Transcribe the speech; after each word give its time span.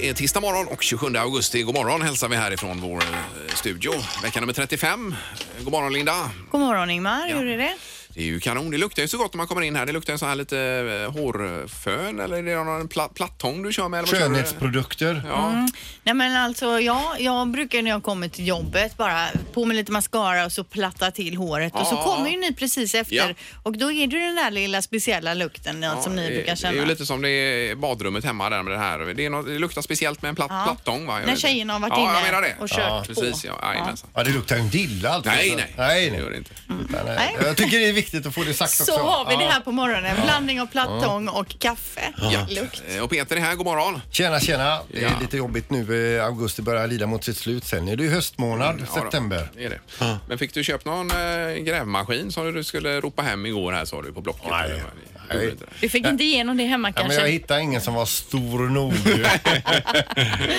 det 0.00 0.08
är 0.08 0.14
tisdag 0.14 0.40
morgon 0.40 0.66
och 0.66 0.82
27 0.82 1.16
augusti. 1.16 1.62
God 1.62 1.74
morgon 1.74 2.02
hälsar 2.02 2.28
vi 2.28 2.36
härifrån 2.36 2.80
vår 2.80 3.02
eh, 3.02 3.54
studio. 3.54 3.92
Vecka 4.22 4.40
nummer 4.40 4.52
35. 4.52 5.14
God 5.60 5.72
morgon 5.72 5.92
Linda. 5.92 6.30
God 6.50 6.60
morgon 6.60 6.90
Ingmar, 6.90 7.28
hur 7.28 7.46
är 7.46 7.58
det? 7.58 7.74
Det 8.16 8.22
är 8.22 8.26
ju 8.26 8.40
kanon. 8.40 8.70
Det 8.70 8.78
luktar 8.78 9.02
ju 9.02 9.08
så 9.08 9.18
gott 9.18 9.34
när 9.34 9.36
man 9.36 9.46
kommer 9.46 9.62
in 9.62 9.76
här. 9.76 9.86
Det 9.86 9.92
luktar 9.92 10.12
ju 10.12 10.18
så 10.18 10.26
här 10.26 10.34
lite 10.34 10.58
eh, 11.04 11.12
hårfön 11.12 12.20
eller 12.20 12.36
är 12.36 12.42
det 12.42 12.64
någon 12.64 12.88
pla 12.88 13.08
plattång 13.08 13.62
du 13.62 13.72
kör 13.72 13.88
med? 13.88 13.98
Eller 13.98 14.08
vad 14.12 14.18
kör 14.20 14.28
du? 14.28 14.34
Skönhetsprodukter. 14.34 15.22
Ja. 15.28 15.68
Nej 16.02 16.14
men 16.14 16.36
alltså 16.36 16.80
ja, 16.80 17.16
jag 17.18 17.48
brukar 17.50 17.82
när 17.82 17.90
jag 17.90 18.02
kommer 18.02 18.28
till 18.28 18.46
jobbet 18.46 18.96
bara 18.96 19.26
på 19.54 19.64
med 19.64 19.76
lite 19.76 19.92
mascara 19.92 20.44
och 20.44 20.52
så 20.52 20.64
platta 20.64 21.10
till 21.10 21.36
håret 21.36 21.72
och 21.74 21.86
så 21.86 21.94
Ja. 21.94 22.02
kommer 22.04 22.30
ju 22.30 22.36
ni 22.36 22.54
precis 22.54 22.94
efter 22.94 23.16
Ja. 23.16 23.28
och 23.62 23.78
då 23.78 23.92
är 23.92 24.06
det 24.06 24.16
ju 24.16 24.22
den 24.22 24.34
där 24.34 24.50
lilla 24.50 24.82
speciella 24.82 25.34
lukten 25.34 25.82
Ja, 25.82 26.02
som 26.02 26.16
ni 26.16 26.28
det- 26.28 26.34
brukar 26.34 26.56
känna. 26.56 26.72
Det 26.72 26.78
är 26.78 26.82
ju 26.82 26.86
lite 26.88 27.06
som 27.06 27.22
det 27.22 27.30
är 27.30 27.74
badrummet 27.74 28.24
hemma 28.24 28.50
där 28.50 28.62
med 28.62 28.72
det 28.72 28.78
här. 28.78 28.98
Det, 28.98 29.24
är 29.26 29.30
något, 29.30 29.46
det 29.46 29.58
luktar 29.58 29.82
speciellt 29.82 30.22
med 30.22 30.28
en 30.28 30.34
platt, 30.36 30.50
Ja. 30.50 30.62
plattång 30.64 31.06
va? 31.06 31.20
Jag 31.20 31.26
När 31.26 31.36
tjejerna 31.36 31.72
har 31.72 31.80
varit 31.80 31.92
ja, 31.96 32.02
inne 32.02 32.12
jag 32.14 32.22
menar 32.26 32.42
det. 32.42 32.56
och 32.60 32.68
kört 32.68 33.08
på. 33.08 33.14
Precis, 33.14 33.44
ja. 33.44 33.58
Jajamensan. 33.62 34.08
Ja, 34.14 34.24
det 34.24 34.30
luktar 34.30 34.56
ju 34.56 34.62
en 34.62 34.70
dilla 34.70 35.10
alltså. 35.10 35.30
Nej, 35.30 35.54
nej. 35.56 35.74
nej, 35.76 36.04
Det 36.04 36.10
nej. 36.10 36.20
gör 36.20 36.30
det 36.30 36.36
inte. 36.36 36.50
Nej. 36.68 37.02
Nej. 37.06 37.36
Jag 37.44 37.56
tycker 37.56 37.78
det 37.78 37.88
är 37.88 37.92
viktigt 38.06 38.26
att 38.26 38.34
få 38.34 38.42
det 38.44 38.54
sagt 38.54 38.72
Så 38.72 38.82
också. 38.82 39.04
har 39.06 39.30
vi 39.30 39.36
det 39.36 39.42
Ja. 39.44 39.50
här 39.50 39.60
på 39.60 39.72
morgonen. 39.72 40.16
Blandning 40.24 40.60
av 40.60 40.66
plattång 40.66 41.28
och 41.28 41.58
kaffe. 41.58 42.12
Lukt. 42.48 42.82
Eh, 42.88 43.02
Och 43.02 43.10
Peter 43.10 43.36
är 43.36 43.40
här, 43.40 43.54
god 43.54 43.66
morgon. 43.66 44.00
Tjena, 44.10 44.40
tjena. 44.40 44.80
Det 44.92 44.98
är 44.98 45.02
Ja. 45.02 45.10
lite 45.20 45.36
jobbigt 45.36 45.70
nu. 45.70 46.16
eh, 46.18 46.24
Augusti 46.24 46.62
börjar 46.62 46.86
lida 46.86 47.06
mot 47.06 47.24
sitt 47.24 47.36
slut. 47.36 47.64
Sen 47.64 47.88
är 47.88 47.96
det 47.96 48.02
ju 48.02 48.10
höstmånad, 48.10 48.76
Ja 48.80 48.86
då, 48.94 49.00
september. 49.02 49.48
det 49.56 49.64
är 49.64 49.70
det. 49.70 50.18
Men 50.28 50.38
fick 50.38 50.54
du 50.54 50.64
köpt 50.64 50.84
någon 50.84 51.10
äh, 51.10 51.16
grävmaskin 51.58 52.32
som 52.32 52.52
du 52.54 52.64
skulle 52.64 53.00
ropa 53.00 53.22
hem 53.22 53.46
igår 53.46 53.72
här 53.72 53.84
sa 53.84 54.02
du 54.02 54.12
på 54.12 54.20
Blocket? 54.20 54.50
Nej. 54.50 54.64
Eller 54.64 54.74
vad? 54.74 54.84
Nej. 55.28 55.36
Gjorde 55.38 55.50
inte 55.50 55.64
det? 55.64 55.70
Du 55.80 55.88
fick 55.88 56.06
inte 56.06 56.24
igenom 56.24 56.56
det 56.56 56.64
hemma 56.64 56.88
Ja, 56.88 56.92
kanske? 56.92 57.14
men 57.16 57.24
jag 57.24 57.32
hittade 57.32 57.60
ingen 57.62 57.80
som 57.80 57.94
var 57.94 58.06
stor 58.06 58.58
nog. 58.68 58.92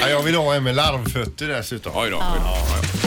ja, 0.02 0.10
jag 0.10 0.24
vill 0.24 0.36
ha 0.36 0.56
en 0.56 0.64
med 0.64 0.76
larvfötter 0.76 1.48
dessutom. 1.48 1.92
Oj 1.96 2.10
då. 2.10 2.18
oj 2.18 2.24
då. 2.44 2.88
Det 3.02 3.07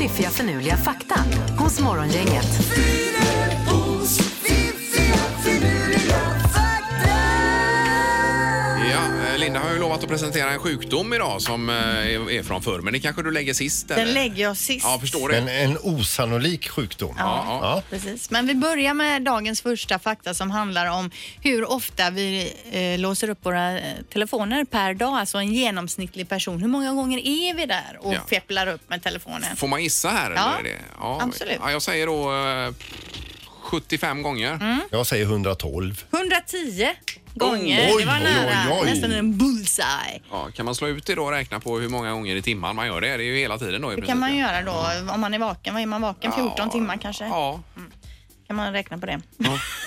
fiffiga 0.00 0.30
förnuliga 0.30 0.76
fakta 0.76 1.20
hos 1.58 1.80
Morgongänget. 1.80 2.46
Linda 9.40 9.60
har 9.60 9.72
ju 9.72 9.78
lovat 9.78 10.02
att 10.02 10.08
presentera 10.08 10.50
en 10.50 10.58
sjukdom 10.58 11.12
idag 11.12 11.42
som 11.42 11.70
eh, 11.70 11.76
är 11.76 12.30
är 12.30 12.42
från 12.42 12.62
förr, 12.62 12.80
men 12.80 12.92
det 12.92 13.00
kanske 13.00 13.22
du 13.22 13.30
lägger 13.30 13.54
sist? 13.54 13.90
Eller? 13.90 14.04
Den 14.04 14.14
lägger 14.14 14.42
jag 14.42 14.56
sist. 14.56 14.86
Ja, 14.88 14.98
förstår 15.00 15.28
det. 15.28 15.36
En, 15.36 15.48
en 15.48 15.78
osannolik 15.82 16.68
sjukdom. 16.68 17.14
Ja, 17.18 17.44
ja. 17.46 17.58
Ja. 17.62 17.82
Precis. 17.90 18.30
Men 18.30 18.46
vi 18.46 18.54
börjar 18.54 18.94
med 18.94 19.22
dagens 19.22 19.62
första 19.62 19.98
fakta 19.98 20.34
som 20.34 20.50
handlar 20.50 20.86
om 20.86 21.10
hur 21.42 21.70
ofta 21.70 22.10
vi 22.10 22.52
eh, 22.70 22.98
låser 23.00 23.30
upp 23.30 23.38
våra 23.46 23.78
eh, 23.78 23.84
telefoner 24.12 24.64
per 24.64 24.94
dag. 24.94 25.18
Alltså 25.18 25.38
en 25.38 25.52
genomsnittlig 25.54 26.28
person. 26.28 26.60
Hur 26.60 26.68
många 26.68 26.92
gånger 26.92 27.18
är 27.18 27.54
vi 27.54 27.66
där 27.66 27.98
och 28.00 28.14
Ja. 28.14 28.20
fepplar 28.30 28.66
upp 28.66 28.90
med 28.90 29.02
telefonen? 29.02 29.56
Får 29.56 29.68
man 29.68 29.82
gissa 29.82 30.08
här? 30.08 30.30
Ja, 30.30 30.54
eller 30.58 30.58
är 30.70 30.74
det? 30.74 30.80
ja, 30.98 31.18
absolut. 31.22 31.58
Ja, 31.60 31.70
jag 31.70 31.82
säger 31.82 32.06
då 32.06 32.32
eh, 32.66 32.74
75 33.62 34.22
gånger. 34.22 34.52
Mm. 34.54 34.80
Jag 34.90 35.06
säger 35.06 35.24
112. 35.24 36.04
110 36.12 36.88
gånger. 37.34 37.90
oj, 37.94 38.00
det 38.02 38.06
var 38.06 38.16
oj, 38.16 38.22
nära. 38.22 38.72
oj, 38.72 38.78
oj. 38.82 38.90
Nästan 38.90 39.12
en 39.12 39.38
bullseye. 39.38 40.20
Ja, 40.30 40.48
kan 40.54 40.64
man 40.64 40.74
slå 40.74 40.88
ut 40.88 41.06
det 41.06 41.14
då 41.14 41.24
och 41.24 41.30
räkna 41.30 41.60
på 41.60 41.78
hur 41.78 41.88
många 41.88 42.12
gånger 42.12 42.36
i 42.36 42.42
timmen 42.42 42.76
man 42.76 42.86
gör 42.86 43.00
det? 43.00 43.16
Det 43.16 43.22
är 43.22 43.26
ju 43.26 43.36
hela 43.36 43.58
tiden 43.58 43.82
då 43.82 43.92
i 43.92 43.96
Det 43.96 44.02
kan 44.02 44.18
man 44.18 44.36
göra 44.36 44.62
då 44.62 44.86
om 45.14 45.20
man 45.20 45.34
är 45.34 45.38
vaken. 45.38 45.74
Vad 45.74 45.82
är 45.82 45.86
man 45.86 46.00
vaken? 46.02 46.32
14 46.32 46.52
Ja, 46.56 46.66
timmar 46.66 46.96
kanske? 46.96 47.24
Ja. 47.26 47.60
Kan 48.46 48.56
man 48.56 48.72
räkna 48.72 48.98
på 48.98 49.06
det? 49.06 49.20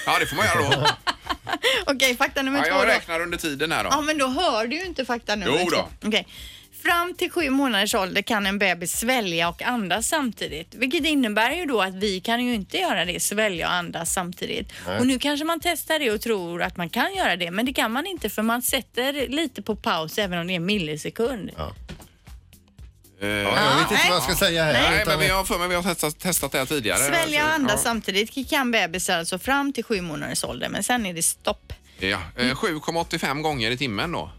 ja, 0.05 0.19
det 0.19 0.25
får 0.25 0.35
man 0.35 0.45
göra 0.45 0.75
då. 0.81 0.87
Okej, 1.85 2.17
fakta 2.17 2.41
nummer 2.41 2.59
Ja, 2.59 2.63
två 2.65 2.69
jag 2.71 2.81
då. 2.87 2.91
räknar 2.93 3.19
under 3.19 3.37
tiden 3.37 3.71
här 3.71 3.83
då. 3.83 3.89
Ja, 3.93 4.01
men 4.01 4.17
då 4.17 4.27
hör 4.27 4.67
du 4.67 4.75
ju 4.75 4.85
inte 4.85 5.05
fakta 5.05 5.35
nummer 5.35 5.59
Jo 5.63 5.69
då. 5.69 5.77
två. 5.77 6.07
Okej. 6.07 6.27
Fram 6.83 7.13
till 7.17 7.31
sju 7.31 7.49
månaders 7.49 7.95
ålder 7.95 8.21
kan 8.21 8.45
en 8.45 8.59
bebis 8.59 8.99
svälja 8.99 9.49
och 9.49 9.61
andas 9.61 10.07
samtidigt. 10.07 10.75
Vilket 10.75 11.05
innebär 11.05 11.51
ju 11.51 11.65
då 11.65 11.81
att 11.81 11.93
vi 11.93 12.19
kan 12.19 12.45
ju 12.45 12.53
inte 12.53 12.77
göra 12.77 13.05
det, 13.05 13.19
svälja 13.19 13.67
och 13.67 13.73
andas 13.73 14.13
samtidigt. 14.13 14.71
Och 14.99 15.07
nu 15.07 15.19
kanske 15.19 15.45
man 15.45 15.59
testar 15.59 15.99
det 15.99 16.11
och 16.11 16.21
tror 16.21 16.61
att 16.61 16.77
man 16.77 16.89
kan 16.89 17.15
göra 17.15 17.35
det, 17.35 17.51
men 17.51 17.65
det 17.65 17.73
kan 17.73 17.91
man 17.91 18.05
inte 18.05 18.29
för 18.29 18.41
man 18.41 18.61
sätter 18.61 19.27
lite 19.27 19.61
på 19.61 19.75
paus 19.75 20.17
även 20.17 20.39
om 20.39 20.47
det 20.47 20.53
är 20.53 20.55
en 20.55 20.65
millisekund. 20.65 21.49
Eh, 21.57 23.27
Ja, 23.27 23.29
jag 23.29 23.75
vet 23.75 23.81
inte 23.81 23.93
nej. 23.93 24.05
vad 24.09 24.15
jag 24.15 24.23
ska 24.23 24.35
säga 24.35 24.63
här. 24.63 24.73
Nej, 24.73 25.01
utan- 25.01 25.07
men 25.07 25.19
vi 25.27 25.33
har 25.33 25.43
för 25.43 25.59
mig 25.59 25.67
vi 25.67 25.75
har 25.75 25.83
testat, 25.83 26.19
testat 26.19 26.51
det 26.51 26.57
här 26.57 26.65
tidigare. 26.65 26.97
Svälja 26.97 27.45
och 27.45 27.53
andas 27.53 27.71
ja. 27.71 27.77
samtidigt 27.77 28.49
kan 28.49 28.71
bebisar 28.71 29.19
alltså 29.19 29.39
fram 29.39 29.73
till 29.73 29.83
sju 29.83 30.01
månaders 30.01 30.43
ålder, 30.43 30.69
men 30.69 30.83
sen 30.83 31.05
är 31.05 31.13
det 31.13 31.23
stopp. 31.23 31.73
Ja, 31.99 32.21
eh, 32.37 32.55
7,85 32.55 33.41
gånger 33.41 33.71
i 33.71 33.77
timmen 33.77 34.11
då. 34.11 34.29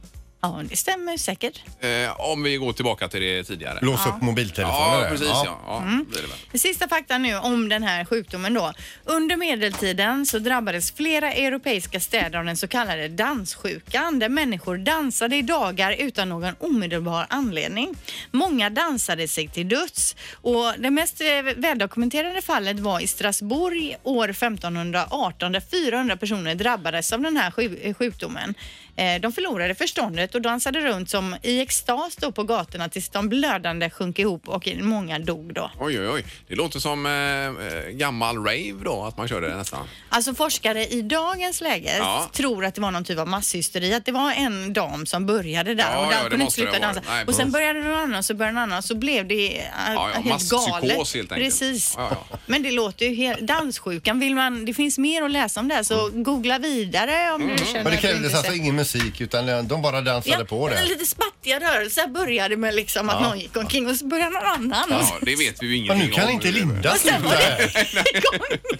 Ja, 0.44 0.62
det 0.70 0.76
stämmer 0.76 1.16
säkert. 1.16 1.60
Eh, 1.80 2.20
om 2.20 2.42
vi 2.42 2.56
går 2.56 2.72
tillbaka 2.72 3.08
till 3.08 3.20
det 3.20 3.44
tidigare. 3.44 3.78
Låsa 3.82 4.08
upp 4.08 4.22
mobiltelefoner 4.22 4.94
Ja, 4.94 5.00
där. 5.00 5.10
precis 5.10 5.26
ja. 5.28 5.58
ja 5.66 5.78
Mm. 5.78 6.04
blir 6.10 6.22
det 6.22 6.28
väl. 6.28 6.36
Det 6.52 6.58
sista 6.58 6.88
fakta 6.88 7.18
nu 7.18 7.36
om 7.36 7.68
den 7.68 7.82
här 7.82 8.04
sjukdomen 8.04 8.54
då. 8.54 8.72
Under 9.04 9.36
medeltiden 9.36 10.26
så 10.26 10.38
drabbades 10.38 10.92
flera 10.92 11.32
europeiska 11.32 12.00
städer 12.00 12.38
av 12.38 12.44
den 12.44 12.56
så 12.56 12.68
kallade 12.68 13.08
danssjukan 13.08 14.18
där 14.18 14.28
människor 14.28 14.78
dansade 14.78 15.36
i 15.36 15.42
dagar 15.42 15.96
utan 15.98 16.28
någon 16.28 16.54
omedelbar 16.60 17.26
anledning. 17.30 17.94
Många 18.30 18.70
dansade 18.70 19.28
sig 19.28 19.48
till 19.48 19.68
döds 19.68 20.16
och 20.32 20.72
det 20.78 20.90
mest 20.90 21.20
eh, 21.20 21.26
väldokumenterade 21.56 22.42
fallet 22.42 22.80
var 22.80 23.00
i 23.00 23.06
Strasbourg 23.06 23.96
år 24.02 24.28
1518 24.30 25.52
där 25.52 25.60
400 25.60 26.16
personer 26.16 26.54
drabbades 26.54 27.12
av 27.12 27.20
den 27.20 27.36
här 27.36 27.50
sju- 27.50 27.78
eh, 27.82 27.94
sjukdomen. 27.94 28.54
Eh, 28.96 29.20
De 29.20 29.32
förlorade 29.32 29.74
förståndet 29.74 30.34
och 30.34 30.42
dansade 30.42 30.80
runt 30.80 31.10
som 31.10 31.36
i 31.42 31.60
extas 31.60 32.16
då 32.16 32.32
på 32.32 32.42
gatorna 32.42 32.88
tills 32.88 33.08
de 33.08 33.28
blödande 33.28 33.90
sjönk 33.90 34.18
ihop 34.18 34.48
och 34.48 34.68
många 34.80 35.18
dog 35.18 35.54
då. 35.54 35.70
Oj, 35.80 36.00
oj, 36.00 36.08
oj. 36.08 36.24
Det 36.48 36.54
låter 36.54 36.78
som 36.80 37.06
eh, 37.06 37.12
eh, 37.12 37.90
gammal 37.90 38.36
rave 38.36 38.74
då, 38.84 39.04
att 39.04 39.16
man 39.16 39.28
körde 39.28 39.48
det 39.48 39.56
nästan. 39.56 39.88
Alltså 40.08 40.34
forskare 40.34 40.86
i 40.86 41.02
dagens 41.02 41.60
läge 41.60 41.96
Ja. 41.98 42.30
tror 42.32 42.64
att 42.64 42.74
det 42.74 42.80
var 42.80 42.90
någon 42.90 43.04
typ 43.04 43.18
av 43.18 43.28
masshysteri. 43.28 43.94
Att 43.94 44.06
det 44.06 44.12
var 44.12 44.32
en 44.32 44.72
dam 44.72 45.06
som 45.06 45.26
började 45.26 45.74
där 45.74 45.84
Ja, 45.92 46.06
och 46.06 46.12
ja, 46.12 46.16
den 46.16 46.24
det 46.24 46.30
kunde 46.30 46.44
inte 46.44 46.54
sluta 46.54 46.78
dansa. 46.78 47.02
Nej, 47.08 47.24
och 47.26 47.34
sen 47.34 47.50
började 47.50 47.80
någon 47.82 47.98
annan 47.98 48.22
så 48.22 48.34
började 48.34 48.50
en 48.58 48.62
annan 48.62 48.82
så 48.82 48.94
blev 48.94 49.28
det 49.28 49.58
äh, 49.58 49.64
ja, 49.94 50.08
helt 50.14 50.26
masspsykos 50.26 50.66
galet. 50.66 51.14
helt. 51.14 51.28
Precis. 51.28 51.94
Ja, 51.96 52.08
ja. 52.30 52.38
Men 52.46 52.62
det 52.62 52.70
låter 52.70 53.06
ju 53.06 53.14
helt... 53.14 53.40
Danssjukan, 53.40 54.20
vill 54.20 54.34
man, 54.34 54.64
det 54.64 54.74
finns 54.74 54.98
mer 54.98 55.22
att 55.22 55.30
läsa 55.30 55.60
om 55.60 55.68
det 55.68 55.74
här 55.74 55.82
så 55.82 56.10
googla 56.12 56.58
vidare 56.58 57.32
om 57.32 57.42
Mm. 57.42 57.56
du 57.56 57.64
känner 57.64 57.82
Men 57.84 57.92
det 57.92 57.98
krävdes 57.98 58.34
alltså 58.34 58.52
ingen 58.52 58.76
musik 58.84 59.20
utan 59.20 59.68
de 59.68 59.82
bara 59.82 60.00
dansade 60.00 60.44
på 60.44 60.68
det. 60.68 60.84
Lite 60.84 61.06
spattiga 61.06 61.60
rörelser 61.60 62.06
började 62.06 62.56
med 62.56 62.74
liksom 62.74 63.08
att 63.08 63.22
någon 63.22 63.38
gick 63.40 63.56
omkring 63.56 63.86
och 63.90 63.96
så 63.96 64.06
började 64.06 64.30
någon 64.30 64.42
annan. 64.72 64.84
Ja, 64.90 65.18
det 65.22 65.36
vet 65.36 65.62
vi 65.62 65.66
ju 65.66 65.76
ingenting 65.76 66.06
nu 66.06 66.12
kan 66.12 66.24
om. 66.24 66.30
inte 66.30 66.50
Linda 66.50 66.94
sluta 66.94 67.18
här. 67.18 67.88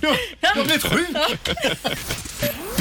Jag 0.41 0.49
har 0.51 0.65
blivit 0.65 0.85
sjuk. 0.85 1.17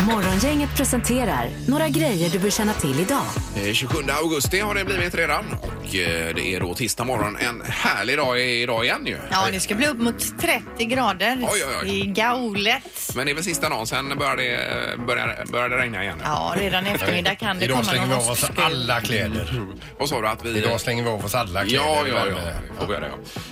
Morgongänget 0.05 0.69
presenterar 0.77 1.49
några 1.67 1.89
grejer 1.89 2.29
du 2.29 2.39
bör 2.39 2.49
känna 2.49 2.73
till 2.73 2.99
idag. 2.99 3.21
Eh, 3.55 3.73
27 3.73 3.97
augusti 4.21 4.59
har 4.59 4.75
det 4.75 4.85
blivit 4.85 5.15
redan 5.15 5.45
och 5.61 5.95
eh, 5.95 6.35
det 6.35 6.55
är 6.55 6.59
då 6.59 6.73
tisdag 6.75 7.03
morgon. 7.03 7.37
En 7.37 7.61
härlig 7.67 8.17
dag 8.17 8.39
idag 8.41 8.85
igen 8.85 9.05
ju. 9.05 9.17
Ja, 9.31 9.47
det 9.51 9.59
ska 9.59 9.75
bli 9.75 9.87
upp 9.87 9.97
mot 9.97 10.39
30 10.39 10.85
grader 10.85 11.37
Oj, 11.41 11.63
oj, 11.67 11.75
oj. 11.83 11.99
i 11.99 12.05
Gaulet. 12.05 12.83
Men 13.15 13.25
det 13.25 13.31
är 13.31 13.35
väl 13.35 13.43
sista 13.43 13.69
dagen, 13.69 13.87
sen 13.87 14.17
börjar 14.17 14.35
det, 14.37 14.53
eh, 14.55 15.05
börjar, 15.05 15.45
börjar 15.51 15.69
det 15.69 15.77
regna 15.77 16.03
igen. 16.03 16.17
Ja, 16.23 16.53
redan 16.57 16.87
i 16.87 16.89
eftermiddag 16.89 17.35
kan 17.35 17.59
det 17.59 17.65
Idag 17.65 17.77
komma 17.77 17.89
slänger 17.89 18.07
vi 18.07 18.13
någon 18.13 18.23
av 18.23 18.29
oss 18.31 18.51
alla 18.55 19.01
kläder. 19.01 19.61
Och 19.99 20.09
sa 20.09 20.21
du 20.21 20.27
att 20.27 20.45
vi... 20.45 20.57
Idag 20.57 20.81
slänger 20.81 21.03
vi 21.03 21.09
av 21.09 21.25
oss 21.25 21.35
alla 21.35 21.63
kläder. 21.65 21.75
Ja, 21.85 22.03
ja, 22.07 22.15
ja. 22.17 22.35
det 22.35 22.79
Får 22.79 22.87
vi 22.87 22.93
göra, 22.93 23.05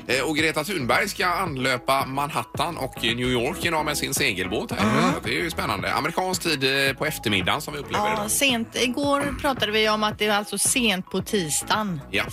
ja. 0.07 0.13
Eh, 0.13 0.21
Och 0.21 0.35
Greta 0.37 0.63
Thunberg 0.63 1.09
ska 1.09 1.25
anlöpa 1.27 2.05
Manhattan 2.05 2.77
och 2.77 2.95
New 3.03 3.19
York 3.29 3.65
idag 3.65 3.85
med 3.85 3.97
sin 3.97 4.13
segelbåt. 4.13 4.71
Här. 4.71 4.79
Så 5.13 5.19
Det 5.27 5.29
är 5.39 5.43
ju 5.43 5.49
spännande. 5.49 5.93
Amerikansk 5.93 6.40
tid 6.41 6.87
eh, 6.87 6.93
på 6.93 7.05
eftermiddagen 7.05 7.61
som 7.61 7.73
vi 7.73 7.79
upplever 7.79 8.05
Ja, 8.05 8.13
idag. 8.13 8.31
sent. 8.31 8.75
Igår 8.75 9.35
pratade 9.41 9.71
vi 9.71 9.89
om 9.89 10.03
att 10.03 10.19
det 10.19 10.25
är 10.25 10.31
alltså 10.31 10.57
sent 10.57 11.09
på 11.11 11.21
tisdagen. 11.21 12.01
Ja. 12.11 12.23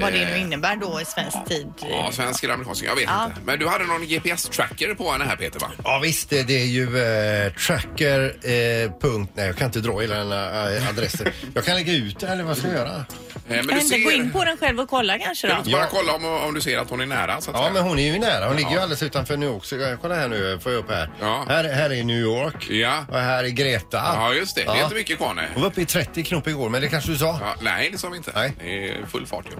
Vad 0.00 0.12
det 0.12 0.18
nu 0.18 0.24
Eh, 0.34 0.40
innebär 0.42 0.76
då 0.76 1.00
i 1.00 1.04
svensk 1.04 1.38
tid. 1.48 1.72
Ja, 1.90 2.10
svensk 2.12 2.44
eller 2.44 2.54
amerikansk, 2.54 2.84
jag 2.84 2.94
vet 2.94 3.04
Ja. 3.04 3.24
inte. 3.24 3.36
Men 3.44 3.58
du 3.58 3.66
hade 3.68 3.84
någon 3.84 4.06
GPS-tracker 4.06 4.94
på 4.94 5.12
henne 5.12 5.24
här 5.24 5.36
Peter 5.36 5.60
va? 5.60 5.70
Ja 5.84 6.00
visst, 6.02 6.30
det 6.30 6.42
det 6.42 6.54
är 6.62 6.66
ju 6.66 6.82
eh, 7.02 7.52
tracker... 7.52 8.20
Eh, 8.42 8.90
punkt, 9.00 9.32
nej, 9.34 9.46
jag 9.46 9.56
kan 9.56 9.66
inte 9.66 9.80
dra 9.80 10.00
hela 10.00 10.14
den 10.16 10.32
här 10.32 10.76
eh, 10.76 10.88
adressen. 10.88 11.26
Jag 11.54 11.64
kan 11.64 11.74
lägga 11.76 11.92
ut 11.92 12.18
det 12.20 12.26
eller 12.28 12.44
vad 12.44 12.56
ska 12.56 12.66
jag 12.68 12.76
göra? 12.76 13.04
men 13.48 13.58
Kan 13.68 13.78
du 13.78 13.84
inte 13.84 13.98
gå 13.98 14.12
in 14.12 14.32
på 14.32 14.44
den 14.44 14.56
själv 14.56 14.80
och 14.80 14.88
kolla 14.90 15.18
kanske 15.18 15.48
Kan 15.48 15.64
då? 15.64 15.70
bara 15.70 15.86
kolla 15.86 16.12
om, 16.14 16.24
om 16.24 16.54
du 16.54 16.60
ser 16.60 16.78
att 16.78 16.90
hon 16.90 17.00
är 17.00 17.06
nära 17.06 17.40
så 17.40 17.50
att 17.50 17.56
Ja, 17.56 17.62
säga? 17.62 17.72
men 17.72 17.82
hon 17.82 17.98
är 17.98 18.12
ju 18.12 18.18
nära. 18.18 18.46
Hon 18.46 18.56
ligger 18.56 18.70
ju 18.70 18.76
Ja. 18.76 18.82
alldeles 18.82 19.02
utanför 19.02 19.36
New 19.36 19.48
York. 19.48 19.64
Så 19.64 19.76
jag- 19.76 20.00
kolla 20.00 20.14
här 20.14 20.28
nu, 20.28 20.58
får 20.62 20.72
jag 20.72 20.78
upp 20.78 20.90
här. 20.90 21.10
Ja. 21.20 21.44
Här, 21.48 21.64
här 21.64 21.90
är 21.92 22.04
New 22.04 22.18
York. 22.18 22.70
Ja. 22.70 23.04
Och 23.08 23.18
här 23.18 23.33
är 23.44 23.48
Greta. 23.48 23.96
Ja, 23.96 24.32
just 24.34 24.54
det. 24.56 24.64
Det 24.64 24.70
är 24.70 24.82
inte 24.82 24.94
mycket 24.94 25.16
kvar 25.18 25.34
nej. 25.34 25.48
Hon 25.54 25.62
var 25.62 25.70
uppe 25.70 25.80
i 25.80 25.86
30 25.86 26.22
knop 26.24 26.48
igår, 26.48 26.68
men 26.68 26.80
det 26.82 26.88
kanske 26.88 27.10
du 27.10 27.18
sa? 27.18 27.38
Ja, 27.40 27.54
nej, 27.60 27.88
det 27.92 27.98
sa 27.98 28.08
vi 28.08 28.16
inte. 28.16 28.32
Nej. 28.34 28.52
Det 28.60 28.88
är 28.88 29.06
full 29.06 29.26
fart 29.26 29.44
ju. 29.50 29.56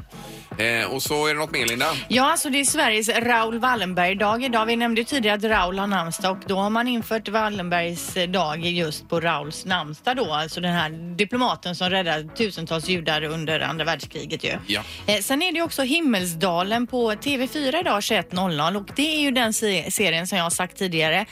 Eh, 0.59 0.87
och 0.87 1.03
så 1.03 1.27
är 1.27 1.35
det 1.35 1.41
något 1.41 1.51
mer 1.51 1.67
Linda? 1.67 1.87
Ja, 2.09 2.31
alltså 2.31 2.51
det 2.51 2.61
är 2.61 2.65
Sveriges 2.65 3.09
Raoul 3.09 3.59
Wallenberg-dag 3.59 4.45
idag. 4.45 4.67
Vi 4.67 4.77
nämnde 4.77 5.01
ju 5.01 5.05
tidigare 5.05 5.37
att 5.39 5.45
Raoul 5.45 5.79
har 5.79 5.87
namnsdag 5.87 6.31
och 6.33 6.39
då 6.47 6.57
har 6.57 6.71
man 6.71 6.89
infört 6.89 7.29
Wallenbergs 7.29 8.15
dag 8.29 8.61
just 8.67 9.09
på 9.09 9.21
Rauls 9.21 9.65
namnsdag 9.65 10.17
då. 10.17 10.33
Alltså 10.33 10.61
den 10.61 10.73
här 10.73 11.17
diplomaten 11.17 11.75
som 11.77 11.91
räddade 11.91 12.29
tusentals 12.29 12.89
judar 12.89 13.25
under 13.25 13.61
andra 13.61 13.85
världskriget 13.85 14.45
ju. 14.45 14.53
Ja. 14.67 14.81
Eh, 15.07 15.19
sen 15.21 15.43
är 15.43 15.53
det 15.53 15.57
ju 15.59 15.63
också 15.65 15.83
Himmelsdalen 15.83 16.87
på 16.87 17.13
TV4 17.13 17.81
idag 17.81 18.01
21.00 18.01 18.77
och 18.77 18.89
det 18.97 19.17
är 19.17 19.21
ju 19.21 19.31
den 19.31 19.53
se- 19.53 19.91
serien 19.91 20.27
som 20.27 20.39
jag 20.39 20.45
har 20.45 20.51
sagt 20.51 20.77
tidigare. 20.79 21.27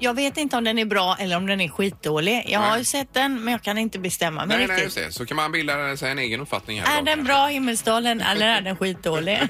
Jag 0.00 0.14
vet 0.14 0.36
inte 0.36 0.56
om 0.56 0.64
den 0.64 0.78
är 0.78 0.84
bra 0.84 1.16
eller 1.20 1.36
om 1.36 1.46
den 1.46 1.60
är 1.60 1.68
skitdålig. 1.68 2.44
Jag 2.48 2.60
har 2.60 2.70
Nej. 2.70 2.78
ju 2.78 2.84
sett 2.84 3.14
den 3.14 3.44
men 3.44 3.52
jag 3.52 3.62
kan 3.62 3.78
inte 3.78 3.98
bestämma 3.98 4.46
mig 4.46 4.58
Nej, 4.58 4.66
nej, 4.66 4.76
riktigt. 4.76 4.96
just 4.96 5.08
det. 5.08 5.12
Så 5.18 5.26
kan 5.26 5.36
man 5.36 5.52
bilda 5.52 5.96
sig 5.96 6.10
en 6.10 6.18
egen 6.18 6.40
uppfattning 6.40 6.80
här. 6.80 6.86
Är 6.86 6.92
idag, 6.92 7.04
den 7.06 7.14
kanske. 7.16 7.32
bra 7.32 7.46
Himmelsdalen 7.46 8.20
eller 8.20 8.46
är 8.46 8.60
den 8.60 8.76
skitdålig? 8.76 9.38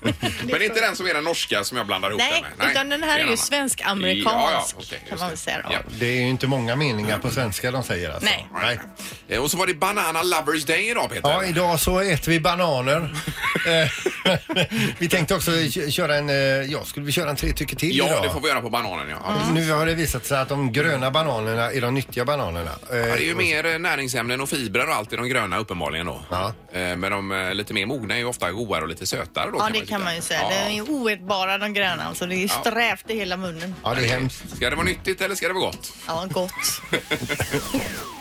Men 0.00 0.14
det 0.46 0.52
är 0.54 0.62
inte 0.62 0.80
den 0.80 0.96
som 0.96 1.06
är 1.06 1.14
den 1.14 1.24
norska 1.24 1.64
som 1.64 1.76
jag 1.76 1.86
blandar 1.86 2.08
ihop 2.10 2.18
Nej, 2.20 2.44
den 2.58 2.66
med? 2.66 2.70
utan 2.72 2.88
den 2.88 3.02
här 3.02 3.08
det 3.08 3.14
är 3.14 3.18
en 3.18 3.20
ju 3.20 3.26
annan. 3.26 3.38
svensk-amerikansk 3.38 4.26
Ja, 4.26 4.50
ja, 4.52 4.64
okej, 4.76 4.98
kan 4.98 5.08
just 5.10 5.20
man 5.20 5.28
det. 5.28 5.28
väl 5.28 5.38
säga 5.38 5.60
då. 5.64 5.68
Ja. 5.72 5.78
Det 5.98 6.06
är 6.06 6.20
ju 6.22 6.28
inte 6.28 6.46
många 6.46 6.76
meningar 6.76 7.18
på 7.18 7.30
svenska 7.30 7.70
de 7.70 7.82
säger 7.82 8.10
alltså. 8.10 8.24
Nej. 8.24 8.46
Nej. 8.62 8.78
Eh, 9.28 9.42
Och 9.42 9.50
så 9.50 9.56
var 9.56 9.66
det 9.66 9.74
Banana 9.74 10.22
Lovers 10.22 10.64
Day 10.64 10.90
idag 10.90 11.08
Peter. 11.10 11.28
Ja, 11.30 11.44
idag 11.44 11.80
så 11.80 12.00
äter 12.00 12.30
vi 12.32 12.40
bananer. 12.40 13.14
Eh, 13.66 13.88
vi 14.98 15.08
tänkte 15.08 15.34
också 15.34 15.50
kö- 15.72 15.90
köra 15.90 16.16
en, 16.16 16.28
eh, 16.30 16.34
ja, 16.72 16.84
skulle 16.84 17.06
vi 17.06 17.12
köra 17.12 17.30
en 17.30 17.36
tre 17.36 17.52
tycker 17.52 17.76
till 17.76 17.96
Ja, 17.96 18.06
idag? 18.06 18.22
det 18.22 18.30
får 18.30 18.40
vi 18.40 18.48
göra 18.48 18.60
på 18.60 18.70
bananen 18.70 19.08
ja. 19.10 19.16
ja. 19.24 19.52
Nu 19.54 19.70
har 19.70 19.79
det 19.86 19.94
visat 19.94 20.26
sig 20.26 20.38
att 20.38 20.48
de 20.48 20.72
gröna 20.72 21.10
bananerna 21.10 21.70
är 21.72 21.80
de 21.80 21.94
nyttiga 21.94 22.24
bananerna. 22.24 22.70
Eh, 22.90 22.96
Ja, 22.96 23.04
det 23.06 23.12
är 23.12 23.18
ju 23.26 23.34
mer 23.34 23.66
eh, 23.66 23.78
näringsämnen 23.78 24.40
och 24.40 24.48
fibrer 24.48 24.88
och 24.88 24.94
allt 24.94 25.12
i 25.12 25.16
de 25.16 25.28
gröna 25.28 25.58
uppenbarligen 25.58 26.06
då. 26.06 26.20
Ja. 26.30 26.52
Eh, 26.72 26.96
Men 26.96 27.10
de 27.10 27.32
eh, 27.32 27.54
lite 27.54 27.74
mer 27.74 27.86
mogna 27.86 28.14
är 28.14 28.18
ju 28.18 28.24
ofta 28.24 28.50
godare 28.52 28.82
och 28.82 28.88
lite 28.88 29.06
sötare 29.06 29.50
då 29.50 29.56
Ja, 29.58 29.68
det 29.72 29.86
kan 29.86 30.04
man 30.04 30.14
ju 30.16 30.20
säga. 30.22 30.40
Ja. 30.42 30.48
Det 30.48 30.54
är 30.54 30.70
ju 30.70 30.82
oätbara 30.82 31.58
de 31.58 31.74
gröna 31.74 32.04
alltså. 32.04 32.26
Det 32.26 32.34
är 32.34 32.38
ju 32.38 32.48
strävt 32.48 33.10
i 33.10 33.16
hela 33.18 33.36
munnen. 33.36 33.74
Ja, 33.84 33.94
det 33.94 34.04
är 34.04 34.08
hemskt. 34.08 34.56
Ska 34.56 34.70
det 34.70 34.76
vara 34.76 34.86
nyttigt 34.86 35.20
eller 35.20 35.34
ska 35.34 35.48
det 35.48 35.54
vara 35.54 35.64
gott? 35.64 35.92
Ja, 36.06 36.26
gott. 36.30 36.82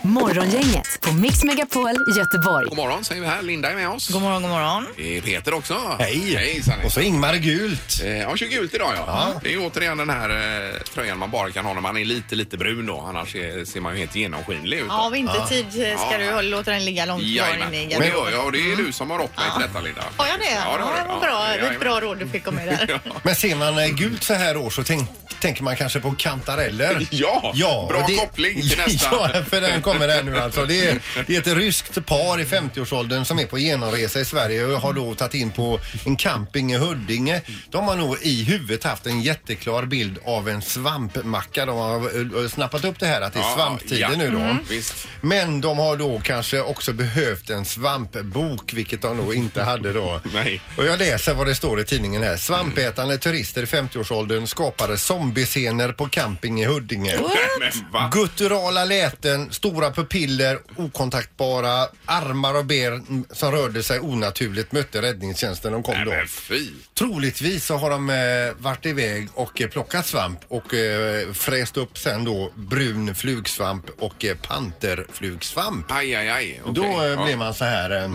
Morgongänget 0.02 1.00
på 1.02 1.12
Mix 1.14 1.44
Megapol 1.44 1.96
Göteborg. 2.18 2.66
God 2.70 2.78
morgon 2.78 3.04
säger 3.04 3.22
vi 3.22 3.28
här. 3.28 3.42
Linda 3.42 3.72
är 3.72 3.76
med 3.76 3.90
oss. 3.90 4.10
God 4.10 4.22
morgon, 4.22 4.42
god 4.42 4.52
morgon. 4.52 4.86
Det 4.98 5.18
är 5.18 5.22
Peter 5.22 5.54
också. 5.54 5.76
Hej! 6.00 6.36
Hejsan. 6.36 6.76
Och 6.86 6.92
så 6.92 7.02
Ingmar 7.02 7.36
Gult. 7.36 8.02
Eh, 8.04 8.18
Ja, 8.20 8.38
20 8.38 8.56
gult 8.56 8.74
idag 8.74 8.92
ja. 8.96 9.34
Det 9.44 9.50
är 9.50 9.52
ju 9.54 9.60
återigen 9.60 9.98
den 9.98 10.10
här 10.10 10.30
eh, 10.30 10.82
tröjan 10.94 11.18
man 11.20 11.32
bara 11.32 11.49
kan 11.52 11.66
ha 11.66 11.74
när 11.74 11.82
man 11.82 11.98
är 11.98 12.06
lite, 12.06 12.36
lite 12.36 12.58
brun 12.58 12.86
då. 12.86 13.00
Annars 13.10 13.36
är, 13.36 13.66
ser 13.66 13.82
man 13.82 13.94
ju 13.94 14.00
helt 14.00 14.16
genomskinlig 14.16 14.78
ut. 14.78 14.84
då. 14.88 14.94
Ja, 14.94 15.10
vintertid 15.10 15.66
ska 16.08 16.18
du 16.18 16.42
låta 16.42 16.72
den 16.72 16.86
ligga 16.86 17.06
långt 17.06 17.22
kvar 17.22 17.30
Jajamän. 17.30 17.74
inne 17.74 17.84
i 17.84 17.86
Och 17.98 18.02
det 18.02 18.08
garderoben. 18.08 18.32
gör 18.32 18.38
jag 18.38 18.46
och 18.46 18.52
det 18.52 18.72
är 18.72 18.76
du 18.76 18.92
som 18.92 19.10
har 19.12 19.18
rått 19.18 19.38
mig 19.38 19.46
till 19.58 19.62
detta 19.68 19.82
Linda. 19.82 20.04
Har 20.18 20.28
jag 20.28 20.40
det? 20.40 20.46
Ja, 20.66 20.78
det 20.78 20.84
har 20.84 21.02
du. 21.02 21.08
vad 21.08 21.22
bra. 21.22 21.40
Det 21.44 21.46
är 21.50 21.54
ett 21.54 21.60
Jajamän. 21.60 21.80
bra 21.80 22.00
råd 22.00 22.18
du 22.20 22.28
fick 22.28 22.48
av 22.48 22.54
mig 22.54 22.66
där. 22.66 23.00
Men 23.24 23.36
ser 23.36 23.56
man 23.56 23.78
eh, 23.80 23.88
gult 23.88 24.24
så 24.24 24.34
här 24.34 24.58
år 24.58 24.70
så 24.70 24.84
tänk, 24.84 25.10
tänker 25.42 25.64
man 25.64 25.76
kanske 25.76 26.00
på 26.00 26.12
kantareller. 26.12 27.08
Ja, 27.12 27.54
bra 27.90 27.98
och 28.00 28.18
koppling 28.20 28.62
till 28.62 28.78
nästa. 28.88 29.10
Ja, 29.34 29.44
för 29.50 29.62
den 29.62 29.82
kommer 29.82 30.08
här 30.08 30.24
nu 30.24 30.38
alltså. 30.40 30.66
Det 30.66 30.88
är, 30.90 31.00
det 31.28 31.36
är 31.36 31.40
ett 31.42 31.48
ryskt 31.58 32.06
par 32.06 32.40
i 32.42 32.44
50-årsåldern 32.46 33.26
som 33.26 33.40
är 33.40 33.46
på 33.46 33.60
genomresa 33.60 34.20
i 34.20 34.26
Sverige 34.26 34.66
och 34.66 34.82
har 34.82 34.94
då 34.94 35.16
tagit 35.16 35.34
in 35.34 35.52
på 35.52 35.80
en 36.06 36.16
camping 36.16 36.72
i 36.74 36.78
Huddinge. 36.78 37.42
De 37.70 37.88
har 37.88 37.96
nog 37.96 38.18
i 38.22 38.44
huvudet 38.44 38.84
haft 38.84 39.06
en 39.06 39.22
jätteklar 39.22 39.86
bild 39.86 40.18
av 40.26 40.50
en 40.50 40.62
svampmacka. 41.30 41.66
De 41.66 41.78
har 41.78 42.42
eh, 42.44 42.50
snappat 42.50 42.86
upp 42.86 43.00
det 43.00 43.06
här 43.06 43.22
att 43.22 43.34
det 43.34 43.40
är 43.40 43.44
Ja, 43.44 43.54
svamptider 43.56 43.98
ja. 44.02 44.10
nu 44.18 44.30
då. 44.32 44.40
Mm. 44.40 44.58
Visst. 44.70 45.08
Men 45.22 45.62
de 45.62 45.78
har 45.78 45.98
då 45.98 46.22
kanske 46.24 46.62
också 46.62 46.94
behövt 46.94 47.50
en 47.50 47.66
svampbok, 47.66 48.74
vilket 48.74 49.02
de 49.02 49.18
nog 49.18 49.36
inte 49.36 49.62
hade 49.64 49.94
då. 49.94 50.22
Nej. 50.34 50.62
Och 50.78 50.86
jag 50.86 51.00
läser 51.00 51.34
vad 51.34 51.48
det 51.48 51.56
står 51.56 51.80
i 51.80 51.84
tidningen 51.86 52.24
här. 52.24 52.38
Svampätande 52.38 53.18
turister 53.18 53.64
i 53.64 53.66
50-årsåldern 53.66 54.48
skapade 54.48 54.98
zombiescener 54.98 55.92
på 55.92 56.06
camping 56.10 56.62
i 56.62 56.66
Huddinge. 56.66 57.20
Men 57.60 57.92
va? 57.92 58.10
Gutturala 58.14 58.86
läten, 58.86 59.52
stora 59.52 59.92
pupiller, 59.92 60.60
okontaktbara, 60.78 61.88
armar 62.06 62.54
och 62.58 62.66
ben 62.66 63.26
som 63.32 63.52
rörde 63.52 63.84
sig 63.84 64.00
onaturligt 64.00 64.72
mötte 64.72 65.02
räddningstjänsten. 65.02 65.72
De 65.72 65.84
kom 65.84 65.94
Nej 65.96 66.06
då. 66.06 66.12
men 66.12 66.28
fy. 66.28 66.68
Troligtvis 66.98 67.66
så 67.66 67.78
har 67.78 67.90
de 67.90 68.10
eh, 68.10 68.16
varit 68.58 68.86
iväg 68.86 69.28
och 69.34 69.62
eh, 69.62 69.68
plockat 69.68 70.06
svamp 70.08 70.40
och 70.48 70.74
eh, 70.74 71.19
fräst 71.34 71.78
upp 71.78 71.98
sen 71.98 72.24
då 72.26 72.52
brun 72.56 73.16
flugsvamp 73.16 73.86
och 74.00 74.26
eh, 74.26 74.38
panterflugsvamp. 74.38 75.86
Aj, 75.92 76.16
aj, 76.16 76.30
aj. 76.30 76.62
Och 76.66 76.74
Då 76.74 76.82
Okej. 76.82 77.06
eh, 77.06 77.12
Ja. 77.12 77.24
blev 77.26 77.38
man 77.38 77.54
så 77.54 77.66
här... 77.66 78.04
Eh, 78.04 78.12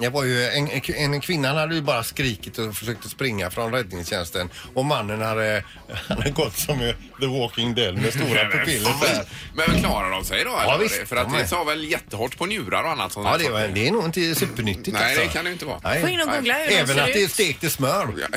det 0.00 0.08
var 0.08 0.24
ju 0.24 0.44
en, 0.44 0.68
en, 0.70 1.14
en 1.14 1.20
kvinna 1.20 1.52
hade 1.52 1.74
ju 1.74 1.82
bara 1.82 2.04
skrikit 2.04 2.58
och 2.58 2.74
försökte 2.76 3.08
springa 3.08 3.50
från 3.50 3.72
räddningstjänsten 3.72 4.50
och 4.74 4.84
mannen 4.84 5.20
hade, 5.22 5.64
han 6.08 6.16
hade 6.18 6.30
gått 6.30 6.56
som 6.56 6.80
i 6.82 6.94
The 7.20 7.26
Walking 7.26 7.74
Dead 7.74 7.94
med 7.94 8.12
stora 8.12 8.50
pupiller 8.50 8.90
så 9.00 9.06
här. 9.06 9.24
Men 9.54 9.80
klarar 9.80 10.10
de 10.10 10.24
sig 10.24 10.44
då? 10.44 10.58
eller? 10.58 10.78
visst, 10.78 11.08
För 11.08 11.16
att 11.16 11.32
de 11.32 11.38
det 11.38 11.48
sa 11.48 11.64
väl 11.64 11.84
jättehårt 11.90 12.38
på 12.38 12.46
njurar 12.46 12.82
och 12.84 12.90
annat 12.90 13.12
Ja, 13.16 13.36
det, 13.38 13.48
var, 13.50 13.68
det 13.68 13.88
är 13.88 13.92
nog 13.92 14.04
inte 14.04 14.34
supernyttigt 14.34 14.92
Nej, 14.96 15.04
alltså. 15.04 15.20
det 15.20 15.28
kan 15.28 15.44
det 15.44 15.48
ju 15.48 15.52
inte 15.52 15.66
vara. 15.66 15.80
Nej. 15.84 16.02
Gå 16.02 16.08
in 16.08 16.20
och 16.20 16.28
googla 16.28 16.54
hur 16.54 16.68
de 16.68 16.74
Även 16.74 16.86
ser 16.96 17.02
att 17.02 17.06
det 17.06 17.20
är 17.20 17.24
ut. 17.24 17.30
stekt 17.32 17.64
i 17.64 17.70
smör. 17.70 18.08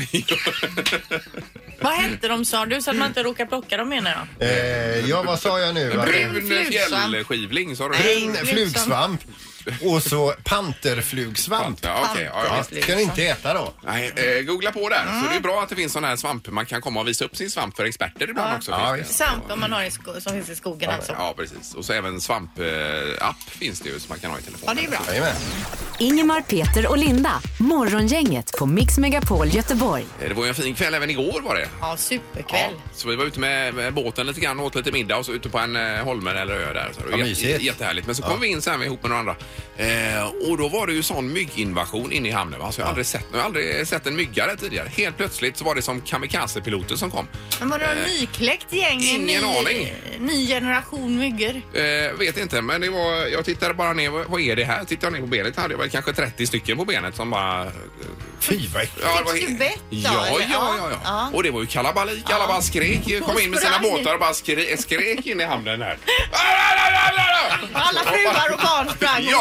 Vad 1.81 1.93
hette 1.93 2.27
de 2.27 2.45
sa 2.45 2.65
du? 2.65 2.81
Så 2.81 2.91
att 2.91 2.97
man 2.97 3.07
inte 3.07 3.23
råkar 3.23 3.45
plocka 3.45 3.77
dem 3.77 3.89
menar 3.89 4.27
jag. 4.39 4.49
Eh, 4.49 5.09
ja, 5.09 5.23
vad 5.23 5.39
sa 5.39 5.59
jag 5.59 5.73
nu? 5.75 5.89
Brun 5.89 6.47
Flugsvamp. 6.47 7.11
fjällskivling, 7.11 7.75
sa 7.75 7.89
du? 7.89 7.97
Brun 7.97 8.35
flugsvamp 8.45 9.21
och 9.85 10.03
så 10.03 10.33
panterflugsvamp. 10.43 11.79
Ja, 11.81 12.07
okej. 12.11 12.29
ja, 12.33 12.43
ja. 12.45 12.65
Ja, 12.71 12.81
ska 12.81 12.95
ni 12.95 13.01
inte 13.01 13.23
äta 13.23 13.53
då? 13.53 13.73
Nej, 13.85 14.11
eh, 14.15 14.41
googla 14.43 14.71
på 14.71 14.89
där. 14.89 15.05
Så 15.23 15.29
det 15.29 15.35
är 15.35 15.39
bra 15.39 15.61
att 15.63 15.69
det 15.69 15.75
finns 15.75 15.93
sån 15.93 16.03
här 16.03 16.15
svamp. 16.15 16.47
Man 16.51 16.65
kan 16.65 16.81
komma 16.81 16.99
och 16.99 17.07
visa 17.07 17.25
upp 17.25 17.37
sin 17.37 17.49
svamp 17.51 17.75
för 17.77 17.85
experter 17.85 18.29
ibland 18.29 18.49
Ja. 18.51 18.57
också. 18.57 18.71
Ja, 18.71 18.95
finns 18.95 19.07
det. 19.07 19.13
Svamp 19.13 19.51
om 19.51 19.59
man 19.59 19.71
har 19.71 19.83
i 19.83 19.91
sko- 19.91 20.21
som 20.21 20.31
finns 20.33 20.49
i 20.49 20.55
skogen 20.55 20.89
alltså. 20.89 21.11
Ja, 21.17 21.33
precis. 21.37 21.73
Och 21.75 21.85
så 21.85 21.93
även 21.93 22.21
svamp-app 22.21 23.35
finns 23.47 23.79
det 23.79 23.89
ju 23.89 23.99
som 23.99 24.09
man 24.09 24.19
kan 24.19 24.31
ha 24.31 24.39
i 24.39 24.41
telefonen. 24.41 24.77
Ja, 24.77 24.81
det 24.81 24.87
är 24.87 24.91
bra. 24.91 24.99
Jajamän. 25.13 25.35
Ingemar, 25.99 26.41
Peter 26.41 26.87
och 26.87 26.97
Linda. 26.97 27.41
Morgongänget 27.59 28.51
på 28.59 28.65
Mix 28.65 28.97
Megapol 28.97 29.47
Göteborg. 29.47 30.05
Eh, 30.21 30.27
Det 30.27 30.33
var 30.33 30.43
ju 30.43 30.49
en 30.49 30.55
fin 30.55 30.75
kväll 30.75 30.93
även 30.93 31.09
igår 31.09 31.41
var 31.41 31.55
det. 31.55 31.67
Ja, 31.81 31.97
superkväll. 31.97 32.73
Så 32.93 33.07
vi 33.09 33.15
var 33.15 33.25
ute 33.25 33.39
med, 33.39 33.73
med 33.73 33.93
båten 33.93 34.27
lite 34.27 34.39
grann 34.41 34.59
åt 34.59 34.75
lite 34.75 34.91
middag 34.91 35.17
och 35.17 35.25
så 35.25 35.31
ute 35.31 35.49
på 35.49 35.57
en 35.57 35.75
eh, 35.75 36.03
holme 36.03 36.31
eller 36.31 36.53
ö 36.55 36.73
där. 36.73 36.91
Så 36.93 37.01
det 37.01 37.11
var 37.11 37.17
Vad 37.17 37.27
jätte, 37.27 37.65
jättehärligt. 37.65 38.05
Men 38.07 38.15
så 38.15 38.23
kom 38.23 38.39
vi 38.41 38.47
in 38.47 38.61
sen 38.61 38.83
ihop 38.83 39.01
med 39.03 39.09
några 39.09 39.19
andra. 39.19 39.35
Eh, 39.77 40.23
och 40.49 40.57
då 40.57 40.67
var 40.69 40.87
det 40.87 40.93
ju 40.93 41.03
sån 41.03 41.33
mygginvasion 41.33 42.11
inne 42.11 42.29
i 42.29 42.31
hamnen. 42.31 42.61
Alltså, 42.61 42.81
jag, 42.81 42.85
har 42.85 42.89
aldrig 42.89 43.05
sett, 43.05 43.25
jag 43.31 43.37
har 43.39 43.45
aldrig 43.45 43.87
sett 43.87 44.07
en 44.07 44.15
myggare 44.15 44.55
tidigare. 44.57 44.89
Helt 44.97 45.17
plötsligt 45.17 45.57
så 45.57 45.63
var 45.65 45.75
det 45.75 45.81
som 45.81 46.01
kamikazepiloter 46.01 46.95
som 46.95 47.11
kom. 47.11 47.27
Men 47.59 47.69
var 47.69 47.79
det 47.79 47.85
en 47.85 48.03
nykläckt 48.19 48.73
gäng? 48.73 48.97
En 49.03 49.29
ingen 49.29 49.43
ny, 49.43 49.57
aning. 49.59 49.93
Ny 50.19 50.47
generation 50.47 51.17
myggor? 51.17 51.61
Eh, 51.73 52.13
vet 52.19 52.37
inte, 52.37 52.61
men 52.61 52.81
det 52.81 52.89
var, 52.89 53.27
jag 53.27 53.45
tittade 53.45 53.73
bara 53.73 53.93
ner. 53.93 54.09
Vad, 54.09 54.25
vad 54.25 54.41
är 54.41 54.55
det 54.55 54.63
här? 54.63 54.83
Tittade 54.85 55.05
jag 55.05 55.13
ner 55.13 55.21
på 55.21 55.27
benet 55.27 55.55
hade 55.55 55.73
jag 55.73 55.79
väl 55.79 55.89
kanske 55.89 56.13
30 56.13 56.47
stycken 56.47 56.77
på 56.77 56.85
benet 56.85 57.15
som 57.15 57.29
bara... 57.29 57.63
eh, 57.65 57.71
Fy 58.39 58.67
vad 58.73 58.83
äckligt. 58.83 59.05
Ja, 59.05 59.17
det 59.17 59.23
var 59.23 59.33
Fick 59.33 59.47
du 59.47 59.53
bett 59.55 59.79
då, 59.89 59.97
ja, 59.97 60.11
ja, 60.29 60.35
eller? 60.35 60.47
ja, 60.53 60.75
ja, 60.91 60.99
Ja. 61.03 61.29
Och 61.33 61.43
det 61.43 61.51
var 61.51 61.61
ju 61.61 61.67
kalabalik. 61.67 62.23
Alla 62.31 62.47
bara 62.47 62.61
skrek. 62.61 63.21
Kom 63.25 63.39
in 63.39 63.49
med 63.49 63.59
sina 63.59 63.71
sprang. 63.73 63.91
båtar 63.91 64.13
och 64.13 64.19
bara 64.19 64.33
skrek, 64.33 64.79
skrek 64.81 65.25
in 65.25 65.41
i 65.41 65.43
hamnen 65.43 65.81
här. 65.81 65.97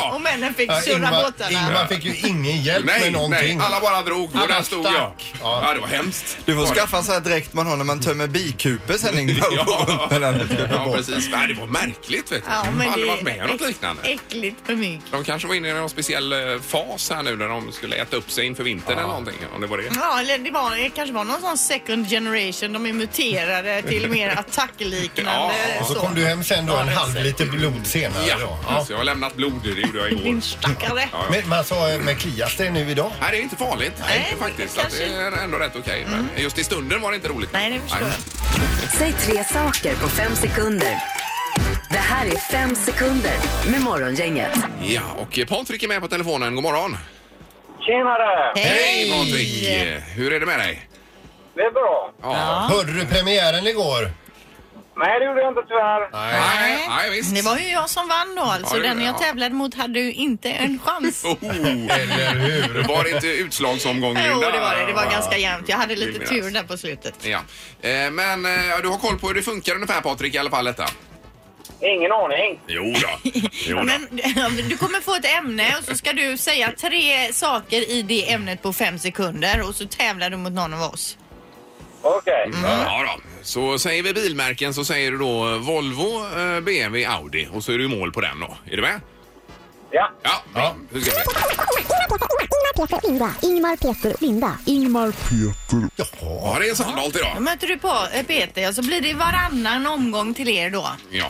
Ja. 0.05 0.15
och 0.15 0.21
männen 0.21 0.55
fick 0.55 0.71
Ja, 0.71 0.81
surra 0.81 0.95
Ingmar, 0.95 1.23
båtarna. 1.25 1.51
Ingmar 1.51 1.87
fick 1.87 2.05
ju 2.05 2.17
ingen 2.29 2.63
hjälp 2.63 2.87
Nej, 2.87 3.01
med 3.01 3.13
någonting. 3.13 3.59
nej, 3.59 3.67
alla 3.67 3.81
bara 3.81 4.03
drog 4.03 4.25
och 4.43 4.49
där 4.49 4.63
stod 4.63 4.85
jag. 4.87 4.93
stack. 4.95 5.35
Ja. 5.43 5.63
Ja. 5.67 5.75
det 5.75 5.81
var 5.81 5.87
hemskt. 5.89 6.39
Du 6.45 6.55
får 6.55 6.61
Var 6.63 6.69
det? 6.75 6.81
skaffa 6.81 6.97
en 6.97 7.05
sån 7.05 7.15
här 7.15 7.21
dräkt 7.21 7.53
man 7.53 7.67
har 7.67 7.77
när 7.77 7.85
man 7.85 8.01
tömmer 8.01 8.27
bikuper 8.27 8.99
sen 8.99 9.19
Ingmar. 9.19 9.47
Ja, 9.57 10.09
ja 10.71 10.93
precis. 10.97 11.29
Nej, 11.33 11.49
det 11.49 11.55
var 11.61 11.67
märkligt 11.67 12.33
vet 12.33 12.45
du. 12.45 12.51
Ja, 12.51 12.63
jag 12.65 12.75
men 12.75 12.87
har 12.87 12.93
aldrig 12.93 13.11
varit 13.11 13.23
med 13.23 13.43
om 13.43 13.51
något 13.51 13.61
liknande. 13.61 14.03
äckligt 14.03 14.57
för 14.67 14.75
mygg. 14.75 15.01
De 15.11 15.25
kanske 15.25 15.49
var 15.49 15.55
inne 15.55 15.69
i 15.69 15.73
någon 15.73 15.91
speciell 15.91 16.33
eh, 16.33 16.39
fas 16.69 17.11
här 17.11 17.23
nu 17.23 17.37
när 17.37 17.49
de 17.49 17.73
skulle 17.73 17.97
äta 17.97 18.17
upp 18.17 18.31
sig 18.31 18.47
inför 18.47 18.65
vintern 18.65 18.93
eller 18.99 19.09
någonting. 19.09 19.35
Om 19.55 19.61
det 19.61 19.67
var 19.67 19.79
det. 19.79 19.85
Ja, 19.95 20.21
eller 20.21 20.39
det, 20.39 20.51
var, 20.51 20.77
det 20.77 20.91
kanske 20.91 21.15
var 21.15 21.25
någon 21.25 21.41
sån 21.41 21.59
second 21.59 22.09
generation. 22.11 22.73
De 22.73 22.87
är 22.87 22.93
muterade 22.93 23.83
till 23.83 24.11
mer 24.17 24.29
attackliknande. 24.39 25.55
Ja, 25.77 25.81
Och 25.81 25.87
så 25.87 25.95
kom 25.95 26.15
du 26.15 26.25
hem 26.27 26.45
sen 26.45 26.67
då 26.67 26.77
en 26.77 26.89
halv 26.89 27.15
liter 27.15 27.47
blod 27.47 27.87
senare 27.87 28.23
Ja, 28.29 28.37
då. 28.41 28.59
alltså, 28.75 28.93
jag 28.93 28.99
har 28.99 29.05
lämnat 29.05 29.35
blod. 29.37 29.53
Det 29.65 29.71
gjorde 29.91 30.09
jag 30.09 30.13
igår. 30.13 30.25
Din 30.25 30.43
stackare. 30.43 31.01
Ja, 31.01 31.09
ja. 31.13 31.25
Men 31.31 31.49
man 31.49 31.65
sa, 31.65 31.99
men 32.01 32.17
klias 32.17 32.57
det 32.57 32.71
nu 32.71 32.91
idag? 32.91 33.13
Nej, 33.21 33.29
det 33.31 33.39
är 33.39 33.43
inte 33.43 33.57
farligt. 33.57 33.93
Nej, 34.01 34.37
faktiskt. 34.39 34.77
det 34.77 34.83
Att 34.83 34.91
det 34.91 35.05
är 35.05 35.45
ändå 35.45 35.59
rätt 35.59 35.77
okej. 35.77 36.07
Men 36.11 36.29
just 36.37 36.59
i 36.59 36.65
stunden 36.65 37.01
var 37.01 37.11
det 37.11 37.17
inte 37.17 37.29
roligt. 37.29 37.51
Nej, 37.53 37.71
det 37.71 37.81
förstår 37.81 38.09
jag. 38.09 38.91
Säg 38.99 39.13
tre 39.13 39.45
saker 39.45 39.95
på 39.95 40.09
fem 40.09 40.37
sekunder. 40.37 40.97
Det 41.91 41.99
här 41.99 42.27
är 42.27 42.37
fem 42.37 42.75
sekunder 42.75 43.35
med 43.71 43.81
Morgongänget. 43.81 44.59
Ja, 44.83 45.03
och 45.19 45.39
Patrik 45.49 45.83
är 45.83 45.89
med 45.89 46.01
på 46.01 46.09
telefonen. 46.09 46.55
God 46.55 46.65
morgon. 46.65 46.97
Tjenare! 47.81 48.53
Hej 48.57 49.11
Patrik! 49.11 50.03
Hur 50.17 50.33
är 50.33 50.41
det 50.41 50.47
med 50.47 50.59
dig? 50.59 50.89
Det 51.55 51.61
är 51.61 51.71
bra. 51.71 52.13
Ja. 52.23 52.69
Hörde 52.71 52.93
du 52.93 53.07
premiären 53.07 53.67
igår? 53.67 54.11
Nej, 55.01 55.21
det 55.21 55.27
gjorde 55.27 55.41
jag 55.41 55.51
inte 55.51 55.63
tyvärr. 55.69 56.09
Nej, 56.13 56.87
nej 56.89 57.11
visst. 57.11 57.35
Det 57.35 57.43
var 57.43 57.57
ju 57.59 57.69
jag 57.69 57.91
som 57.91 58.09
vann 58.09 58.35
då 58.35 58.43
alltså. 58.43 58.77
Ja, 58.77 58.83
det- 58.83 58.89
Den 58.89 59.01
jag 59.05 59.15
ja. 59.15 59.19
tävlade 59.19 59.55
mot 59.55 59.75
hade 59.75 60.01
ju 60.01 60.13
inte 60.13 60.51
en 60.51 60.79
chans. 60.85 61.25
Oh, 61.31 61.37
Eller 62.01 62.35
hur? 62.35 62.89
var 62.89 63.05
det 63.05 63.11
inte 63.11 63.27
utslagsomgången? 63.27 64.23
Jo, 64.31 64.41
det 64.41 64.61
var 64.61 64.77
det. 64.77 64.87
Det 64.87 64.93
var 64.93 65.11
ganska 65.11 65.37
jämnt. 65.37 65.69
Jag 65.69 65.77
hade 65.77 65.97
lite 65.97 66.27
tur 66.27 66.51
där 66.51 66.63
på 66.63 66.77
slutet. 66.77 67.15
Ja. 67.23 67.39
Eh, 67.83 68.11
Men 68.11 68.47
eh, 68.47 68.53
du 68.83 68.89
har 68.89 68.99
koll 68.99 69.19
på 69.19 69.27
hur 69.29 69.35
det 69.35 69.43
funkar 69.43 69.75
ungefär 69.75 70.01
Patrik 70.01 70.35
i 70.35 70.39
alla 70.39 70.51
fall 70.51 70.65
detta? 70.65 70.85
Ingen 71.83 72.13
aning. 72.13 72.61
Jo 72.67 72.83
då. 73.03 73.31
Jo 73.53 73.77
då. 73.77 73.83
Men 73.85 74.09
du 74.69 74.77
kommer 74.77 75.01
få 75.01 75.15
ett 75.15 75.39
ämne 75.39 75.77
och 75.79 75.85
så 75.85 75.95
ska 75.95 76.13
du 76.13 76.37
säga 76.37 76.73
tre 76.81 77.33
saker 77.33 77.91
i 77.91 78.03
det 78.03 78.33
ämnet 78.33 78.63
på 78.63 78.73
fem 78.73 78.99
sekunder 78.99 79.69
och 79.69 79.75
så 79.75 79.87
tävlar 79.87 80.31
du 80.31 80.37
mot 80.37 80.53
någon 80.53 80.75
av 80.75 80.83
oss. 80.83 81.19
Okej. 82.03 82.51
Ja 82.63 83.05
då. 83.07 83.30
Så 83.43 83.79
säger 83.79 84.03
vi 84.03 84.15
bilmärken 84.15 84.75
så 84.75 84.85
säger 84.85 85.11
du 85.11 85.19
då 85.19 85.59
Volvo, 85.59 86.25
eh, 86.39 86.61
BMW, 86.61 87.05
Audi 87.07 87.49
och 87.53 87.65
så 87.65 87.73
är 87.73 87.79
du 87.79 87.85
i 87.85 87.89
mål 87.89 88.13
på 88.13 88.21
den 88.21 88.41
då. 88.41 88.57
Är 88.73 88.77
du 88.77 88.83
med? 88.83 89.01
Ja. 89.91 90.11
Ja, 90.23 90.43
bra. 90.55 90.77
Nu 90.91 91.01
ska 91.01 91.11
vi 91.11 91.17
se. 91.17 91.23
Ingmar, 92.51 92.87
Peter, 92.87 93.09
Linda. 93.09 93.31
Ingmar, 93.43 93.77
Peter, 93.77 94.15
Linda. 94.21 94.59
Ingmar, 94.67 95.13
Ja, 96.21 96.57
det 96.61 96.69
är 96.69 96.75
Sandholt 96.75 97.15
Då 97.15 97.21
idag. 97.21 97.43
möter 97.43 97.67
du 97.67 97.79
på 97.79 97.93
eh, 98.15 98.23
Peter 98.27 98.69
och 98.69 98.75
så 98.75 98.83
blir 98.83 99.01
det 99.01 99.15
varannan 99.15 99.87
omgång 99.87 100.35
till 100.35 100.49
er 100.49 100.71
då. 100.71 100.89
Ja. 101.11 101.27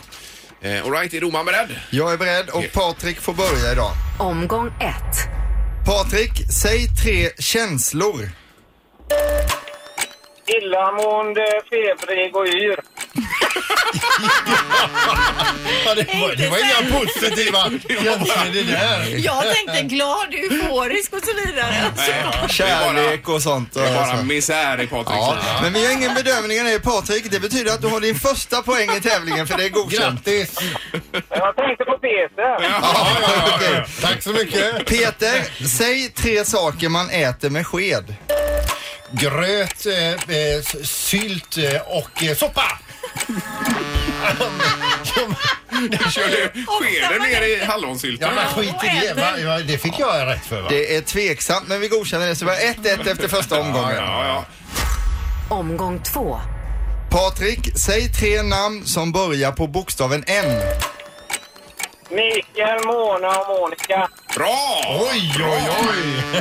Eh, 0.62 0.84
all 0.84 0.90
right, 0.92 1.14
är 1.14 1.20
domaren 1.20 1.46
beredd? 1.46 1.68
Jag 1.90 2.12
är 2.12 2.16
beredd 2.16 2.48
och 2.48 2.64
Patrik 2.72 3.20
får 3.20 3.32
börja 3.34 3.72
idag. 3.72 3.92
Omgång 4.18 4.66
ett. 4.66 5.16
Patrik, 5.86 6.30
säg 6.62 6.86
tre 7.04 7.30
känslor. 7.38 8.30
Illamående, 10.56 11.46
febrig 11.70 12.36
och 12.36 12.46
yr. 12.46 12.80
Ja, 15.84 15.94
det, 15.94 16.04
var, 16.20 16.34
det 16.36 16.48
var 16.48 16.58
inga 16.58 16.98
positiva 16.98 17.58
känslor 17.88 18.52
det 18.52 18.62
där. 18.62 19.24
Jag 19.24 19.42
tänkte 19.54 19.82
glad, 19.82 20.34
euforisk 20.34 21.12
och 21.12 21.22
så 21.24 21.34
vidare. 21.46 21.74
Alltså. 21.84 22.10
Nej, 22.10 22.24
det 22.32 22.44
är 22.44 22.48
Kärlek 22.48 23.28
och 23.28 23.42
sånt. 23.42 23.72
det 23.74 23.80
är 23.80 23.94
bara 23.94 24.22
misär 24.22 24.80
i 24.80 24.86
Patriks 24.86 25.10
Ja, 25.20 25.32
liv. 25.34 25.42
men 25.62 25.72
vi 25.72 25.86
har 25.86 25.92
ingen 25.92 26.14
bedömning 26.14 26.60
av 26.60 26.66
det 26.66 26.80
Patrik. 26.80 27.30
Det 27.30 27.40
betyder 27.40 27.72
att 27.72 27.80
du 27.82 27.88
har 27.88 28.00
din 28.00 28.14
första 28.14 28.62
poäng 28.62 28.90
i 28.96 29.00
tävlingen 29.00 29.46
för 29.46 29.58
det 29.58 29.64
är 29.64 29.68
godkänt. 29.68 30.24
Grattis! 30.24 30.58
Jag 31.28 31.56
tänkte 31.56 31.84
på 31.84 31.98
Peter. 31.98 32.42
Ja, 32.42 32.58
ja, 32.62 33.06
ja, 33.22 33.58
ja. 33.74 33.84
Tack 34.00 34.22
så 34.22 34.30
mycket. 34.30 34.86
Peter, 34.86 35.66
säg 35.78 36.08
tre 36.08 36.44
saker 36.44 36.88
man 36.88 37.10
äter 37.10 37.50
med 37.50 37.66
sked. 37.66 38.14
Gröt, 39.12 39.86
eh, 39.86 40.12
eh, 40.12 40.62
sylt 40.82 41.58
eh, 41.58 41.80
och 41.80 42.22
eh, 42.22 42.36
soppa. 42.36 42.62
Kör 46.10 46.28
du 46.28 46.64
skeden 46.66 47.22
ner 47.22 47.42
i 47.42 47.64
hallonsylten? 47.64 48.28
Ja, 48.28 48.34
men 48.34 48.64
skit 48.64 48.74
i 48.84 49.06
det. 49.06 49.14
Va? 49.14 49.38
Ja, 49.38 49.58
det 49.58 49.78
fick 49.78 49.98
jag 49.98 50.26
rätt 50.26 50.46
för 50.46 50.60
va? 50.60 50.68
Det 50.68 50.96
är 50.96 51.00
tveksamt 51.00 51.68
men 51.68 51.80
vi 51.80 51.88
godkänner 51.88 52.26
det 52.26 52.36
så 52.36 52.44
vi 52.44 52.50
har 52.50 52.58
1-1 52.58 53.10
efter 53.10 53.28
första 53.28 53.60
omgången. 53.60 53.96
Ja, 53.96 54.26
ja. 54.26 54.44
Omgång 55.56 56.02
två. 56.02 56.40
Patrik, 57.10 57.78
säg 57.78 58.08
tre 58.12 58.42
namn 58.42 58.84
som 58.84 59.12
börjar 59.12 59.52
på 59.52 59.66
bokstaven 59.66 60.24
N. 60.26 60.62
Mikael, 62.10 62.84
Mona 62.86 63.38
och 63.40 63.60
Monica. 63.60 64.08
Bra! 64.36 64.80
Oj, 65.12 65.32
oj, 65.44 65.62
oj. 65.88 66.40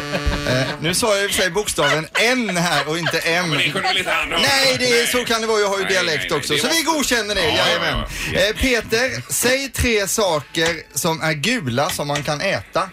Eh, 0.53 0.67
nu 0.81 0.93
sa 0.93 1.15
jag 1.15 1.23
i 1.23 1.27
och 1.27 1.31
för 1.31 1.41
sig 1.41 1.51
bokstaven 1.51 2.07
N 2.19 2.57
här 2.57 2.87
och 2.89 2.97
inte 2.97 3.19
M. 3.19 3.49
Men 3.49 3.57
det 3.57 3.63
kunde 3.63 3.87
väl 3.87 3.97
inte 3.97 4.11
han 4.11 4.31
ha? 4.31 4.39
Nej, 4.39 4.75
det 4.79 4.99
är, 5.01 5.05
så 5.05 5.25
kan 5.25 5.41
det 5.41 5.47
vara. 5.47 5.59
Jag 5.59 5.67
har 5.67 5.77
ju 5.77 5.83
Nej, 5.83 5.93
dialekt 5.93 6.17
nej, 6.21 6.27
nej, 6.29 6.37
också. 6.39 6.53
det 6.53 6.59
Så 6.59 6.67
vi 6.67 6.73
måste- 6.73 6.91
godkänner 6.91 7.35
det, 7.35 7.41
Ja, 7.41 7.53
ja, 7.57 7.67
jajamän. 7.67 8.03
ja. 8.33 8.39
Eh, 8.39 8.55
Peter, 8.55 9.33
säg 9.33 9.69
tre 9.69 10.07
saker 10.07 10.97
som 10.97 11.21
är 11.21 11.33
gula 11.33 11.89
som 11.89 12.07
man 12.07 12.23
kan 12.23 12.41
äta. 12.41 12.89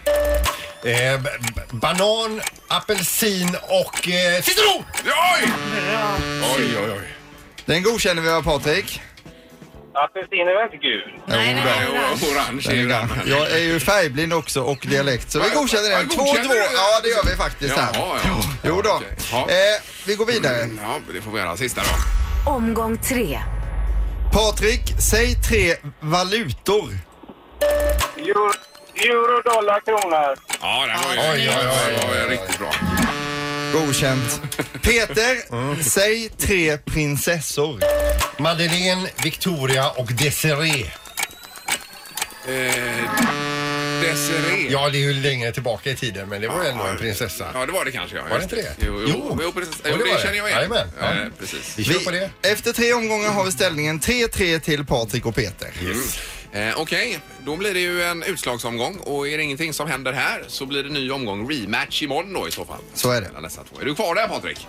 Eh, 0.85 1.19
b- 1.21 1.29
b- 1.55 1.61
banan, 1.71 2.41
apelsin 2.67 3.57
och 3.61 4.07
eh, 4.09 4.41
citron. 4.41 4.83
Oj! 5.05 5.51
Oj, 6.57 6.77
oj, 6.83 6.91
oj. 6.91 7.13
Den 7.65 7.83
godkänner 7.83 8.21
vi 8.21 8.29
va 8.29 8.41
Patrik? 8.41 9.01
Apelsin 10.03 10.47
är 10.47 10.53
väl 10.55 10.65
inte 10.65 10.77
gul? 10.77 11.13
Nej, 11.25 11.53
nej, 11.53 11.63
Nej, 11.65 11.87
nej. 11.93 12.13
och 12.13 12.31
Orange 12.31 12.65
är 12.71 12.87
den. 12.87 13.07
Jag 13.25 13.51
är 13.51 13.57
ju 13.57 13.79
färgblind 13.79 14.33
också 14.33 14.61
och 14.61 14.77
dialekt 14.81 15.31
så 15.31 15.39
vi 15.39 15.49
godkänner 15.49 15.89
ja, 15.89 15.97
den. 15.97 16.09
2-2. 16.09 16.17
godkänner 16.17 16.49
du? 16.55 16.59
Ja, 16.59 16.99
det 17.03 17.09
gör 17.09 17.23
vi 17.23 17.35
faktiskt 17.35 17.75
här. 17.77 17.89
Jaha, 17.93 18.19
ja. 18.23 18.41
Jo 18.63 18.81
då. 18.81 18.89
Okej. 18.89 19.07
Ja. 19.31 19.39
Eh, 19.49 19.81
vi 20.05 20.15
går 20.15 20.25
vidare. 20.25 20.69
Ja, 20.81 20.99
det 21.13 21.21
får 21.21 21.31
vi 21.31 21.39
göra. 21.39 21.57
Sista 21.57 21.81
då. 21.81 22.51
Omgång 22.51 22.97
tre. 22.97 23.39
Patrik, 24.33 24.81
säg 25.11 25.35
tre 25.49 25.75
valutor. 25.99 26.89
Euro, 28.17 28.51
euro 28.95 29.41
dollar, 29.41 29.79
kronor. 29.79 30.35
Ja, 30.61 30.85
den 30.87 31.17
var 31.17 31.35
ju 31.35 31.47
Oj, 31.49 31.49
oj, 31.59 31.67
oj, 31.87 31.95
den 31.99 32.09
var 32.09 32.15
ju 32.15 32.29
riktigt 32.29 32.59
bra. 32.59 32.71
Godkänt. 33.73 34.41
Peter, 34.81 35.83
säg 35.89 36.29
tre 36.29 36.77
prinsessor. 36.77 37.79
Madeleine, 38.39 39.07
Victoria 39.23 39.89
och 39.89 40.13
Desiree. 40.13 40.91
Eh, 42.47 43.11
Desiree. 44.01 44.67
Ja, 44.71 44.89
det 44.89 44.97
är 44.97 45.01
ju 45.01 45.13
längre 45.13 45.51
tillbaka 45.51 45.89
i 45.91 45.95
tiden, 45.95 46.29
men 46.29 46.41
det 46.41 46.47
var 46.47 46.63
ju 46.63 46.69
ändå 46.69 46.83
en 46.83 46.97
prinsessa. 46.97 47.45
Ja, 47.53 47.65
det 47.65 47.71
var 47.71 47.85
det 47.85 47.91
kanske. 47.91 48.17
Ja. 48.17 48.23
Var 48.29 48.37
det 48.37 48.43
inte 48.43 48.55
det? 48.55 48.75
Jo, 48.79 49.01
jo, 49.01 49.13
Jo. 49.13 49.39
jo 49.43 49.51
precis. 49.51 49.75
Jo, 49.85 49.91
det 49.91 49.97
det, 49.97 50.09
var 50.09 50.15
det. 50.17 50.21
känner 50.21 50.37
jag 50.37 50.47
igen. 50.49 50.57
Jajamän, 50.57 50.87
ja. 50.99 51.05
Eh, 51.11 51.27
precis. 51.39 51.73
Vi 51.77 51.83
kör 51.83 51.99
på 51.99 52.11
det. 52.11 52.29
Efter 52.41 52.73
tre 52.73 52.93
omgångar 52.93 53.29
har 53.29 53.43
vi 53.45 53.51
ställningen 53.51 53.99
3-3 53.99 54.59
till 54.59 54.85
Patrik 54.85 55.25
och 55.25 55.35
Peter. 55.35 55.69
Eh, 56.51 56.73
Okej, 56.81 57.19
då 57.45 57.55
blir 57.55 57.73
det 57.73 57.79
ju 57.79 58.03
en 58.03 58.23
utslagsomgång 58.23 58.97
och 58.97 59.27
är 59.27 59.37
det 59.37 59.43
ingenting 59.43 59.73
som 59.73 59.87
händer 59.89 60.13
här 60.13 60.43
så 60.47 60.65
blir 60.65 60.83
det 60.83 60.89
ny 60.89 61.11
omgång 61.11 61.51
rematch 61.51 62.01
imorgon 62.03 62.33
då 62.33 62.47
i 62.47 62.51
så 62.51 62.65
fall. 62.65 62.79
Så 62.93 63.11
är 63.11 63.21
det. 63.21 63.27
Mellan 63.27 63.43
Dessa 63.43 63.61
två. 63.63 63.81
Är 63.81 63.85
du 63.85 63.95
kvar 63.95 64.15
där 64.15 64.27
Patrik? 64.27 64.67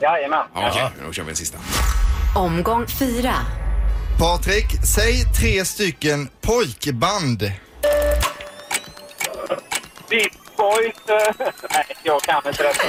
Jajamän. 0.00 0.46
Ja, 0.54 0.70
okej. 0.70 0.88
Då 1.06 1.12
kör 1.12 1.22
vi 1.22 1.30
en 1.30 1.36
sista. 1.36 1.58
Omgång 2.34 2.86
fyra. 2.86 3.34
Patrik, 4.18 4.66
säg 4.94 5.24
tre 5.40 5.64
stycken 5.64 6.28
pojkband. 6.40 7.52
Beach 10.10 10.32
Boys. 10.56 10.94
Nej, 11.70 11.84
jag 12.02 12.22
kan 12.22 12.42
inte 12.46 12.62
detta. 12.62 12.84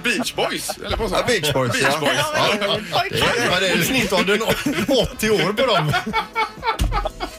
Beach 0.02 0.34
Boys, 0.34 0.70
eller 0.84 0.96
vad 0.96 1.10
sa 1.10 1.16
Ja, 1.16 1.24
du? 1.26 1.40
Beach 1.40 1.52
Boys, 1.52 1.72
Beach 1.72 1.84
ja. 1.92 1.98
Boys. 2.00 2.18
Ja. 2.90 3.04
Ja, 3.50 3.60
det 3.60 3.68
är 3.68 3.82
snittåldern 3.82 4.42
80 5.12 5.30
år 5.30 5.52
på 5.52 5.66
dem. 5.66 5.92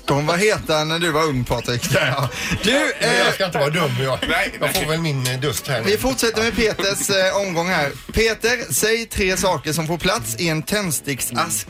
De 0.08 0.26
var 0.26 0.38
heta 0.38 0.84
när 0.84 1.00
du 1.00 1.12
var 1.12 1.24
ung 1.24 1.44
Patrik. 1.44 1.82
Ja. 1.94 2.30
Du, 2.64 2.72
Men 3.02 3.10
eh, 3.10 3.20
jag 3.20 3.34
ska 3.34 3.46
inte 3.46 3.58
vara 3.58 3.70
dum. 3.70 3.92
Jag, 4.04 4.20
Nej, 4.30 4.54
jag 4.60 4.76
får 4.76 4.86
väl 4.90 5.00
min 5.00 5.28
eh, 5.28 5.40
dust 5.40 5.68
här 5.68 5.82
vi 5.82 5.92
nu. 5.92 5.98
fortsätter 5.98 6.44
med 6.44 6.56
Peters 6.56 7.10
eh, 7.10 7.36
omgång 7.48 7.70
här. 7.70 7.92
Peter, 8.14 8.74
säg 8.74 9.06
tre 9.06 9.38
saker 9.38 9.74
som 9.74 9.88
får 9.88 9.98
plats 9.98 10.36
i 10.40 10.50
en 10.50 10.64
tändsticksask. 10.64 11.68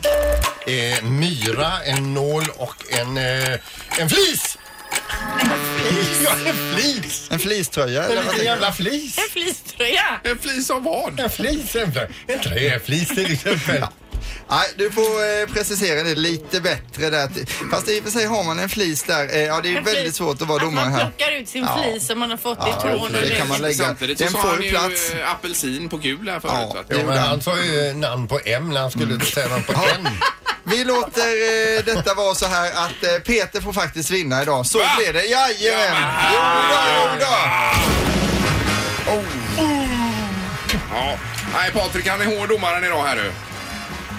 Eh, 0.66 1.04
myra, 1.04 1.72
en 1.84 2.14
nål 2.14 2.44
och 2.56 2.74
en, 2.90 3.16
eh, 3.16 3.58
en 3.98 4.08
flis. 4.10 4.58
Ja, 6.24 6.30
en 6.46 6.76
flis. 6.76 7.28
En 7.30 7.38
fleecetröja 7.38 8.04
En 8.04 8.10
eller 8.10 8.16
vad 8.16 8.24
liten 8.24 8.30
tänker 8.36 8.44
jävla 8.44 8.72
flis. 8.72 9.18
En 9.18 9.24
fleecetröja. 9.32 10.04
En 10.24 10.38
flis 10.38 10.70
av 10.70 10.82
vad? 10.82 11.20
En 11.20 11.30
flis, 11.30 11.76
en, 11.76 11.92
en 12.26 12.40
träflis 12.40 13.08
till 13.08 13.32
exempel. 13.32 13.84
Nej, 14.50 14.66
du 14.76 14.90
får 14.90 15.02
eh, 15.02 15.46
precisera 15.54 16.02
det 16.02 16.14
lite 16.14 16.60
bättre 16.60 17.10
där. 17.10 17.28
Fast 17.70 17.88
i 17.88 18.00
och 18.00 18.04
för 18.04 18.10
sig 18.10 18.26
har 18.26 18.44
man 18.44 18.58
en 18.58 18.68
flis 18.68 19.02
där. 19.02 19.34
Eh, 19.34 19.40
ja, 19.44 19.60
det 19.60 19.68
är 19.68 19.70
ju 19.70 19.76
En 19.76 19.84
flis. 19.84 19.96
väldigt 19.96 20.14
svårt 20.14 20.42
att 20.42 20.48
vara 20.48 20.58
domare 20.58 20.84
Att 20.86 20.90
man 20.92 21.00
här. 21.00 21.10
plockar 21.16 21.32
ut 21.32 21.48
sin 21.48 21.62
Ja. 21.64 21.82
flis 21.82 22.06
som 22.06 22.18
man 22.18 22.30
har 22.30 22.36
fått 22.36 22.58
i 22.68 22.72
tån. 22.82 23.00
och 23.00 23.12
det 23.12 23.38
kan 23.38 23.48
man 23.48 23.60
lägga. 23.60 23.74
Samtidigt 23.84 24.18
så 24.18 24.24
Den 24.24 24.32
sa 24.32 24.38
får 24.42 24.48
han 24.48 24.62
ju 24.62 24.70
plats. 24.70 25.10
eh, 25.10 25.30
apelsin 25.30 25.88
på 25.88 25.98
kul 25.98 26.28
här 26.28 26.40
förut. 26.40 26.52
Ja. 26.54 26.84
Jo, 26.90 26.98
men 27.06 27.18
han 27.18 27.40
sa 27.42 27.58
ju 27.62 27.92
namn 27.94 28.28
på 28.28 28.40
M 28.44 28.70
när 28.72 28.80
han 28.80 28.90
skulle 28.90 29.20
säga 29.20 29.48
namn 29.48 29.62
på 29.64 29.72
N. 29.72 30.08
Vi 30.64 30.84
låter 30.84 31.20
eh, 31.78 31.84
detta 31.94 32.14
vara 32.14 32.34
så 32.34 32.46
här 32.46 32.70
att 32.72 33.04
eh, 33.04 33.18
Peter 33.26 33.60
får 33.60 33.72
faktiskt 33.72 34.10
vinna 34.10 34.42
idag. 34.42 34.66
Så 34.66 34.78
Va? 34.78 34.84
blir 34.98 35.12
det. 35.12 35.24
Jajamän! 35.24 36.12
Jo 36.32 36.40
då, 36.70 36.78
jo 36.96 37.20
då. 37.20 37.36
ja. 40.92 41.18
Nej, 41.54 41.70
Patrik 41.72 42.06
han 42.08 42.20
är 42.20 42.24
hård 42.38 42.48
domaren 42.48 42.84
idag 42.84 43.02
här 43.04 43.16
nu. 43.16 43.32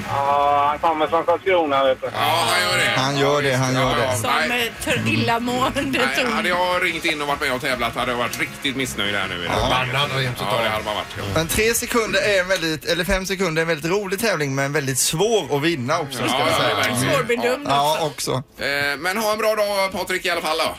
Ja, 0.10 0.66
han 0.70 0.80
kommer 0.80 1.08
från 1.08 1.24
Karlskrona 1.24 1.84
vet 1.84 2.02
du. 2.02 2.08
Ja, 2.14 2.44
han 2.50 2.62
gör 2.62 2.78
det. 2.78 2.92
Han 3.00 3.18
gör 3.18 3.42
det, 3.42 3.54
han 3.56 3.74
gör 3.74 3.96
det. 3.96 4.18
Som 4.18 4.30
nej. 4.50 4.68
eh, 4.68 4.74
för 4.80 5.08
illamående 5.10 5.82
Nej, 6.06 6.24
ton. 6.24 6.34
hade 6.34 6.50
jag 6.50 6.84
ringt 6.84 7.06
in 7.06 7.22
och 7.22 7.28
varit 7.28 7.42
med 7.42 7.54
och 7.54 7.62
tävlat 7.62 7.96
hade 7.96 8.12
jag 8.12 8.18
varit 8.18 8.40
riktigt 8.40 8.76
missnöjd 8.76 9.16
här 9.16 9.28
nu. 9.28 9.38
läget. 9.38 9.52
Förbannad 9.54 10.12
rent 10.18 10.38
Ja, 10.40 10.62
det 10.64 10.70
hade 10.70 10.84
man 10.84 10.96
varit. 10.96 11.08
Ja. 11.18 11.24
Men 11.34 11.48
tre 11.48 11.74
sekunder 11.74 12.20
är 12.22 12.40
en 12.42 12.48
väldigt, 12.48 12.86
eller 12.86 13.04
fem 13.06 13.26
sekunder 13.26 13.60
är 13.62 13.64
en 13.64 13.68
väldigt 13.68 13.92
rolig 13.92 14.20
tävling 14.20 14.56
men 14.56 14.74
väldigt 14.74 15.00
svår 15.00 15.56
att 15.58 15.62
vinna 15.64 16.00
också 16.00 16.18
ska 16.18 16.26
Ja, 16.28 16.46
vi 16.46 16.52
ja, 16.52 16.58
säga. 16.58 16.76
verkligen. 16.76 17.16
Svårbedömd 17.16 17.68
Ja, 17.70 17.98
också. 18.02 18.32
Eh, 18.32 18.98
Men 19.00 19.18
ha 19.18 19.32
en 19.32 19.38
bra 19.38 19.56
dag 19.56 19.92
Patrik 19.92 20.26
i 20.26 20.30
alla 20.30 20.42
fall 20.42 20.58
då. 20.58 20.76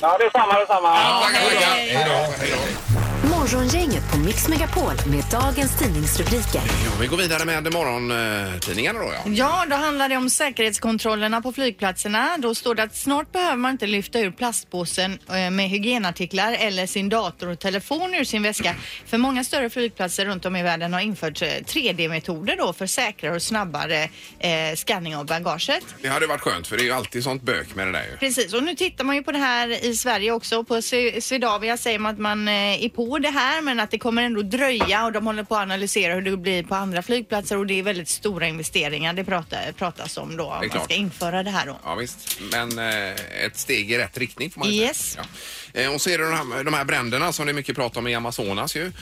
Ja, 0.00 0.18
det 0.18 0.24
är 0.24 0.30
samma, 0.30 0.52
det 0.54 0.60
är 0.62 0.66
samma. 0.66 0.96
Tackar, 0.96 1.40
tackar. 1.54 1.66
hej. 1.66 1.88
Hej 1.88 2.04
då. 2.08 2.32
Hej 2.44 2.52
då. 2.94 2.99
Morgongänget 3.40 4.10
på 4.12 4.18
Mix 4.18 4.48
Megapol 4.48 4.92
med 5.06 5.24
dagens 5.30 5.78
tidningsrubriker. 5.78 6.60
Ja, 6.84 6.90
vi 7.00 7.06
går 7.06 7.16
vidare 7.16 7.44
med 7.44 7.72
morgontidningarna 7.72 8.98
då 8.98 9.12
ja. 9.12 9.30
Ja, 9.30 9.64
då 9.70 9.76
handlar 9.76 10.08
det 10.08 10.16
om 10.16 10.30
säkerhetskontrollerna 10.30 11.40
på 11.42 11.52
flygplatserna. 11.52 12.36
Då 12.38 12.54
står 12.54 12.74
det 12.74 12.82
att 12.82 12.96
snart 12.96 13.32
behöver 13.32 13.56
man 13.56 13.70
inte 13.70 13.86
lyfta 13.86 14.20
ur 14.20 14.30
plastpåsen 14.30 15.18
eh, 15.28 15.50
med 15.50 15.68
hygienartiklar 15.68 16.52
eller 16.60 16.86
sin 16.86 17.08
dator 17.08 17.48
och 17.48 17.58
telefon 17.58 18.14
ur 18.14 18.24
sin 18.24 18.42
väska. 18.42 18.74
För 19.06 19.18
många 19.18 19.44
större 19.44 19.70
flygplatser 19.70 20.26
runt 20.26 20.44
om 20.44 20.56
i 20.56 20.62
världen 20.62 20.92
har 20.92 21.00
infört 21.00 21.42
eh, 21.42 21.46
3D-metoder 21.46 22.56
då 22.58 22.72
för 22.72 22.86
säkrare 22.86 23.34
och 23.34 23.42
snabbare 23.42 24.02
eh, 24.38 24.74
scanning 24.76 25.16
av 25.16 25.26
bagaget. 25.26 25.84
Det 26.02 26.08
hade 26.08 26.26
varit 26.26 26.40
skönt 26.40 26.66
för 26.66 26.76
det 26.76 26.82
är 26.82 26.84
ju 26.84 26.92
alltid 26.92 27.24
sånt 27.24 27.42
bök 27.42 27.74
med 27.74 27.86
det 27.86 27.92
där 27.92 28.04
ju. 28.10 28.16
Precis, 28.16 28.54
och 28.54 28.62
nu 28.62 28.74
tittar 28.74 29.04
man 29.04 29.16
ju 29.16 29.22
på 29.22 29.32
det 29.32 29.38
här 29.38 29.84
i 29.84 29.96
Sverige 29.96 30.32
också. 30.32 30.64
På 30.64 30.76
Swe- 30.76 31.20
Swedavia 31.20 31.76
säger 31.76 31.98
man 31.98 32.12
att 32.14 32.20
man 32.20 32.48
eh, 32.48 32.84
är 32.84 32.88
på 32.88 33.18
det 33.18 33.29
här 33.30 33.62
men 33.62 33.80
att 33.80 33.90
det 33.90 33.98
kommer 33.98 34.22
ändå 34.22 34.42
dröja 34.42 35.04
och 35.04 35.12
de 35.12 35.26
håller 35.26 35.42
på 35.44 35.56
att 35.56 35.62
analysera 35.62 36.14
hur 36.14 36.22
det 36.22 36.36
blir 36.36 36.62
på 36.62 36.74
andra 36.74 37.02
flygplatser 37.02 37.56
och 37.56 37.66
det 37.66 37.78
är 37.78 37.82
väldigt 37.82 38.08
stora 38.08 38.46
investeringar 38.48 39.12
det 39.12 39.24
pratar, 39.24 39.72
pratas 39.72 40.16
om 40.16 40.36
då. 40.36 40.44
Om 40.44 40.68
man 40.74 40.84
ska 40.84 40.94
införa 40.94 41.42
det 41.42 41.50
här 41.50 41.66
då. 41.66 41.78
Ja 41.84 41.94
visst, 41.94 42.40
men 42.52 42.78
eh, 42.78 43.10
ett 43.44 43.56
steg 43.58 43.92
i 43.92 43.98
rätt 43.98 44.18
riktning 44.18 44.50
får 44.50 44.58
man 44.60 44.68
ju 44.70 44.74
Yes. 44.80 45.12
säga. 45.12 45.24
Ja. 45.72 45.80
Eh, 45.80 45.94
och 45.94 46.00
så 46.00 46.10
är 46.10 46.18
det 46.18 46.24
de 46.30 46.52
här, 46.52 46.64
de 46.64 46.74
här 46.74 46.84
bränderna 46.84 47.32
som 47.32 47.46
det 47.46 47.52
är 47.52 47.54
mycket 47.54 47.76
prat 47.76 47.96
om 47.96 48.06
i 48.06 48.14
Amazonas 48.14 48.76
ju. 48.76 48.92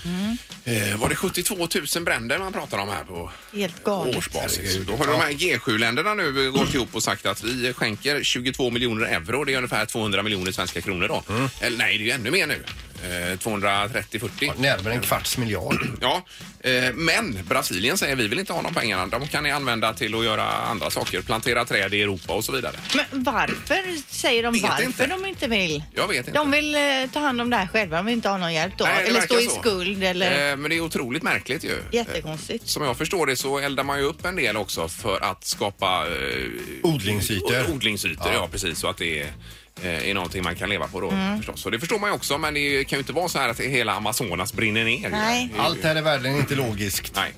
Eh, 0.65 0.97
var 0.97 1.09
det 1.09 1.15
72 1.17 1.55
000 1.95 2.05
bränder 2.05 2.39
man 2.39 2.53
pratar 2.53 2.79
om 2.79 2.89
här 2.89 3.05
på 3.05 3.31
Helt 3.53 3.85
galet. 3.85 4.17
årsbasis? 4.17 4.79
Då 4.87 4.97
har 4.97 5.07
de 5.07 5.21
här 5.21 5.31
G7-länderna 5.31 6.15
nu 6.15 6.53
gått 6.53 6.75
ihop 6.75 6.89
och 6.95 7.03
sagt 7.03 7.27
att 7.27 7.45
vi 7.45 7.73
skänker 7.73 8.23
22 8.23 8.71
miljoner 8.71 9.07
euro. 9.07 9.45
Det 9.45 9.53
är 9.53 9.57
ungefär 9.57 9.87
200 9.87 10.23
miljoner 10.23 10.53
svenska 10.53 10.81
kronor 10.81 11.09
då. 11.09 11.23
Eller 11.61 11.79
nej, 11.79 11.99
det 11.99 12.05
är 12.05 12.07
ju 12.07 12.11
ännu 12.11 12.31
mer 12.31 12.47
nu. 12.47 12.65
Eh, 13.05 13.37
230-40. 13.39 14.53
Närmare 14.61 14.95
en 14.95 15.01
kvarts 15.01 15.39
miljard. 15.39 15.75
Ja, 16.01 16.23
eh, 16.61 16.93
men 16.95 17.39
Brasilien 17.49 17.99
säger 17.99 18.17
vi 18.17 18.29
vill 18.29 18.39
inte 18.39 18.53
ha 18.53 18.63
de 18.63 18.75
pengarna. 18.75 19.07
De 19.07 19.29
kan 19.29 19.45
ni 19.45 19.51
använda 19.51 19.95
till 19.95 20.15
att 20.15 20.25
göra 20.25 20.45
andra 20.45 20.91
saker. 20.91 21.23
Plantera 21.23 21.65
träd 21.65 21.95
i 21.95 22.03
Europa 22.03 22.33
och 22.33 22.45
så 22.45 22.53
vidare. 22.53 22.77
Men 22.95 23.25
varför 23.25 24.13
säger 24.13 24.43
de 24.43 24.53
Vet 24.53 24.63
varför 24.63 24.83
inte. 24.83 25.07
de 25.07 25.27
inte 25.27 25.49
vill? 25.49 25.83
Jag 25.95 26.09
vet 26.09 26.17
inte. 26.17 26.31
De 26.31 26.51
vill 26.51 26.75
eh, 26.75 26.81
ta 27.13 27.21
hand 27.21 27.41
om 27.41 27.51
det 27.51 27.57
här 27.57 27.67
själva, 27.67 27.97
de 27.97 28.07
vill 28.07 28.15
inte 28.15 28.29
ha 28.29 28.37
någon 28.37 28.55
hjälp 28.55 28.75
då. 28.79 28.85
Nej, 28.85 28.95
det 29.03 29.11
eller 29.11 29.21
stå 29.21 29.35
verkar 29.35 29.47
i 29.47 29.55
så. 29.55 29.61
skuld 29.61 30.05
eller... 30.05 30.51
Eh, 30.51 30.57
men 30.57 30.71
det 30.71 30.77
är 30.77 30.81
otroligt 30.81 31.23
märkligt 31.23 31.65
ju. 31.65 31.83
Jättekonstigt. 31.93 32.69
Som 32.69 32.83
jag 32.83 32.97
förstår 32.97 33.27
det 33.27 33.37
så 33.37 33.59
eldar 33.59 33.85
man 33.85 33.99
ju 33.99 34.05
upp 34.05 34.25
en 34.25 34.37
del 34.37 34.57
också 34.57 34.89
för 34.89 35.25
att 35.25 35.45
skapa 35.45 36.07
eh, 36.07 36.47
Odlingsytor. 36.83 37.71
Odlingsytor, 37.71 38.33
ja. 38.33 38.49
precis. 38.53 38.79
Så 38.79 38.89
att 38.89 38.97
det 38.97 39.21
är, 39.21 39.33
eh, 39.85 40.09
är 40.11 40.15
någonting 40.15 40.43
man 40.45 40.55
kan 40.57 40.69
leva 40.69 40.87
på 40.89 41.01
då 41.01 41.11
Mm. 41.11 41.37
förstås. 41.37 41.61
Så 41.61 41.71
det 41.71 41.79
förstår 41.81 41.99
man 41.99 42.11
ju 42.11 42.15
också 42.17 42.39
men 42.39 42.55
det 42.55 42.85
kan 42.85 42.97
ju 42.97 43.01
inte 43.01 43.13
vara 43.13 43.29
så 43.29 43.39
här 43.39 43.49
att 43.49 43.61
hela 43.61 43.93
Amazonas 43.93 44.53
brinner 44.53 44.85
ner. 44.85 45.09
Nej. 45.11 45.51
Allt 45.59 45.85
här 45.85 45.99
i 45.99 46.01
världen 46.01 46.35
är 46.35 46.39
inte 46.39 46.55
logiskt. 46.55 47.13
Nej. 47.17 47.33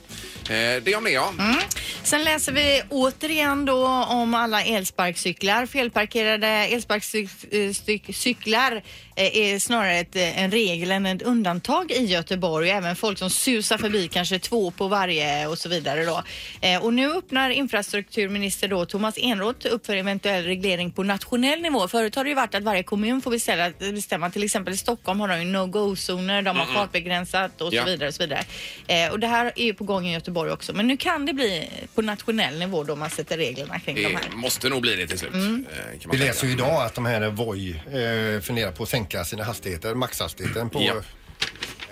Eh, 0.50 0.82
det 0.82 0.94
om 0.96 1.04
det 1.04 1.10
ja. 1.10 1.32
Mm. 1.38 1.56
Sen 2.02 2.24
läser 2.24 2.52
vi 2.52 2.82
återigen 2.88 3.64
då 3.64 3.86
om 3.88 4.34
alla 4.34 4.62
elsparkcyklar. 4.62 5.66
Felparkerade 5.66 6.46
elsparkcyklar 6.46 8.82
eh, 9.16 9.36
är 9.36 9.58
snarare 9.58 9.98
ett, 9.98 10.16
eh, 10.16 10.42
en 10.42 10.50
regel 10.50 10.90
än 10.90 11.06
ett 11.06 11.22
undantag 11.22 11.90
i 11.90 12.04
Göteborg. 12.04 12.70
Även 12.70 12.96
folk 12.96 13.18
som 13.18 13.30
susar 13.30 13.78
förbi, 13.78 14.08
kanske 14.08 14.38
två 14.38 14.70
på 14.70 14.88
varje 14.88 15.46
och 15.46 15.58
så 15.58 15.68
vidare 15.68 16.04
då. 16.04 16.22
Eh, 16.60 16.84
Och 16.84 16.94
nu 16.94 17.12
öppnar 17.12 17.50
infrastrukturminister 17.50 18.68
då 18.68 18.86
Thomas 18.86 19.14
Enroth 19.18 19.66
upp 19.74 19.86
för 19.86 19.96
eventuell 19.96 20.44
reglering 20.44 20.90
på 20.90 21.02
nationell 21.02 21.60
nivå. 21.62 21.88
Förut 21.88 22.14
har 22.14 22.24
det 22.24 22.30
ju 22.30 22.36
varit 22.36 22.54
att 22.54 22.62
varje 22.62 22.82
kommun 22.82 23.22
får 23.22 23.30
beställa, 23.30 23.70
bestämma. 23.78 24.30
Till 24.30 24.44
exempel 24.44 24.74
i 24.74 24.76
Stockholm 24.76 25.20
har 25.20 25.28
de 25.28 25.38
ju 25.38 25.44
no-go-zoner, 25.44 26.42
de 26.42 26.56
har 26.56 26.66
fartbegränsat 26.74 27.60
och 27.60 27.72
så 27.72 27.84
vidare 27.84 28.08
och 28.08 28.14
så 28.14 28.22
vidare. 28.22 28.44
Eh, 28.86 29.08
och 29.10 29.20
det 29.20 29.26
här 29.26 29.52
är 29.56 29.64
ju 29.64 29.74
på 29.74 29.84
gång 29.84 30.06
i 30.06 30.12
Göteborg 30.12 30.39
också. 30.48 30.72
Men 30.72 30.86
nu 30.86 30.96
kan 30.96 31.26
det 31.26 31.32
bli 31.32 31.70
på 31.94 32.02
nationell 32.02 32.58
nivå 32.58 32.84
då 32.84 32.96
man 32.96 33.10
sätter 33.10 33.36
reglerna 33.36 33.80
kring 33.80 33.96
de 33.96 34.02
här. 34.02 34.24
Det 34.30 34.36
måste 34.36 34.68
nog 34.68 34.82
bli 34.82 34.96
det 34.96 35.06
till 35.06 35.18
slut. 35.18 35.32
Mm. 35.34 35.66
eh, 36.02 36.10
Vi 36.12 36.18
läser 36.18 36.46
ju 36.46 36.52
idag 36.52 36.82
att 36.82 36.94
de 36.94 37.04
här 37.06 37.30
Voi 37.30 37.70
eh, 37.70 38.40
funderar 38.40 38.72
på 38.72 38.82
att 38.82 38.88
sänka 38.88 39.24
sina 39.24 39.44
hastigheter, 39.44 39.94
maxhastigheten 39.94 40.70
på 40.70 40.82
Ja. 40.82 40.94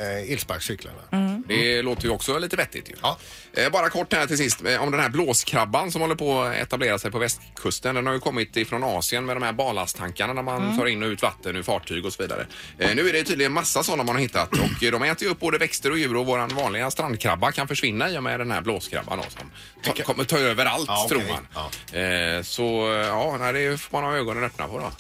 Eh, 0.00 0.32
elsparkcyklarna. 0.32 0.98
Det 1.46 1.82
låter 1.82 2.04
ju 2.04 2.10
också 2.10 2.38
lite 2.38 2.56
vettigt 2.56 2.90
ju. 2.90 2.94
Ja. 3.02 3.18
Eh, 3.52 3.70
Bara 3.70 3.88
kort 3.90 4.12
här 4.12 4.26
till 4.26 4.36
sist 4.38 4.64
eh, 4.64 4.82
om 4.82 4.90
den 4.90 5.00
här 5.00 5.08
blåskrabban 5.08 5.92
som 5.92 6.00
håller 6.00 6.14
på 6.14 6.40
att 6.42 6.54
etablera 6.54 6.98
sig 6.98 7.10
på 7.10 7.18
västkusten. 7.18 7.94
Den 7.94 8.06
har 8.06 8.12
ju 8.14 8.20
kommit 8.20 8.56
ifrån 8.56 8.84
Asien 8.84 9.26
med 9.26 9.36
de 9.36 9.42
här 9.42 9.52
ballasstankarna 9.52 10.32
när 10.32 10.42
man 10.42 10.78
tar 10.78 10.86
in 10.86 11.02
och 11.02 11.06
ut 11.06 11.22
vatten 11.22 11.56
ur 11.56 11.62
fartyg 11.62 12.06
och 12.06 12.12
så 12.12 12.22
vidare. 12.22 12.46
Eh, 12.78 12.94
Nu 12.94 13.08
är 13.08 13.12
det 13.12 13.24
tydligen 13.24 13.52
massa 13.52 13.82
sådana 13.82 14.02
man 14.04 14.14
har 14.14 14.22
hittat 14.22 14.52
och 14.52 14.82
eh, 14.84 14.92
de 14.92 15.02
äter 15.02 15.22
ju 15.22 15.28
upp 15.30 15.40
både 15.40 15.58
växter 15.58 15.90
och 15.90 15.98
djur 15.98 16.16
och 16.16 16.26
våran 16.26 16.48
vanliga 16.48 16.90
strandkrabba 16.90 17.52
kan 17.52 17.68
försvinna 17.68 18.10
i 18.10 18.18
och 18.18 18.22
med 18.22 18.40
den 18.40 18.50
här 18.50 18.60
blåskrabban 18.60 19.18
då, 19.18 19.24
som 19.38 19.50
ta, 19.94 20.02
kommer 20.02 20.24
ta 20.24 20.38
över 20.38 20.66
allt 20.66 20.84
Ja, 20.88 21.06
tror 21.08 21.22
okej. 21.22 21.36
man. 21.54 22.36
Eh, 22.36 22.42
Så 22.42 22.92
eh, 22.92 23.06
ja, 23.06 23.36
nej, 23.40 23.52
det 23.52 23.78
får 23.78 24.00
man 24.00 24.10
ha 24.10 24.16
ögonen 24.18 24.44
öppna 24.44 24.68
på 24.68 24.78
då. 24.78 24.90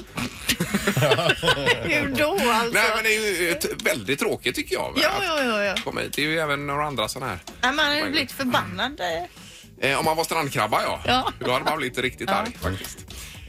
Hur 1.84 2.08
då 2.18 2.30
alltså? 2.30 2.72
Nej 2.74 2.90
men 2.94 3.04
det 3.04 3.14
är 3.16 3.42
ju 3.42 3.58
väldigt 3.84 4.18
tråkigt 4.18 4.54
tycker 4.54 4.74
jag. 4.74 4.87
Ja, 4.96 5.08
att 5.08 5.24
ja, 5.24 5.42
ja. 5.44 5.64
ja. 5.64 5.74
komma 5.84 6.00
hit. 6.00 6.12
Det 6.12 6.22
är 6.22 6.26
ju 6.26 6.38
även 6.38 6.66
några 6.66 6.84
andra 6.86 7.08
sådana 7.08 7.30
här. 7.32 7.38
Nej, 7.62 7.72
Man 7.72 7.84
hade 7.86 8.10
blivit 8.10 8.32
förbannad. 8.32 9.00
eh. 9.80 9.98
Om 9.98 10.04
man 10.04 10.16
var 10.16 10.24
strandkrabba 10.24 10.82
ja. 10.82 11.00
Ja. 11.06 11.32
Då 11.40 11.52
hade 11.52 11.64
man 11.64 11.78
blivit 11.78 11.98
riktigt 11.98 12.30
arg 12.30 12.56
faktiskt. 12.62 12.98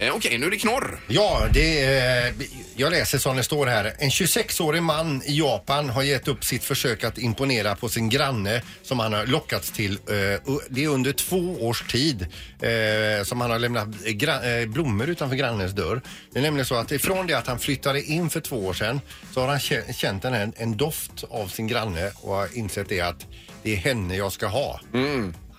Eh, 0.02 0.16
Okej, 0.16 0.38
nu 0.38 0.46
är 0.46 0.52
det 0.52 0.58
knorr. 0.58 1.00
Ja, 1.08 1.48
det 1.54 1.84
är, 1.84 2.34
jag 2.76 2.92
läser 2.92 3.18
som 3.18 3.38
det 3.38 3.44
står 3.44 3.68
här. 3.68 3.94
En 4.00 4.10
26-årig 4.10 4.84
man 4.84 5.22
i 5.26 5.38
Japan 5.40 5.90
har 5.90 6.04
gett 6.04 6.28
upp 6.28 6.44
sitt 6.46 6.64
försök 6.64 7.04
att 7.04 7.18
imponera 7.18 7.76
på 7.76 7.90
sin 7.90 8.10
granne 8.10 8.62
som 8.84 9.00
han 9.00 9.14
har 9.14 9.26
lockats 9.26 9.72
till. 9.72 9.92
eh, 9.94 10.52
och 10.54 10.62
Det 10.70 10.84
är 10.84 10.88
under 10.88 11.12
två 11.12 11.58
års 11.68 11.82
tid 11.92 12.22
eh, 12.62 13.24
som 13.24 13.42
han 13.42 13.52
har 13.52 13.60
lämnat 13.60 13.88
gra- 14.06 14.62
eh, 14.62 14.68
blommor 14.68 15.10
utanför 15.10 15.36
grannens 15.36 15.72
dörr. 15.72 16.02
Det 16.34 16.40
är 16.40 16.44
nämligen 16.44 16.66
så 16.66 16.76
att 16.76 16.92
ifrån 16.92 17.28
det 17.28 17.34
att 17.34 17.48
han 17.48 17.60
flyttade 17.60 18.02
in 18.04 18.30
för 18.30 18.40
två 18.42 18.66
år 18.66 18.74
sedan 18.74 19.02
så 19.34 19.42
har 19.42 19.48
han 19.48 19.58
kä- 19.60 19.94
känt 19.94 20.26
en, 20.26 20.54
en 20.58 20.78
doft 20.78 21.24
av 21.30 21.48
sin 21.48 21.68
granne 21.68 22.12
och 22.16 22.34
har 22.36 22.48
insett 22.58 22.90
det 22.90 23.02
att 23.02 23.26
det 23.64 23.72
är 23.74 23.78
henne 23.78 24.16
jag 24.16 24.32
ska 24.32 24.48
ha. 24.48 24.80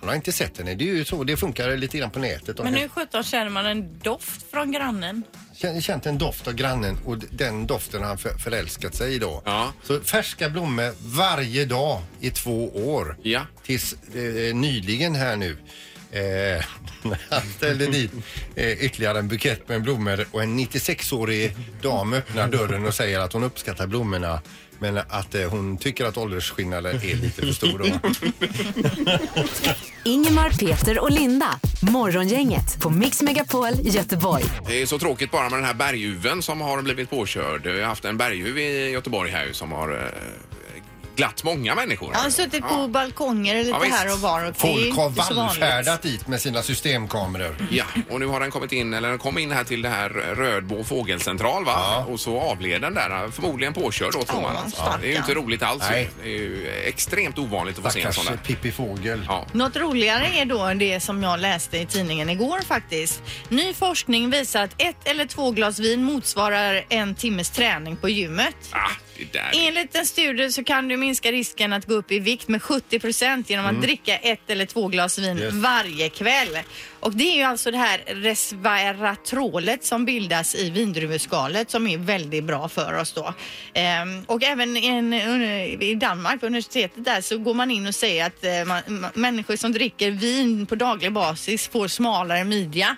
Han 0.01 0.09
har 0.09 0.15
inte 0.15 0.31
sett 0.31 0.57
henne. 0.57 0.75
Det 0.75 0.83
är 0.89 0.93
ju 0.95 1.05
så 1.05 1.23
det 1.23 1.37
funkar 1.37 1.77
lite 1.77 1.97
grann 1.97 2.11
på 2.11 2.19
nätet. 2.19 2.57
Men 2.63 2.73
hur 2.75 2.87
sjutton 2.87 3.23
känner 3.23 3.49
man 3.49 3.65
en 3.65 3.99
doft 3.99 4.51
från 4.51 4.71
grannen? 4.71 5.23
Känt, 5.55 5.83
känt 5.83 6.05
en 6.05 6.17
doft 6.17 6.47
av 6.47 6.53
grannen 6.53 6.97
och 7.05 7.17
d- 7.17 7.27
den 7.31 7.67
doften 7.67 8.01
har 8.01 8.07
han 8.07 8.17
för, 8.17 8.29
förälskat 8.37 8.95
sig 8.95 9.13
i 9.15 9.19
då. 9.19 9.41
Ja. 9.45 9.73
Så 9.83 9.99
färska 9.99 10.49
blommor 10.49 10.93
varje 11.17 11.65
dag 11.65 12.01
i 12.19 12.29
två 12.31 12.69
år. 12.93 13.17
Ja. 13.23 13.41
Tills 13.65 13.93
eh, 14.15 14.55
nyligen 14.55 15.15
här 15.15 15.35
nu. 15.35 15.57
Eh, 16.11 16.65
han 17.29 17.41
ställde 17.57 17.85
dit 17.87 18.11
eh, 18.55 18.71
ytterligare 18.71 19.19
en 19.19 19.27
bukett 19.27 19.69
med 19.69 19.81
blommor 19.81 20.25
och 20.31 20.43
en 20.43 20.59
96-årig 20.59 21.55
dam 21.81 22.13
öppnar 22.13 22.47
dörren 22.47 22.85
och 22.85 22.93
säger 22.93 23.19
att 23.19 23.33
hon 23.33 23.43
uppskattar 23.43 23.87
blommorna 23.87 24.41
men 24.81 24.97
att 24.97 25.35
eh, 25.35 25.49
hon 25.49 25.77
tycker 25.77 26.05
att 26.05 26.17
åldersskillnaden 26.17 26.95
är 26.95 27.15
lite 27.15 27.41
för 27.41 27.53
stor 27.53 27.79
då. 27.79 27.85
Ingemar, 30.03 30.49
Peter 30.49 30.99
och 30.99 31.11
Linda. 31.11 31.59
Morgongänget 31.81 32.81
på 32.81 32.89
Mix 32.89 33.21
Megapol 33.21 33.69
Göteborg. 33.83 34.43
Det 34.67 34.81
är 34.81 34.85
så 34.85 34.99
tråkigt 34.99 35.31
bara 35.31 35.49
med 35.49 35.59
den 35.59 35.65
här 35.65 35.73
berguven 35.73 36.41
som 36.41 36.61
har 36.61 36.81
blivit 36.81 37.09
påkörd. 37.09 37.67
Vi 37.67 37.81
har 37.81 37.87
haft 37.87 38.05
en 38.05 38.17
berguv 38.17 38.57
i 38.57 38.89
Göteborg 38.89 39.31
här 39.31 39.45
ju 39.45 39.53
som 39.53 39.71
har 39.71 39.91
eh, 39.91 39.97
glatt 41.21 41.43
många 41.43 41.75
människor. 41.75 42.09
Jag 42.13 42.19
har 42.19 42.29
suttit 42.29 42.63
på 42.67 42.87
balkonger 42.87 43.55
lite 43.55 43.69
Ja, 43.69 43.79
visst. 43.79 43.95
här 43.97 44.13
och 44.13 44.19
var 44.19 44.45
och 44.45 44.53
det 44.61 44.67
är 44.67 44.71
ju 44.77 44.83
Folk 44.83 44.95
har 44.97 45.07
inte 45.07 45.23
så 45.23 45.33
vanligt. 45.33 45.61
vallfärdat 45.61 46.01
dit 46.01 46.27
med 46.27 46.41
sina 46.41 46.61
systemkameror. 46.63 47.55
Ja, 47.71 47.85
och 48.09 48.19
nu 48.19 48.25
har 48.25 48.39
den 48.39 48.51
kommit 48.51 48.71
in, 48.71 48.93
eller 48.93 49.09
den 49.09 49.17
kom 49.17 49.37
in 49.37 49.51
här 49.51 49.63
till 49.63 49.81
det 49.81 49.89
här 49.89 50.09
Rödbo 50.09 50.83
fågelcentral 50.83 51.65
va? 51.65 52.05
Och 52.07 52.19
så 52.19 52.39
avled 52.39 52.81
den 52.81 52.93
där, 52.93 53.31
förmodligen 53.31 53.73
påkörd 53.73 54.13
då 54.13 54.23
tror 54.23 54.41
Ja, 54.41 54.47
man. 54.47 54.55
Alltså. 54.57 54.75
stackarn. 54.81 55.01
Det 55.01 55.07
är 55.07 55.11
ju 55.11 55.17
inte 55.17 55.33
roligt 55.33 55.63
alls. 55.63 55.83
Nej. 55.89 56.09
Det 56.23 56.29
är 56.29 56.33
ju 56.33 56.67
extremt 56.85 57.37
ovanligt 57.37 57.77
att 57.77 57.83
få 57.83 57.89
se 57.89 58.01
en 58.01 58.13
Stackars 58.13 58.27
sån 58.27 58.35
där. 58.35 58.43
Pippi 58.43 58.71
Fågel. 58.71 59.25
Ja. 59.27 59.45
Något 59.51 59.75
roligare 59.75 60.25
är 60.27 60.45
då 60.45 60.73
det 60.73 60.99
som 60.99 61.23
jag 61.23 61.39
läste 61.39 61.77
i 61.77 61.85
tidningen 61.85 62.29
igår 62.29 62.59
faktiskt. 62.67 63.21
Ny 63.49 63.73
forskning 63.73 64.29
visar 64.29 64.63
att 64.63 64.73
ett 64.81 64.95
eller 65.07 65.25
två 65.25 65.51
glas 65.51 65.79
vin 65.79 66.03
motsvarar 66.03 66.85
en 66.89 67.15
timmes 67.15 67.49
träning 67.49 67.97
på 67.97 68.09
gymmet. 68.09 68.55
Ah, 68.71 68.89
Det 69.31 69.33
där. 69.39 69.51
Enligt 69.67 69.95
en 69.95 70.05
studie 70.05 70.51
så 70.51 70.63
kan 70.63 70.87
du 70.87 70.97
minska 70.97 71.31
risken 71.31 71.73
att 71.73 71.85
gå 71.85 71.93
upp 71.93 72.11
i 72.11 72.19
vikt 72.19 72.47
med 72.47 72.63
70 72.63 72.99
procent 72.99 73.49
genom 73.49 73.65
att 73.65 73.81
dricka 73.81 74.17
ett 74.17 74.49
eller 74.49 74.65
två 74.65 74.87
glas 74.87 75.19
vin 75.19 75.37
Yes. 75.37 75.53
varje 75.53 76.09
kväll. 76.09 76.59
Och 76.99 77.15
det 77.15 77.23
är 77.23 77.35
ju 77.35 77.43
alltså 77.43 77.71
det 77.71 77.77
här 77.77 78.01
resveratrolet 78.07 79.83
som 79.85 80.05
bildas 80.05 80.55
i 80.55 80.69
vindruveskalet 80.69 81.69
som 81.71 81.87
är 81.87 81.97
väldigt 81.97 82.43
bra 82.43 82.69
för 82.69 82.93
oss 82.97 83.13
då. 83.13 83.33
Ehm, 83.73 84.23
och 84.27 84.43
även 84.43 84.77
i 84.77 84.85
en, 84.87 85.13
i 85.83 85.95
Danmark 85.95 86.39
på 86.39 86.45
universitetet 86.45 87.05
där 87.05 87.21
så 87.21 87.37
går 87.37 87.53
man 87.53 87.71
in 87.71 87.87
och 87.87 87.95
säger 87.95 88.25
att 88.25 88.43
eh, 88.43 88.65
man, 88.65 88.81
ma- 88.87 89.09
människor 89.13 89.55
som 89.55 89.71
dricker 89.71 90.11
vin 90.11 90.65
på 90.65 90.75
daglig 90.75 91.11
basis 91.11 91.67
får 91.67 91.87
smalare 91.87 92.43
midja. 92.43 92.95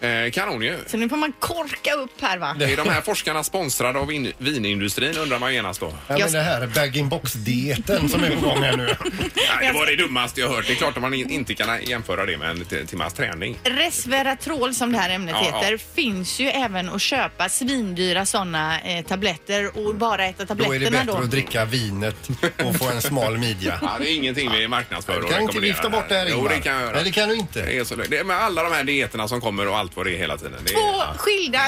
Eh, 0.00 0.30
kanon 0.30 0.62
ju. 0.62 0.78
Så 0.86 0.96
nu 0.96 1.08
får 1.08 1.16
man 1.16 1.32
korka 1.38 1.92
upp 1.92 2.20
här 2.20 2.38
va. 2.38 2.56
Är 2.60 2.76
de 2.76 2.88
här 2.88 3.00
forskarna 3.00 3.44
sponsrade 3.44 3.98
av 3.98 4.06
vin, 4.06 4.32
vinindustrin 4.38 5.18
undrar 5.18 5.38
man 5.38 5.54
genast 5.54 5.80
då? 5.80 5.92
Ja, 6.08 6.18
men 6.18 6.32
det 6.32 6.40
här 6.40 6.66
bag-in-box-dieten 6.66 8.08
som 8.08 8.24
är 8.24 8.30
på 8.30 8.40
gång 8.46 8.62
här 8.62 8.76
nu. 8.76 8.84
Nej, 9.34 9.66
det 9.66 9.72
var 9.72 9.86
det 9.86 9.96
dummaste 9.96 10.40
jag 10.40 10.48
hört. 10.48 10.66
Det 10.66 10.72
är 10.72 10.76
klart 10.76 10.96
att 10.96 11.02
man 11.02 11.14
in- 11.14 11.30
inte 11.30 11.54
kan 11.54 11.82
jämföra 11.82 12.26
det 12.26 12.36
med 12.38 12.50
en 12.50 12.64
t- 12.64 12.86
timmas 12.86 13.12
träning. 13.14 13.58
Resveratrol 13.64 14.74
som 14.74 14.92
det 14.92 14.98
här 14.98 15.10
ämnet 15.10 15.34
Ja, 15.38 15.44
heter 15.60 15.72
ja. 15.72 15.78
finns 15.94 16.40
ju 16.40 16.48
även 16.48 16.88
att 16.88 17.00
köpa 17.02 17.48
svindyra 17.48 18.26
sådana 18.26 18.80
eh, 18.80 19.04
tabletter 19.04 19.86
och 19.86 19.94
bara 19.94 20.26
äta 20.26 20.44
Då 20.44 20.54
är 20.54 20.56
tabletterna 20.68 20.90
det 20.98 21.04
då. 21.04 21.12
bättre 21.12 21.24
att 21.24 21.30
dricka 21.30 21.64
vinet 21.64 22.28
och 22.64 22.76
få 22.76 22.88
en 22.90 23.02
smal 23.02 23.38
midja. 23.38 23.78
Ja, 23.82 23.96
det 24.00 24.10
är 24.10 24.16
ingenting 24.16 24.50
vi 24.52 24.68
marknadsför 24.68 25.16
och 25.16 25.22
Du 25.22 25.28
kan 25.28 25.42
inte 25.42 25.52
rekommenderar 25.52 25.72
vifta 25.74 25.90
bort 25.90 26.08
det 26.08 26.14
här 26.14 26.26
Jo, 26.30 26.36
Ingmar. 26.36 26.50
det 26.54 26.60
kan 26.60 26.72
jag 26.72 26.82
göra. 26.82 26.94
Nej, 26.94 27.04
det 27.04 27.10
kan 27.12 27.28
du 27.28 27.34
inte. 27.34 27.62
Det 27.66 27.78
är 27.78 27.84
så 27.84 27.94
det 27.94 28.18
är 28.18 28.24
med 28.24 28.36
alla 28.36 28.62
de 28.62 28.72
här 28.72 28.84
dieterna 28.84 29.28
som 29.28 29.40
kommer 29.40 29.68
och 29.68 29.78
allt 29.78 29.89
vad 29.94 30.06
det 30.06 30.14
är 30.14 30.18
hela 30.18 30.36
tiden. 30.36 30.52
Det 30.64 30.72
är, 30.72 30.74
Två 30.74 31.02
skilda 31.18 31.58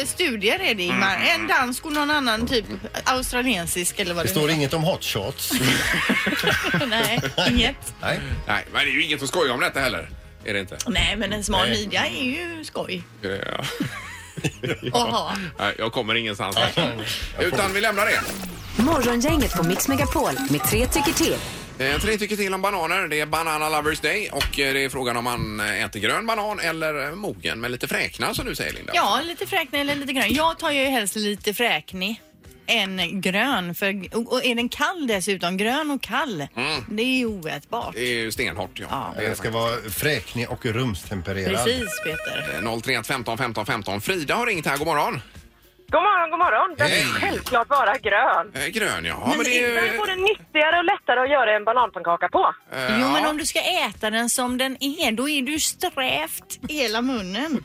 eh, 0.00 0.06
studier 0.06 0.60
är 0.60 0.74
det 0.74 0.82
Ingmar. 0.82 1.16
En 1.36 1.46
dansk 1.46 1.86
och 1.86 1.92
någon 1.92 2.10
annan 2.10 2.46
typ 2.46 2.64
australiensisk 3.04 3.98
eller 3.98 4.14
vad 4.14 4.24
Det 4.24 4.28
det 4.28 4.32
står 4.34 4.46
nu 4.46 4.52
inget 4.52 4.74
om 4.74 4.82
hot 4.82 5.04
shots. 5.04 5.52
är. 5.52 6.86
Nej, 6.86 7.20
inget. 7.50 7.94
Nej. 8.00 8.20
Nej, 8.46 8.64
men 8.72 8.84
det 8.84 8.90
är 8.90 8.92
ju 8.94 9.04
inget 9.04 9.22
att 9.22 9.28
skoja 9.28 9.52
om 9.52 9.60
detta 9.60 9.80
heller. 9.80 10.10
Är 10.44 10.52
det 10.54 10.60
inte? 10.60 10.78
Nej, 10.86 11.16
men 11.16 11.32
en 11.32 11.44
smal 11.44 11.68
midja 11.68 12.06
är 12.06 12.24
ju 12.24 12.64
skoj 12.64 13.02
Ja. 13.22 13.30
att 14.92 15.10
ha. 15.10 15.32
Nej, 15.58 15.74
jag 15.78 15.92
kommer 15.92 16.14
ingenstans. 16.14 16.56
Utan 17.38 17.72
vi 17.74 17.80
lämnar 17.80 18.06
det. 18.06 18.20
Morgongänget 18.82 19.52
på 19.56 19.62
Mix 19.62 19.88
Megapol 19.88 20.32
med 20.50 20.64
tre 20.64 20.86
tycker 20.86 21.12
till. 21.12 21.34
Eh, 21.80 21.98
Tre 21.98 22.18
tycker 22.18 22.36
till 22.36 22.54
om 22.54 22.62
bananer. 22.62 23.08
Det 23.08 23.20
är 23.20 23.26
Banana 23.26 23.68
Lovers 23.68 24.00
Day 24.00 24.28
och 24.32 24.58
eh, 24.60 24.74
det 24.74 24.84
är 24.84 24.88
frågan 24.88 25.16
om 25.16 25.24
man 25.24 25.60
eh, 25.60 25.84
äter 25.84 26.00
grön 26.00 26.26
banan 26.26 26.58
eller 26.58 27.12
mogen 27.12 27.60
med 27.60 27.70
lite 27.70 27.88
fräkna 27.88 28.34
som 28.34 28.46
du 28.46 28.54
säger 28.54 28.72
Linda. 28.72 28.92
Ja, 28.94 29.20
lite 29.24 29.46
fräknig 29.46 29.80
eller 29.80 29.94
lite 29.96 30.12
grön. 30.12 30.34
Jag 30.34 30.58
tar 30.58 30.70
ju 30.70 30.84
helst 30.84 31.16
lite 31.16 31.54
fräknig 31.54 32.20
än 32.66 33.20
grön. 33.20 33.74
För, 33.74 34.16
och 34.16 34.32
och 34.32 34.44
är 34.44 34.54
den 34.54 34.68
kall 34.68 35.06
dessutom, 35.06 35.56
grön 35.56 35.90
och 35.90 36.02
kall, 36.02 36.46
det 36.88 37.02
är 37.02 37.18
ju 37.18 37.26
oätbart. 37.26 37.94
Det 37.94 38.00
är 38.00 38.14
ju 38.14 38.32
stenhårt 38.32 38.80
ja. 38.80 38.86
Ja. 38.90 39.14
Det 39.16 39.26
Den 39.26 39.36
ska 39.36 39.50
vara 39.50 39.76
fräknig 39.90 40.50
och 40.50 40.66
rumstempererad. 40.66 41.64
Precis 41.64 42.00
Peter. 42.04 42.60
Eh, 42.64 42.80
031 42.80 43.06
15 43.06 43.38
15 43.38 43.66
15. 43.66 44.00
Frida 44.00 44.34
har 44.34 44.46
ringt 44.46 44.66
här. 44.66 44.76
God 44.76 44.86
morgon. 44.86 45.20
God 45.92 46.02
morgon, 46.02 46.30
god 46.30 46.38
morgon. 46.38 46.74
Den 46.78 46.88
Hej. 46.88 47.00
är 47.00 47.20
självklart 47.20 47.68
bara 47.68 47.98
grön. 47.98 48.52
Eh, 48.54 48.66
Grön 48.66 49.04
ja. 49.04 49.32
men 49.36 49.44
det 49.44 49.58
är 49.58 49.84
ju... 49.92 49.98
får 49.98 50.06
det 50.06 50.16
nyttigare 50.16 50.78
och 50.78 50.84
lättare 50.84 51.20
att 51.20 51.30
göra 51.30 51.56
en 51.56 51.64
bananpannkaka 51.64 52.28
på. 52.28 52.54
eh, 52.72 53.00
Jo, 53.00 53.08
men 53.12 53.22
ja. 53.22 53.30
om 53.30 53.36
du 53.36 53.46
ska 53.46 53.58
äta 53.60 54.10
den 54.10 54.30
som 54.30 54.58
den 54.58 54.76
är, 54.80 55.12
då 55.12 55.28
är 55.28 55.42
du 55.42 55.60
strävt 55.60 56.58
hela 56.68 57.02
munnen. 57.02 57.64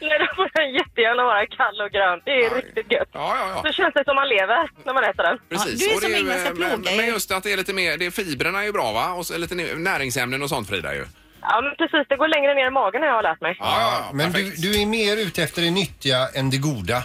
Nej, 0.00 0.18
då 0.18 0.26
får 0.36 0.50
den 0.60 0.70
jättegärna 0.74 1.22
vara 1.24 1.46
kall 1.46 1.80
och 1.80 1.90
grön. 1.90 2.20
Det 2.24 2.30
är 2.30 2.42
Ja. 2.50 2.56
riktigt 2.56 2.92
gött. 2.92 3.08
Ja, 3.12 3.36
ja, 3.36 3.48
ja. 3.54 3.62
Så 3.66 3.72
känns 3.72 3.94
det 3.94 4.04
som 4.04 4.16
man 4.16 4.28
lever 4.28 4.70
när 4.84 4.94
man 4.94 5.04
äter 5.04 5.22
den. 5.22 5.38
Precis. 5.48 5.80
Ja, 5.82 5.86
du 5.86 5.92
är 5.92 5.94
Och 5.96 6.00
det 6.00 6.06
som 6.06 6.16
Ingvar 6.20 6.34
ska 6.38 6.48
eh, 6.48 6.54
men, 6.54 6.82
plåga 6.82 6.96
men 6.96 7.04
er. 7.04 7.12
just 7.12 7.30
att 7.30 7.42
det 7.42 7.52
är 7.52 7.56
lite 7.56 7.72
mer, 7.72 7.96
det 7.98 8.06
är 8.06 8.10
fibrerna 8.10 8.60
är 8.60 8.64
ju 8.64 8.72
bra 8.72 8.92
va? 8.92 9.12
Och 9.12 9.26
så 9.26 9.38
lite 9.38 9.54
nä- 9.54 9.74
näringsämnen 9.74 10.42
och 10.42 10.48
sånt 10.48 10.68
Frida 10.68 10.94
ju. 10.94 11.04
Ja, 11.42 11.60
men 11.60 11.74
precis. 11.76 12.06
Det 12.08 12.16
går 12.16 12.28
längre 12.28 12.54
ner 12.54 12.66
i 12.66 12.70
magen 12.70 13.02
har 13.02 13.08
jag 13.08 13.22
lärt 13.22 13.40
mig. 13.40 13.56
Ja, 13.58 13.66
ja, 13.80 13.92
ja. 14.06 14.10
Men 14.12 14.32
du, 14.32 14.38
perfekt. 14.42 14.62
du 14.62 14.82
är 14.82 14.86
mer 14.86 15.16
ute 15.16 15.42
efter 15.42 15.62
det 15.62 15.70
nyttiga 15.70 16.28
än 16.34 16.50
det 16.50 16.58
goda. 16.58 17.04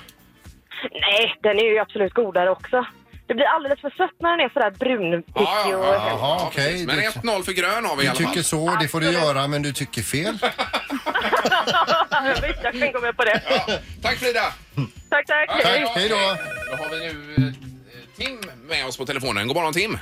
Nej, 0.92 1.36
den 1.44 1.60
är 1.60 1.64
ju 1.74 1.80
absolut 1.80 2.14
godare 2.14 2.50
också. 2.50 2.86
Det 3.28 3.34
blir 3.34 3.46
alldeles 3.46 3.82
för 3.82 3.90
sött 3.90 4.16
när 4.20 4.30
den 4.38 4.40
är 4.46 4.50
sådär 4.50 4.72
brunvickig 4.72 5.32
Ja, 5.36 5.66
ja, 5.70 5.78
och... 5.78 5.86
ja, 5.86 6.08
Jaha, 6.08 6.18
ja, 6.20 6.44
okej. 6.48 6.72
precis. 6.72 6.88
Men 6.88 6.96
Du- 6.96 7.30
1-0 7.32 7.44
för 7.44 7.52
grön 7.52 7.86
har 7.86 7.96
vi 7.96 8.02
i 8.04 8.06
Du 8.06 8.10
alla 8.10 8.20
fall. 8.20 8.28
tycker 8.28 8.44
så, 8.44 8.78
det 8.82 8.88
får 8.88 9.00
du 9.02 9.12
göra, 9.12 9.48
men 9.48 9.62
du 9.62 9.74
tycker 9.74 10.02
fel. 10.02 10.34
Visst, 12.42 12.60
jag 12.64 12.80
kan 12.80 12.92
gå 12.92 13.00
med 13.00 13.18
på 13.18 13.24
det. 13.24 13.42
Tack 14.02 14.16
Frida! 14.18 14.42
Tack, 15.10 15.26
tack. 15.28 15.50
Tack, 15.50 15.66
hej 15.96 16.10
då. 16.10 16.16
Då 16.72 16.84
har 16.84 16.90
vi 16.90 17.00
nu 17.00 17.34
eh, 17.38 17.54
Tim 18.18 18.40
med 18.68 18.86
oss 18.86 18.98
på 18.98 19.06
telefonen. 19.06 19.48
God 19.48 19.56
morgon 19.58 19.74
Tim! 19.74 19.98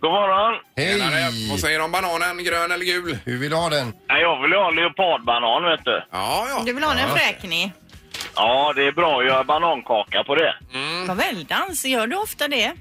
God 0.00 0.10
morgon. 0.12 0.54
Tjenare. 0.78 1.10
Vad 1.10 1.32
Hej! 1.32 1.58
säger 1.58 1.78
du 1.78 1.84
om 1.84 1.92
bananen? 1.92 2.44
Grön 2.44 2.70
eller 2.72 2.84
gul? 2.84 3.18
Hur 3.24 3.38
vill 3.38 3.50
du 3.50 3.56
ha 3.56 3.68
den? 3.68 3.92
Nej, 4.08 4.22
Jag 4.22 4.42
vill 4.42 4.52
ha 4.52 4.70
leopardbanan, 4.70 5.64
vet 5.70 5.84
du. 5.84 6.02
Ja, 6.12 6.46
ja. 6.50 6.62
Du 6.66 6.72
vill 6.72 6.84
ha 6.84 6.92
en 6.98 7.08
fräknig? 7.16 7.72
Ja, 8.36 8.72
det 8.76 8.82
är 8.86 8.92
bra 8.92 9.18
att 9.20 9.26
göra 9.26 9.44
banankaka 9.44 10.24
på 10.24 10.34
det. 10.34 10.54
Vad 11.08 11.16
väldans, 11.16 11.84
gör 11.84 12.06
du 12.06 12.16
ofta 12.16 12.48
det? 12.48 12.72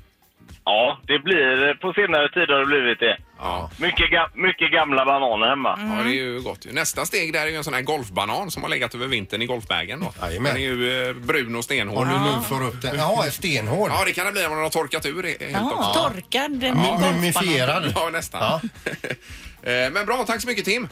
Ja, 0.63 0.97
det 1.07 1.19
blir 1.19 1.73
på 1.73 1.93
senare 1.93 2.29
tid 2.29 2.49
har 2.49 2.59
det 2.59 2.65
blivit 2.65 2.99
det. 2.99 3.17
Ja. 3.39 3.69
Mycket, 3.77 4.09
ga 4.11 4.29
mycket 4.33 4.71
gamla 4.71 5.05
bananer 5.05 5.47
hemma. 5.47 5.79
ja, 5.97 6.03
det 6.03 6.09
är 6.09 6.13
ju 6.13 6.41
gott. 6.41 6.65
Nästa 6.71 7.05
steg 7.05 7.33
där 7.33 7.41
är 7.41 7.47
ju 7.47 7.55
en 7.55 7.63
sån 7.63 7.73
här 7.73 7.81
golfbanan 7.81 8.51
som 8.51 8.63
har 8.63 8.69
legat 8.69 8.95
över 8.95 9.07
vintern 9.07 9.41
i 9.41 9.45
golfbagen. 9.45 9.99
Då. 9.99 10.13
Jajamän. 10.21 10.53
Den 10.53 10.61
är 10.63 10.65
ju 10.67 11.07
eh, 11.09 11.13
brun 11.13 11.55
och 11.55 11.63
stenhård. 11.63 12.07
Om 12.07 12.13
du 12.13 12.19
nu 12.19 12.43
får 12.49 12.67
upp 12.67 12.81
den. 12.81 12.95
Jaha, 12.97 13.31
stenhård. 13.31 13.89
Ja, 13.93 14.05
det 14.05 14.13
kan 14.13 14.25
det 14.25 14.31
bli 14.31 14.45
om 14.45 14.51
den 14.53 14.61
har 14.63 14.69
torkat 14.69 15.05
ur 15.05 15.23
he- 15.23 15.39
helt 15.39 15.51
Ja, 15.51 15.71
också. 15.89 15.99
torkad 16.01 16.63
Ja. 16.63 16.99
Mumifierad. 17.11 17.93
Ja, 17.95 18.09
nästan. 18.09 18.41
Ja. 18.41 18.61
Eh, 19.63 19.91
Men 19.91 20.05
bra, 20.05 20.23
tack 20.27 20.41
så 20.41 20.47
mycket 20.47 20.65
Tim. 20.65 20.87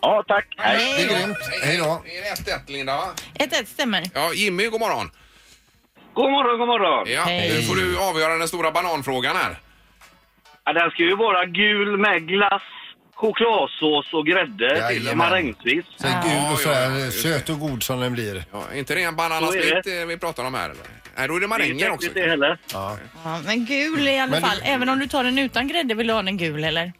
Ja, 0.00 0.24
tack. 0.28 0.46
Det 0.56 0.62
är 0.62 1.08
grymt. 1.20 1.36
Hej 1.62 1.76
då. 1.76 2.02
Det 2.04 2.18
är 2.18 2.34
1-1 2.34 2.60
Linda 2.66 2.96
va? 2.96 3.06
Ett 3.34 3.52
ett 3.52 3.68
stämmer. 3.68 4.04
Ja, 4.14 4.32
Jimmy, 4.32 4.66
god 4.68 4.80
morgon. 4.80 5.10
God 6.14 6.30
morgon, 6.30 6.58
god 6.58 6.68
morgon. 6.68 7.04
Ja, 7.12 7.22
Hej. 7.22 7.52
nu 7.54 7.62
får 7.62 7.74
du 7.76 7.98
avgöra 7.98 8.34
den 8.38 8.48
stora 8.48 8.70
bananfrågan 8.72 9.36
här. 9.36 9.58
Ja, 10.66 10.72
den 10.72 10.90
ska 10.90 11.02
ju 11.02 11.16
vara 11.16 11.44
gul 11.46 11.96
med 11.96 12.28
glass, 12.28 12.62
chokladsås 13.14 14.12
och 14.12 14.26
grädde 14.26 14.68
till 14.88 15.04
Jajamän. 15.04 15.18
marängsvis. 15.18 15.84
Så 15.96 16.06
gul 16.06 16.52
och 16.52 16.58
så 16.58 16.68
Ja, 16.68 16.74
här 16.74 16.98
ja, 17.04 17.10
söt 17.10 17.48
och 17.48 17.58
god 17.60 17.82
som 17.82 18.00
den 18.00 18.12
blir. 18.12 18.44
Ja, 18.52 18.62
inte 18.74 18.94
det 18.94 19.02
en 19.02 19.16
banana 19.16 19.46
Så 19.46 19.54
är 19.54 19.60
split 19.80 19.86
eh, 20.00 20.06
vi 20.06 20.18
pratar 20.18 20.44
om 20.46 20.54
här 20.54 20.64
eller? 20.70 20.84
Nej, 21.16 21.28
då 21.28 21.36
är 21.36 21.40
det 21.40 21.46
Det 21.46 21.46
är 21.46 21.48
maränger 21.48 21.90
också. 21.90 22.10
det 22.14 22.28
heller. 22.30 22.58
Ja, 22.72 22.96
men 23.46 23.64
gul 23.66 24.08
i 24.08 24.18
alla 24.18 24.30
Men 24.30 24.42
du- 24.42 24.48
fall. 24.48 24.58
Även 24.64 24.88
om 24.88 24.98
du 24.98 25.06
tar 25.08 25.24
den 25.24 25.38
utan 25.38 25.68
grädde 25.68 25.94
vill 25.94 26.06
du 26.06 26.12
ha 26.12 26.22
den 26.22 26.36
gul 26.36 26.64
eller? 26.64 26.92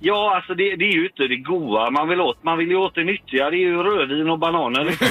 Ja, 0.00 0.36
alltså 0.36 0.54
det, 0.54 0.76
det 0.76 0.84
är 0.84 0.92
ju 0.92 1.04
inte 1.06 1.22
det 1.22 1.36
goda 1.36 1.90
man 1.90 2.08
vill 2.08 2.20
åt. 2.20 2.44
Man 2.44 2.58
vill 2.58 2.68
ju 2.68 2.76
åt 2.76 2.94
det 2.94 3.04
nyttiga. 3.04 3.50
Det 3.50 3.56
är 3.56 3.58
ju 3.58 3.82
rödvin 3.82 4.30
och 4.30 4.38
bananer. 4.38 4.84
liksom. 4.90 5.06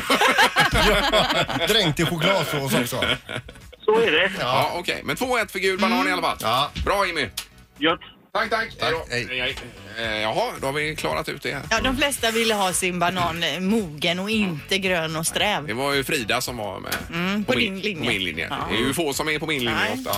Dränkt 1.67 1.99
i 1.99 2.05
chokladsås 2.05 2.73
också. 2.75 3.03
Så 3.85 3.99
är 3.99 4.11
det. 4.11 4.31
Ja, 4.39 4.71
okej. 4.75 5.01
Men 5.03 5.15
2-1 5.15 5.51
för 5.51 5.59
gul 5.59 5.79
banan 5.79 6.07
i 6.07 6.11
alla 6.11 6.21
fall. 6.21 6.37
Ja. 6.41 6.71
Bra 6.85 7.05
Jimmy. 7.07 7.27
Gött. 7.84 8.00
Tack, 8.34 8.50
tack. 8.50 8.78
Tack, 8.80 8.91
då. 8.91 9.06
hej. 9.10 9.56
Eh, 10.00 10.22
Jaha, 10.22 10.52
då 10.62 10.67
har 10.67 10.74
vi 10.74 10.96
klarat 10.96 11.30
ut 11.30 11.41
det. 11.41 11.52
här. 11.54 11.62
Ja, 11.69 11.80
de 11.82 11.98
flesta 11.98 12.32
ville 12.32 12.54
ha 12.54 12.74
sin 12.74 13.00
banan 13.00 13.43
eh, 13.43 13.60
mogen 13.60 14.19
och 14.19 14.30
inte 14.30 14.78
grön 14.78 15.15
och 15.15 15.28
sträv. 15.28 15.67
Det 15.67 15.74
var 15.74 15.93
ju 15.93 16.04
Frida 16.04 16.41
som 16.41 16.58
var 16.58 16.80
med 16.80 16.93
Mm, 17.10 17.43
på 17.43 17.54
din 17.54 17.80
linje. 17.80 18.04
På 18.06 18.12
min 18.12 18.24
linje. 18.24 18.48
Ja. 18.50 18.67
Det 18.72 18.76
är 18.78 18.80
ju 18.88 18.93
få 18.93 19.13
som 19.13 19.30
är 19.30 19.39
på 19.39 19.48
min 19.48 19.60
linje 19.60 19.80
Nej. 19.80 19.93
ofta. 19.93 20.15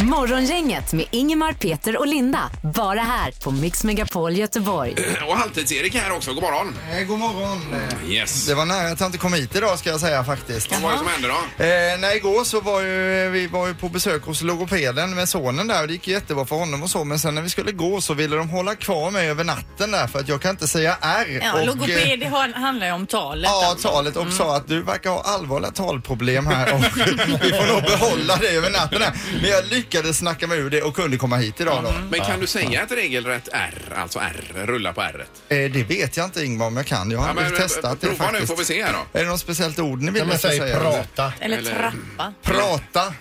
Morgongänget 0.00 0.92
med 0.92 1.06
Ingemar, 1.10 1.52
Peter 1.52 1.96
och 1.98 2.06
Linda. 2.06 2.50
Bara 2.74 3.00
här 3.00 3.30
på 3.42 3.50
Mix 3.50 3.84
Megapol 3.84 4.36
Göteborg. 4.36 4.94
Och 5.28 5.36
Halvtids-Erik 5.36 5.94
här 5.94 6.12
också. 6.16 6.32
God 6.34 6.42
morgon. 6.42 6.76
Eh, 6.92 7.06
god 7.06 7.18
morgon. 7.18 7.58
Eh, 7.74 8.10
Yes. 8.10 8.46
Det 8.46 8.54
var 8.54 8.66
nära 8.66 8.88
att 8.92 9.00
jag 9.00 9.06
inte 9.08 9.18
kom 9.18 9.32
hit 9.32 9.56
idag 9.56 9.78
ska 9.78 9.90
jag 9.90 10.00
säga 10.00 10.24
faktiskt. 10.24 10.70
Vad 10.72 10.80
var 10.80 10.92
det 10.92 10.98
som 10.98 11.06
hände 11.06 11.28
då? 11.28 11.64
Eh, 11.64 11.98
nej, 11.98 12.16
igår 12.16 12.44
så 12.44 12.60
var 12.60 12.80
ju, 12.80 13.30
vi 13.30 13.46
var 13.46 13.66
ju 13.66 13.74
på 13.74 13.88
besök 13.88 14.24
hos 14.24 14.42
logopeden 14.42 15.14
med 15.14 15.28
sonen 15.28 15.66
där 15.68 15.80
och 15.82 15.86
det 15.86 15.92
gick 15.92 16.08
ju 16.08 16.14
jättebra 16.14 16.44
för 16.44 16.56
honom 16.56 16.82
och 16.82 16.90
så 16.90 17.04
men 17.04 17.18
sen 17.18 17.34
när 17.34 17.42
vi 17.42 17.50
skulle 17.50 17.72
gå 17.72 18.00
så 18.00 18.14
ville 18.14 18.36
de 18.36 18.48
hålla 18.50 18.74
kvar 18.74 19.10
mig 19.10 19.28
över 19.30 19.44
natten 19.44 19.90
där 19.90 20.06
för 20.06 20.18
att 20.18 20.28
jag 20.28 20.42
kan 20.42 20.50
inte 20.50 20.68
säga 20.68 20.96
R. 21.00 21.40
Ja, 21.42 21.52
och, 21.52 21.58
eh, 21.60 21.66
logoped 21.66 22.20
det 22.20 22.26
har- 22.26 22.52
handlar 22.60 22.86
ju 22.86 22.92
om 22.92 23.06
talet. 23.06 23.50
Ja, 23.50 23.66
alltså. 23.70 23.88
talet 23.88 24.16
och 24.16 24.32
sa 24.32 24.56
att 24.56 24.68
du 24.68 24.82
verkar 24.82 25.10
ha 25.10 25.20
allvarliga 25.22 25.70
talproblem 25.70 26.46
här 26.46 26.74
och 26.74 26.80
vi 27.44 27.50
får 27.52 27.72
nog 27.74 27.82
behålla 27.82 28.36
det 28.36 28.48
över 28.48 28.70
natten 28.70 29.02
här. 29.02 29.12
Men 29.42 29.50
jag 29.50 29.64
lyckades 29.66 29.87
snacka 30.14 30.46
mig 30.46 30.58
ur 30.58 30.70
det 30.70 30.82
och 30.82 30.94
kunde 30.96 31.16
komma 31.16 31.36
hit 31.36 31.60
idag 31.60 31.84
då. 31.84 31.92
Men 32.10 32.20
kan 32.20 32.40
du 32.40 32.46
säga 32.46 32.82
ett 32.82 32.92
regelrätt 32.92 33.48
R, 33.52 33.82
alltså 33.96 34.18
R, 34.18 34.44
rulla 34.66 34.92
på 34.92 35.00
R? 35.02 35.26
Eh, 35.48 35.56
det 35.56 35.82
vet 35.84 36.16
jag 36.16 36.26
inte 36.26 36.44
Ingmar 36.44 36.66
om 36.66 36.76
jag 36.76 36.86
kan. 36.86 37.10
Jag 37.10 37.18
har 37.18 37.28
aldrig 37.28 37.56
testat 37.56 38.00
det 38.00 38.06
prova 38.06 38.16
faktiskt. 38.24 38.40
nu 38.40 38.46
får 38.46 38.56
vi 38.56 38.64
se 38.64 38.84
här 38.84 38.92
då. 38.92 39.18
Är 39.18 39.24
det 39.24 39.30
något 39.30 39.40
speciellt 39.40 39.78
ord 39.78 40.02
ni 40.02 40.10
vill 40.10 40.18
Ja, 40.18 40.24
men 40.24 40.30
jag 40.30 40.38
ska 40.40 40.48
säg 40.48 40.58
säga? 40.58 40.80
prata. 40.80 41.32
Eller, 41.40 41.58
Eller- 41.58 41.70
trappa. 41.74 42.32
Prata. 42.42 43.14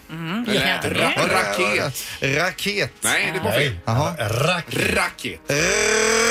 Eller 0.48 0.80
Ja. 0.84 0.90
ra 0.90 1.12
raket. 1.28 2.04
Raket. 2.22 2.92
Nej, 3.02 3.32
det 3.34 3.40
var 3.40 3.52
fel. 3.52 3.60
Nej. 3.72 3.80
Jaha. 3.86 4.14
Rack. 4.20 4.66
Raket. 4.70 5.40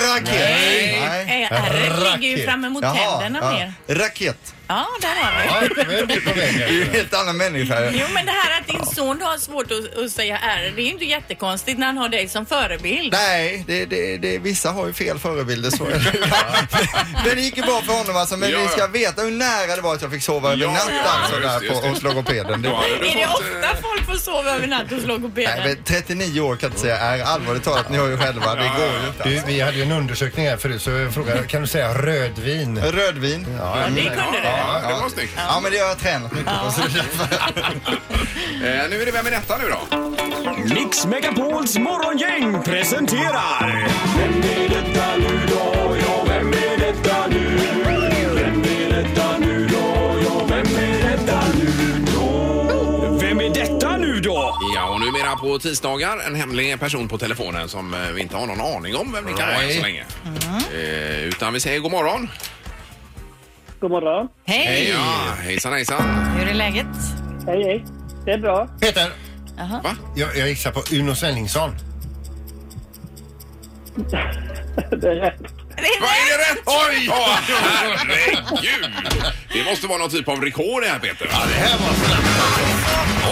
Raket. 0.09 0.27
Nej. 0.35 1.05
Nej. 1.09 1.43
Eh, 1.51 1.53
R 1.71 1.99
ligger 1.99 2.29
ju 2.29 2.35
Raket. 2.35 2.45
framme 2.45 2.69
mot 2.69 2.83
Jaha, 2.83 3.21
tänderna 3.21 3.53
mer. 3.53 3.73
Raket. 3.87 4.55
Ja, 4.69 4.87
där 5.01 5.09
har 5.09 5.43
vi. 5.43 5.69
Ja, 5.77 5.85
nu 5.89 5.99
är 5.99 6.07
du 6.07 6.21
på 6.21 6.33
väg 6.33 6.55
Det 6.59 6.63
är 6.65 6.69
en 6.81 6.83
här. 6.87 6.93
helt 6.93 7.15
annan 7.15 7.37
människa. 7.37 7.91
Jo, 7.93 8.07
men 8.15 8.27
det 8.27 8.33
här 8.33 8.61
att 8.61 8.67
din 8.67 8.87
son 8.95 9.23
har 9.23 9.39
svårt 9.39 9.67
att, 9.73 10.05
att 10.05 10.11
säga 10.11 10.39
R, 10.43 10.73
det 10.77 10.83
är 10.83 10.85
ju 10.85 10.91
inte 10.93 11.05
jättekonstigt 11.05 11.79
när 11.79 11.87
han 11.87 11.99
har 11.99 12.09
dig 12.09 12.29
som 12.29 12.47
förebild. 12.47 13.13
Nej, 13.13 13.65
det, 13.67 13.85
det, 13.85 14.17
det, 14.17 14.39
vissa 14.39 14.71
har 14.71 14.87
ju 14.87 14.93
fel 14.93 15.19
förebilder 15.19 15.71
så 15.71 15.85
är 15.87 15.91
det. 15.91 16.13
Men 17.27 17.37
det 17.37 17.41
gick 17.43 17.57
ju 17.57 17.63
bra 17.63 17.81
för 17.83 17.93
honom 17.93 18.17
alltså. 18.17 18.37
Men 18.37 18.51
Ja, 18.51 18.59
ni 18.59 18.65
ja. 18.65 18.71
ska 18.71 18.87
veta 18.87 19.23
hur 19.23 19.31
nära 19.31 19.77
det 19.77 19.83
var 19.83 19.95
att 19.95 20.03
jag 20.03 20.11
fick 20.11 20.23
sova 20.23 20.53
över 20.53 20.63
Ja, 20.63 20.73
natt 20.73 20.91
ja, 21.05 21.11
alltså 21.11 21.37
just 21.41 21.49
där 21.49 21.61
just 21.61 21.75
på, 21.75 21.81
det. 21.87 21.89
hos 21.89 22.03
logopeden. 22.03 22.63
Det, 22.63 22.69
du 23.01 23.09
Är 23.09 23.15
det 23.17 23.27
ofta 23.27 23.83
folk 23.83 24.07
får 24.07 24.15
sova 24.17 24.51
över 24.51 24.67
natt 24.67 24.91
hos 24.91 25.05
logopeden? 25.07 25.53
nej, 25.59 25.75
men 25.75 25.85
39 25.85 26.41
år 26.41 26.57
kan 26.57 26.59
jag 26.61 26.71
inte 26.71 26.81
säga 26.81 26.97
är 26.99 27.23
allvarligt 27.25 27.65
talat. 27.65 27.91
Ni 27.91 27.99
hör 27.99 28.09
ju 28.09 28.17
själva, 28.19 28.55
det 28.55 28.61
går 28.79 29.01
ju 29.03 29.09
inte. 29.09 29.29
Du, 29.29 29.53
vi 29.53 29.61
hade 29.61 29.77
ju 29.77 29.83
en 29.83 29.93
undersökning 29.93 30.49
här 30.49 30.57
förut 30.57 30.83
så 30.83 30.91
jag 30.91 31.15
frågade, 31.15 31.47
kan 31.47 31.61
du 31.63 31.67
säga 31.69 31.95
rödvin? 31.95 32.79
Rödvin. 32.83 33.47
Ja, 33.59 33.79
Ja, 33.81 33.87
det 33.95 34.01
kunde 34.03 34.41
du. 34.43 34.49
Ja, 34.59 34.89
det 34.89 34.95
var 35.03 35.09
snyggt. 35.09 35.33
men 35.63 35.73
det 35.73 35.79
har 35.79 35.89
jag 35.89 35.99
tränat 35.99 36.33
mycket 36.33 36.47
på. 36.65 36.71
Så 36.71 36.81
det 36.81 36.87
är 36.87 36.93
därför. 36.95 37.97
Eh, 38.57 38.63
nu 38.91 39.03
är 39.03 39.07
det 39.07 39.13
Vem 39.13 39.27
är 39.27 39.31
detta 39.31 39.57
nu 39.57 39.65
då? 39.71 39.97
Mix 40.75 41.07
Megapols 41.07 41.79
morgongäng 41.79 42.63
presenterar... 42.63 43.87
Vem 44.17 44.43
är 44.43 44.69
detta 44.69 45.17
nu 45.17 45.41
då? 45.49 45.97
Ja, 46.07 46.25
vem 46.29 46.49
är 46.49 46.79
detta 46.79 47.27
nu? 47.27 47.59
Vem 48.35 48.65
är 48.65 48.91
detta 49.03 49.39
nu 49.39 49.67
då? 49.67 50.17
Ja, 50.25 50.45
vem 50.49 50.67
är 50.77 51.11
detta 51.11 51.41
nu 51.59 52.05
då? 52.15 53.19
Vem 53.21 53.41
är 53.41 53.51
detta 53.55 53.97
nu 53.97 54.21
då? 54.21 54.59
Ja, 54.75 54.89
och 54.89 55.01
numera 55.01 55.37
på 55.37 55.59
tisdagar 55.59 56.19
en 56.27 56.35
hemlig 56.35 56.81
person 56.81 57.09
på 57.09 57.19
telefonen 57.19 57.69
som 57.69 57.95
eh, 57.95 58.01
vi 58.01 58.21
inte 58.21 58.37
har 58.37 58.47
någon 58.47 58.61
aning 58.61 58.97
om 58.97 59.13
vem 59.13 59.25
det 59.27 59.33
kan 59.33 59.49
vara 59.49 59.63
än 59.63 59.73
så 59.75 59.83
länge. 59.83 60.05
Eh, 60.75 61.25
utan 61.25 61.53
vi 61.53 61.61
säger 61.61 61.81
god 61.81 61.91
morgon. 61.93 62.29
God 63.81 63.91
morgon. 63.91 64.29
Hej! 64.47 64.91
Ja, 64.91 65.35
hejsan 65.43 65.73
hejsan. 65.73 66.03
Hur 66.39 66.49
är 66.49 66.55
läget? 66.55 66.87
Hej, 67.47 67.63
hej. 67.65 67.85
Det 68.25 68.31
är 68.33 68.39
bra. 68.39 68.69
Peter, 68.81 69.11
Va? 69.83 69.97
jag, 70.17 70.37
jag 70.37 70.49
gissar 70.49 70.71
på 70.71 70.83
Uno 70.93 71.15
Svenningsson. 71.15 71.71
Det 74.91 75.09
är 75.09 75.15
rätt. 75.15 75.41
Vad 76.01 76.11
är 76.11 76.27
det 76.31 76.53
rätt? 76.53 76.63
Oj! 76.67 77.11
Herregud! 77.49 78.91
Det 79.53 79.65
måste 79.65 79.87
vara 79.87 79.99
någon 79.99 80.11
typ 80.11 80.29
av 80.29 80.41
rekord 80.43 80.83
det 80.83 80.89
här 80.89 80.99
Peter. 80.99 81.29
Ja, 81.33 81.39
det 81.49 81.55
här 81.55 81.79
var 81.79 81.89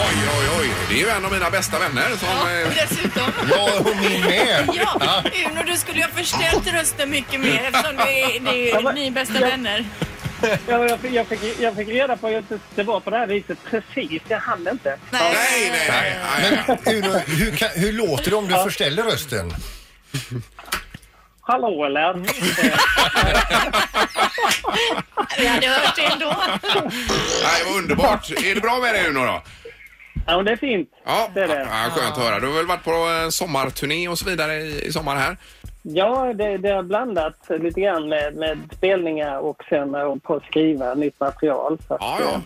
Oj, 0.09 0.17
oj, 0.39 0.49
oj. 0.61 0.71
Det 0.89 0.95
är 0.95 0.99
ju 0.99 1.09
en 1.09 1.25
av 1.25 1.33
mina 1.33 1.51
bästa 1.51 1.79
vänner 1.79 2.09
som... 2.19 2.29
eh, 2.29 2.89
Dessutom. 2.89 3.31
Ja, 3.51 3.71
och 3.79 3.97
min 3.97 4.21
med. 4.21 4.69
Ja, 5.01 5.23
Uno, 5.51 5.63
du 5.67 5.77
skulle 5.77 5.99
ju 5.99 6.05
ha 6.05 6.11
förstärkt 6.11 6.73
rösten 6.75 7.11
mycket 7.11 7.41
mer 7.41 7.65
eftersom 7.73 7.97
det 7.97 8.21
är, 8.23 8.41
det 8.41 8.69
Ja, 8.69 8.79
är 8.79 8.83
men- 8.83 8.95
ni 8.95 9.11
bästa 9.11 9.41
ja. 9.41 9.47
vänner. 9.47 9.85
Ja, 10.69 10.89
jag, 10.89 11.01
fick, 11.01 11.13
jag, 11.13 11.27
fick, 11.27 11.61
jag 11.61 11.77
fick 11.77 11.89
reda 11.89 12.17
på 12.17 12.27
att 12.27 12.45
det 12.75 12.83
var 12.83 13.01
på 13.01 13.11
det 13.11 13.19
här 13.19 13.27
viset 13.27 13.59
precis. 13.71 14.23
Jag 14.29 14.39
hann 14.39 14.69
inte. 14.69 14.99
Nej, 15.11 15.33
nej, 15.35 15.71
nej. 15.89 16.19
nej, 16.41 16.65
nej. 16.67 16.79
Men 16.85 16.95
Uno, 17.05 17.19
hur, 17.19 17.57
kan, 17.57 17.69
hur 17.75 17.93
låter 17.93 18.31
det 18.31 18.37
om 18.37 18.49
du 18.49 18.55
förställer 18.55 19.03
rösten? 19.03 19.53
Hallå 21.41 21.85
eller? 21.85 22.15
Vi 25.39 25.47
hade 25.47 25.67
hört 25.69 25.97
det 25.97 26.05
ändå. 26.05 26.35
Nej, 27.43 27.63
vad 27.67 27.77
underbart. 27.77 28.31
Är 28.31 28.55
det 28.55 28.61
bra 28.61 28.79
med 28.79 28.95
dig 28.95 29.07
Uno 29.09 29.25
då? 29.25 29.43
Ja, 30.27 30.37
men 30.37 30.45
det 30.45 30.53
är 30.53 30.57
fint. 30.57 30.89
Ja, 31.07 31.31
Det 31.35 31.41
är 31.43 31.49
det. 31.49 31.69
ja 31.71 31.91
skönt 31.91 32.17
att 32.19 32.23
höra. 32.25 32.41
Du 32.41 32.47
har 32.47 32.55
väl 32.55 32.67
varit 32.67 32.85
på 32.85 33.29
sommarturné 33.31 34.09
och 34.09 34.19
så 34.19 34.25
vidare 34.25 34.55
i, 34.57 34.85
i 34.87 34.93
sommar 34.93 35.17
här? 35.17 35.37
Ja, 35.87 36.33
det, 36.33 36.59
det 36.59 36.71
har 36.71 36.83
blandat 36.83 37.37
lite 37.49 37.81
grann 37.81 38.09
med, 38.09 38.35
med 38.35 38.59
spelningar 38.77 39.39
och 39.39 39.65
sen 39.69 39.95
eh, 39.95 40.15
på 40.17 40.35
att 40.35 40.45
skriva 40.45 40.95
nytt 40.95 41.21
material. 41.21 41.79
Så 41.89 41.95
att, 41.95 42.01
Ja, 42.01 42.19
ja. 42.21 42.41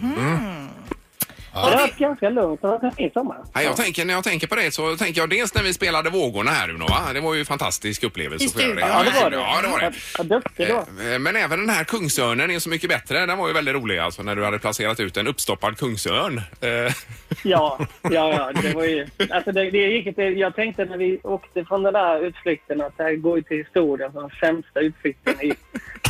Eh, 1.54 1.64
Det 1.70 1.70
har 1.76 1.80
varit 1.80 1.96
ganska 1.98 2.30
lugnt. 2.30 2.60
Det 2.62 2.66
har 2.68 2.78
varit 2.78 2.94
en 2.98 3.10
sommar. 3.10 3.36
Ja, 3.54 3.62
jag 3.62 3.76
tänker, 3.76 4.04
när 4.04 4.14
jag 4.14 4.24
tänker 4.24 4.46
på 4.46 4.54
det 4.54 4.74
så 4.74 4.96
tänker 4.96 5.20
jag 5.20 5.30
dels 5.30 5.54
när 5.54 5.62
vi 5.62 5.74
spelade 5.74 6.10
Vågorna 6.10 6.50
här 6.50 6.70
Uno, 6.70 6.84
va? 6.88 7.00
Det 7.14 7.20
var 7.20 7.34
ju 7.34 7.40
en 7.40 7.46
fantastisk 7.46 8.02
upplevelse. 8.04 8.44
Göra 8.44 8.50
studion. 8.50 8.78
Ja, 8.78 9.02
det 9.04 9.20
var 9.22 9.30
det. 9.30 9.36
Ja, 9.36 9.58
det 9.62 9.68
var 9.68 9.78
det. 9.80 9.92
Ja, 10.18 10.24
duktig 10.24 10.68
då. 10.68 10.76
Eh, 11.12 11.18
Men 11.18 11.36
även 11.36 11.60
den 11.60 11.70
här 11.70 11.84
Kungsörnen 11.84 12.50
är 12.50 12.58
så 12.58 12.68
mycket 12.68 12.90
bättre. 12.90 13.26
Den 13.26 13.38
var 13.38 13.48
ju 13.48 13.54
väldigt 13.54 13.74
rolig 13.74 13.98
alltså 13.98 14.22
när 14.22 14.36
du 14.36 14.44
hade 14.44 14.58
placerat 14.58 15.00
ut 15.00 15.16
en 15.16 15.26
uppstoppad 15.26 15.78
kungsörn. 15.78 16.38
Eh, 16.38 16.92
Ja, 17.44 17.78
ja, 18.02 18.10
ja, 18.10 18.52
det 18.62 18.74
var 18.74 18.84
ju... 18.84 19.06
Alltså 19.30 19.52
det, 19.52 19.70
det 19.70 19.78
gick 19.78 20.06
inte... 20.06 20.22
Jag 20.22 20.54
tänkte 20.56 20.84
när 20.84 20.96
vi 20.96 21.20
åkte 21.22 21.64
från 21.64 21.82
den 21.82 21.92
där 21.92 22.20
utflykten 22.24 22.80
att 22.80 22.96
det 22.96 23.02
här 23.02 23.14
går 23.14 23.36
ju 23.36 23.42
till 23.42 23.56
historien 23.56 24.12
som 24.12 24.20
den 24.22 24.30
sämsta 24.40 24.80
utflykten 24.80 25.34
i 25.42 25.52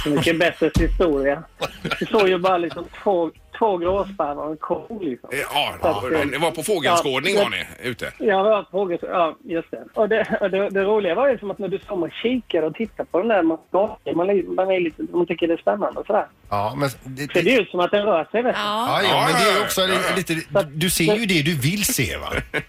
Så 0.05 0.11
mycket 0.11 0.39
bättre 0.39 0.71
historia. 0.81 1.43
Vi 2.01 2.07
såg 2.07 2.29
ju 2.29 2.39
bara 2.39 2.59
liksom 2.59 2.85
två, 3.03 3.31
två 3.59 3.77
gråsparvar 3.77 4.45
och 4.45 4.51
en 4.51 4.57
ko 4.57 4.99
liksom. 5.01 5.31
Eh, 5.33 5.39
Ja, 5.55 5.75
det 6.33 6.39
var 6.39 6.51
på 6.51 6.63
fågelskådning 6.63 7.35
Ja, 7.37 7.43
var 7.43 7.51
ni 7.51 7.65
ute. 7.91 8.13
Ja, 8.19 8.37
det 8.43 8.51
var 8.51 8.67
frågor. 8.71 8.99
Ja, 9.03 9.37
just 9.45 9.71
det. 9.71 9.85
Och 9.95 10.09
det, 10.09 10.39
och 10.41 10.51
det, 10.51 10.69
det 10.71 10.83
roliga 10.85 11.15
var 11.15 11.29
ju 11.29 11.39
som 11.39 11.51
att 11.51 11.59
när 11.59 11.69
du 11.69 11.79
står 11.79 12.03
och 12.03 12.13
kikar 12.23 12.63
och 12.63 12.75
tittar 12.75 13.05
på 13.05 13.19
den 13.19 13.29
där, 13.29 13.43
man, 13.43 13.59
skakar, 13.69 14.13
man, 14.15 14.31
är- 14.31 14.43
man, 14.55 14.71
är 14.71 14.81
lite, 14.81 15.03
man 15.13 15.27
tycker 15.27 15.47
det 15.49 15.53
är 15.55 15.59
spännande 15.59 16.01
och 16.01 16.07
sådär. 16.07 16.27
Ja, 16.51 16.75
men 16.77 16.89
det, 17.05 17.33
Ser 17.33 17.43
det 17.43 17.53
ut 17.61 17.71
som 17.71 17.81
att 17.81 17.91
den 17.91 18.03
rör 18.07 18.25
sig 18.25 18.43
vet 18.43 18.55
du. 18.55 18.61
Ja, 18.61 19.01
ja, 19.03 19.27
men 19.27 19.43
det 19.43 19.59
är 19.59 19.63
också 19.65 19.81
Ja, 19.81 19.89
ja. 20.11 20.17
lite... 20.17 20.35
Du 20.75 20.91
ser 20.91 21.15
ju 21.15 21.27
det 21.27 21.43
du 21.43 21.55
vill 21.61 21.85
se, 21.85 22.17
va? 22.17 22.27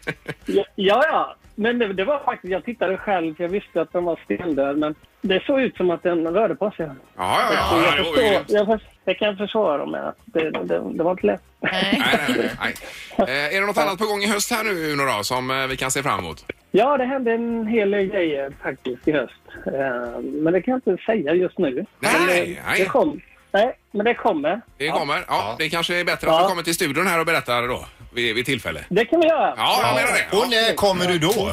Ja, 0.45 0.63
ja. 0.75 1.03
ja. 1.11 1.35
Men 1.55 1.79
det, 1.79 1.93
det 1.93 2.05
var 2.05 2.19
faktiskt, 2.19 2.51
jag 2.51 2.65
tittade 2.65 2.97
själv 2.97 3.35
för 3.35 3.43
jag 3.43 3.49
visste 3.49 3.81
att 3.81 3.93
den 3.93 4.03
var 4.05 4.19
stendöd 4.25 4.77
men 4.77 4.95
det 5.21 5.43
såg 5.45 5.61
ut 5.61 5.75
som 5.77 5.91
att 5.91 6.03
den 6.03 6.27
rörde 6.27 6.55
på 6.55 6.71
sig. 6.71 6.85
Ja, 6.85 6.93
ja, 7.17 7.53
ja. 7.53 7.81
Ja 7.83 7.93
jag, 7.97 8.03
var 8.03 8.21
ju 8.21 8.77
förstår, 8.77 8.79
jag, 9.09 9.17
för, 9.17 9.25
jag 9.25 9.37
kan 9.37 9.37
försvara 9.47 9.77
dem 9.77 9.91
med 9.91 10.07
att 10.07 10.17
det, 10.25 10.51
det, 10.51 10.81
det 10.93 11.03
var 11.03 11.11
inte 11.11 11.27
lätt. 11.27 11.41
Nej. 11.59 12.03
Nej, 12.27 12.49
nej. 12.59 12.73
Eh, 13.17 13.55
Är 13.55 13.61
det 13.61 13.67
något 13.67 13.77
annat 13.77 13.99
på 13.99 14.05
gång 14.05 14.21
i 14.23 14.27
höst 14.27 14.51
här 14.51 14.63
nu 14.63 14.91
Uno 14.93 15.05
då, 15.17 15.23
som 15.23 15.51
eh, 15.51 15.67
vi 15.67 15.77
kan 15.77 15.91
se 15.91 16.03
fram 16.03 16.19
emot? 16.19 16.45
Ja, 16.71 16.97
det 16.97 17.05
hände 17.05 17.31
en 17.33 17.67
hel 17.67 17.91
del 17.91 18.05
grejer 18.05 18.53
faktiskt 18.63 19.07
i 19.07 19.11
höst. 19.11 19.33
Eh, 19.65 20.19
Men 20.21 20.53
det 20.53 20.61
kan 20.61 20.71
jag 20.71 20.77
inte 20.93 21.03
säga 21.05 21.33
just 21.33 21.57
nu. 21.57 21.85
Nej, 21.99 22.13
men 22.19 22.27
det, 22.27 22.33
nej. 22.65 22.79
Det 22.79 22.85
kom, 22.85 23.21
nej, 23.51 23.77
men 23.91 24.05
det 24.05 24.13
kommer. 24.13 24.61
Det 24.77 24.85
Ja, 24.85 24.93
kommer. 24.99 25.25
Ja, 25.27 25.55
det 25.59 25.69
kanske 25.69 25.99
är 25.99 26.03
bättre 26.03 26.31
att 26.31 26.43
du 26.43 26.49
kommer 26.49 26.63
till 26.63 26.75
studion 26.75 27.07
här 27.07 27.19
och 27.19 27.25
berättar 27.25 27.67
då 27.67 27.85
vid, 28.13 28.35
vid 28.35 28.45
tillfälle. 28.45 28.79
det 28.89 29.05
kan 29.05 29.19
vi 29.19 29.27
göra. 29.27 29.53
Ja, 29.57 29.79
jag 29.83 29.95
menar 29.95 30.11
det. 30.31 30.37
Och 30.37 30.49
när 30.49 30.75
kommer 30.75 31.05
du 31.05 31.19
då? 31.19 31.51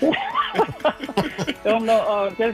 Om, 1.64 1.86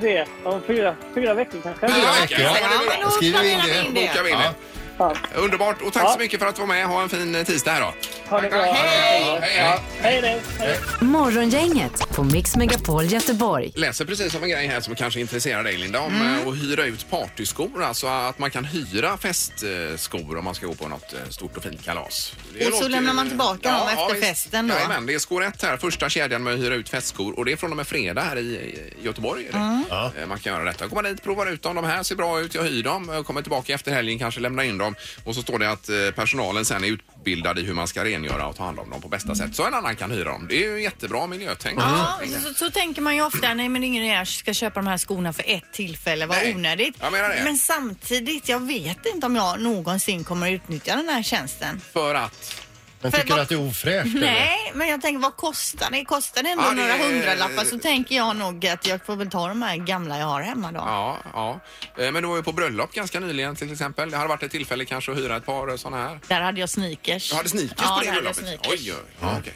se, 0.00 0.24
om 0.44 0.62
fyra, 0.66 0.94
fyra 1.14 1.34
veckor 1.34 1.60
kanske. 1.62 1.88
Fyra 1.88 2.10
veckor, 2.20 2.40
ja, 2.40 2.80
men 2.88 3.00
då 3.04 3.10
Skriver 3.10 3.40
vi 3.42 3.50
in 3.52 3.58
det? 3.66 3.84
in 3.86 3.94
det. 3.94 4.00
Bokar 4.08 4.22
vi 4.22 4.30
in 4.30 4.36
Ja. 4.38 4.48
det. 4.48 4.75
Ja, 4.98 5.14
Underbart 5.34 5.82
och 5.82 5.92
tack 5.92 6.02
Ja. 6.02 6.12
så 6.12 6.18
mycket 6.18 6.40
för 6.40 6.46
att 6.46 6.54
du 6.54 6.60
var 6.60 6.66
med. 6.66 6.86
Ha 6.86 7.02
en 7.02 7.08
fin 7.08 7.34
eh, 7.34 7.44
tisdag 7.44 7.70
här 7.72 7.80
då. 7.80 7.94
ha 8.30 8.40
det 8.40 8.48
bra. 8.48 8.62
Hej, 8.62 9.38
hej. 9.40 9.56
Ja, 9.58 9.80
hej, 10.00 10.20
hej. 10.20 10.40
hej. 10.58 10.78
Morgongänget 11.00 12.08
på 12.14 12.24
Mix 12.24 12.56
Megapol 12.56 13.04
Göteborg. 13.04 13.72
läser 13.74 14.04
precis 14.04 14.34
om 14.34 14.42
en 14.42 14.48
grej 14.50 14.66
här 14.66 14.80
som 14.80 14.94
kanske 14.94 15.20
intresserar 15.20 15.62
dig 15.64 15.76
Linda 15.76 16.00
om 16.00 16.14
mm. 16.14 16.48
att 16.48 16.56
hyra 16.56 16.84
ut 16.84 17.10
partyskor. 17.10 17.82
Alltså 17.82 18.06
att 18.06 18.38
man 18.38 18.50
kan 18.50 18.64
hyra 18.64 19.16
festskor 19.16 20.38
om 20.38 20.44
man 20.44 20.54
ska 20.54 20.66
gå 20.66 20.74
på 20.74 20.88
något 20.88 21.12
eh, 21.12 21.18
stort 21.30 21.56
och 21.56 21.62
fint 21.62 21.84
kalas. 21.84 22.32
Det 22.58 22.66
Och 22.66 22.74
så 22.74 22.88
lämnar 22.88 23.12
man 23.14 23.28
tillbaka 23.28 23.72
dem 23.72 23.88
efter 23.88 24.14
visst. 24.14 24.26
festen 24.26 24.68
då? 24.68 24.74
Jajamän, 24.74 25.06
det 25.06 25.14
är 25.14 25.18
skor 25.18 25.44
ett 25.44 25.62
här. 25.62 25.76
Första 25.76 26.08
kedjan 26.08 26.42
med 26.42 26.52
att 26.54 26.58
hyra 26.60 26.74
ut 26.74 26.88
festskor 26.88 27.38
och 27.38 27.44
det 27.44 27.52
är 27.52 27.56
från 27.56 27.70
och 27.70 27.76
med 27.76 27.86
fredag 27.86 28.22
här 28.22 28.38
i 28.38 28.74
Göteborg. 29.02 29.48
Eh, 29.54 30.26
Man 30.26 30.38
kan 30.38 30.52
göra 30.52 30.64
detta. 30.64 30.88
Komma 30.88 31.02
dit, 31.02 31.22
prova 31.22 31.48
ut 31.50 31.62
dem. 31.62 31.76
De 31.76 31.84
här 31.84 32.02
ser 32.02 32.16
bra 32.16 32.40
ut. 32.40 32.54
Jag 32.54 32.62
hyr 32.62 32.82
dem. 32.82 33.24
Kommer 33.26 33.42
tillbaka 33.42 33.74
efter 33.74 33.92
helgen, 33.92 34.18
kanske 34.18 34.40
lämna 34.40 34.64
in 34.64 34.78
dem. 34.78 34.85
Och 35.24 35.34
så 35.34 35.42
står 35.42 35.58
det 35.58 35.70
att 35.70 35.88
eh, 35.88 35.96
personalen 36.14 36.64
sen 36.64 36.84
är 36.84 36.88
utbildad 36.88 37.58
i 37.58 37.62
hur 37.62 37.74
man 37.74 37.88
ska 37.88 38.04
rengöra 38.04 38.46
och 38.46 38.56
ta 38.56 38.64
hand 38.64 38.78
om 38.78 38.90
dem 38.90 39.00
på 39.00 39.08
bästa 39.08 39.34
sätt. 39.34 39.54
Så 39.54 39.66
en 39.66 39.74
annan 39.74 39.96
kan 39.96 40.10
hyra 40.10 40.24
dem. 40.24 40.46
Det 40.48 40.64
är 40.64 40.70
ju 40.70 40.82
jättebra 40.82 41.26
miljötänk. 41.26 41.80
Ja, 41.80 42.20
så, 42.44 42.54
så 42.54 42.70
tänker 42.70 43.02
man 43.02 43.16
ju 43.16 43.22
ofta, 43.22 43.54
nej 43.54 43.68
men 43.68 43.84
ingen 43.84 44.06
jag 44.06 44.28
ska 44.28 44.54
köpa 44.54 44.80
de 44.80 44.86
här 44.86 44.98
skorna 44.98 45.32
för 45.32 45.44
ett 45.46 45.72
tillfälle, 45.72 46.26
vad 46.26 46.36
Nej, 46.36 46.54
onödigt. 46.54 46.94
jag 47.00 47.12
menar 47.12 47.28
det. 47.28 47.40
Men 47.44 47.58
samtidigt, 47.58 48.48
jag 48.48 48.66
vet 48.66 49.06
inte 49.14 49.26
om 49.26 49.36
jag 49.36 49.60
någonsin 49.60 50.24
kommer 50.24 50.46
att 50.46 50.52
utnyttja 50.52 50.96
den 50.96 51.08
här 51.08 51.22
tjänsten. 51.22 51.80
För 51.92 52.14
att... 52.14 52.62
Men 53.06 53.12
För 53.12 53.18
tycker 53.18 53.28
du 53.28 53.34
vad- 53.34 53.42
att 53.42 53.48
det 53.48 53.54
är 53.54 53.68
ofräscht? 53.68 54.06
eller? 54.16 54.20
Nej, 54.26 54.72
men 54.74 54.88
jag 54.88 55.02
tänker 55.02 55.20
vad 55.20 55.36
kostar 55.36 55.90
det? 55.90 56.04
Kostar 56.04 56.42
det 56.42 56.48
ändå 56.48 56.64
Ja, 56.64 56.70
det- 56.70 56.76
några 56.76 56.96
hundralappar 56.96 57.64
så 57.64 57.78
tänker 57.78 58.16
jag 58.16 58.36
nog 58.36 58.66
att 58.66 58.86
jag 58.86 59.06
får 59.06 59.16
väl 59.16 59.30
ta 59.30 59.48
de 59.48 59.62
här 59.62 59.76
gamla 59.76 60.18
jag 60.18 60.26
har 60.26 60.42
hemma 60.42 60.72
då. 60.72 60.78
Ja, 60.78 61.18
ja. 61.32 61.60
Eh, 61.98 62.12
Men 62.12 62.22
du 62.22 62.28
var 62.28 62.36
ju 62.36 62.42
på 62.42 62.52
bröllop 62.52 62.92
ganska 62.92 63.20
nyligen 63.20 63.56
till 63.56 63.72
exempel. 63.72 64.10
Det 64.10 64.16
hade 64.16 64.28
varit 64.28 64.42
ett 64.42 64.50
tillfälle 64.50 64.84
kanske 64.84 65.12
att 65.12 65.18
hyra 65.18 65.36
ett 65.36 65.46
par 65.46 65.76
sådana 65.76 66.08
här. 66.08 66.20
Där 66.28 66.40
hade 66.40 66.60
jag 66.60 66.68
sneakers. 66.70 67.30
Du 67.30 67.36
hade 67.36 67.48
sneakers 67.48 67.78
ja, 67.82 67.94
på 67.94 68.00
det 68.00 68.06
där 68.06 68.12
hade 68.14 68.26
jag 68.26 68.34
bröllopet? 68.34 68.60
sneakers. 68.62 68.80
Oj, 68.86 68.92
oj, 68.92 69.12
ja, 69.20 69.36
okej. 69.40 69.54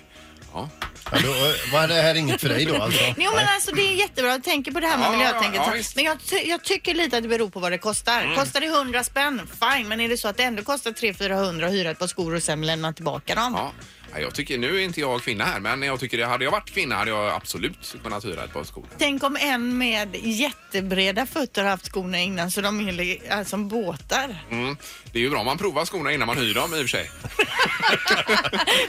Ja. 0.55 0.69
Ja, 1.13 1.19
då 1.23 1.29
var 1.73 1.89
det 1.89 1.95
här 1.95 2.15
inget 2.15 2.41
för 2.41 2.49
dig 2.49 2.65
då 2.65 2.83
alltså? 2.83 3.01
Jo 3.17 3.31
men 3.35 3.49
alltså 3.49 3.71
det 3.75 3.83
är 3.83 3.95
jättebra, 3.95 4.31
jag 4.31 4.45
tänker 4.45 4.73
på 4.73 4.81
det 4.81 4.87
här 4.87 4.99
med 4.99 5.07
Ja, 5.07 5.13
miljötänket. 5.13 5.55
ja, 5.67 5.71
visst. 5.75 5.97
men 5.97 6.05
jag, 6.05 6.19
ty- 6.27 6.49
jag 6.49 6.65
tycker 6.65 6.95
lite 6.95 7.17
att 7.17 7.23
det 7.23 7.29
beror 7.29 7.51
på 7.51 7.61
vad 7.61 7.73
det 7.73 7.79
kostar. 7.79 8.23
Mm. 8.23 8.37
Kostar 8.37 8.61
det 8.61 8.67
100 8.67 9.05
spänn, 9.05 9.41
fine. 9.61 9.89
Men 9.89 10.01
är 10.01 10.09
det 10.09 10.17
så 10.17 10.29
att 10.29 10.37
det 10.37 10.43
ändå 10.43 10.63
kostar 10.63 10.91
300-400 10.91 11.67
att 11.67 11.73
hyra 11.73 11.91
ett 11.91 11.99
par 11.99 12.07
skor 12.07 12.35
och 12.35 12.43
sen 12.43 12.67
lämna 12.67 12.93
tillbaka 12.93 13.35
dem? 13.35 13.53
Ja. 13.57 13.73
Ja, 14.15 14.19
jag 14.21 14.35
tycker, 14.35 14.59
nu 14.59 14.77
är 14.77 14.81
inte 14.85 15.01
jag 15.01 15.23
kvinna 15.23 15.45
här, 15.45 15.61
men 15.61 15.83
jag 15.83 16.01
tycker 16.01 16.19
det 16.19 16.27
hade 16.27 16.45
jag 16.45 16.51
varit 16.51 16.71
kvinna 16.71 16.95
hade 16.95 17.11
jag 17.11 17.29
absolut 17.35 17.95
kunnat 18.03 18.25
hyra 18.25 18.45
ett 18.45 18.53
par 18.53 18.65
skor. 18.65 18.85
Tänk 18.99 19.23
om 19.23 19.37
en 19.41 19.79
med 19.79 20.17
jättebreda 20.23 21.27
fötter 21.27 21.63
har 21.63 21.71
haft 21.71 21.87
skorna 21.89 22.19
innan 22.19 22.51
så 22.51 22.61
de 22.61 22.89
är 22.89 22.93
li- 22.93 23.23
är 23.29 23.45
som 23.45 23.69
båtar. 23.69 24.45
Mm. 24.51 24.77
Det 25.13 25.19
är 25.19 25.23
ju 25.23 25.31
bra 25.31 25.41
om 25.41 25.47
man 25.47 25.59
provar 25.59 25.85
skorna 25.85 26.13
innan 26.13 26.27
man 26.27 26.37
hyr 26.39 26.55
dem 26.55 26.75
i 26.75 26.77
och 26.77 26.81
för 26.81 26.89
sig. 26.89 27.11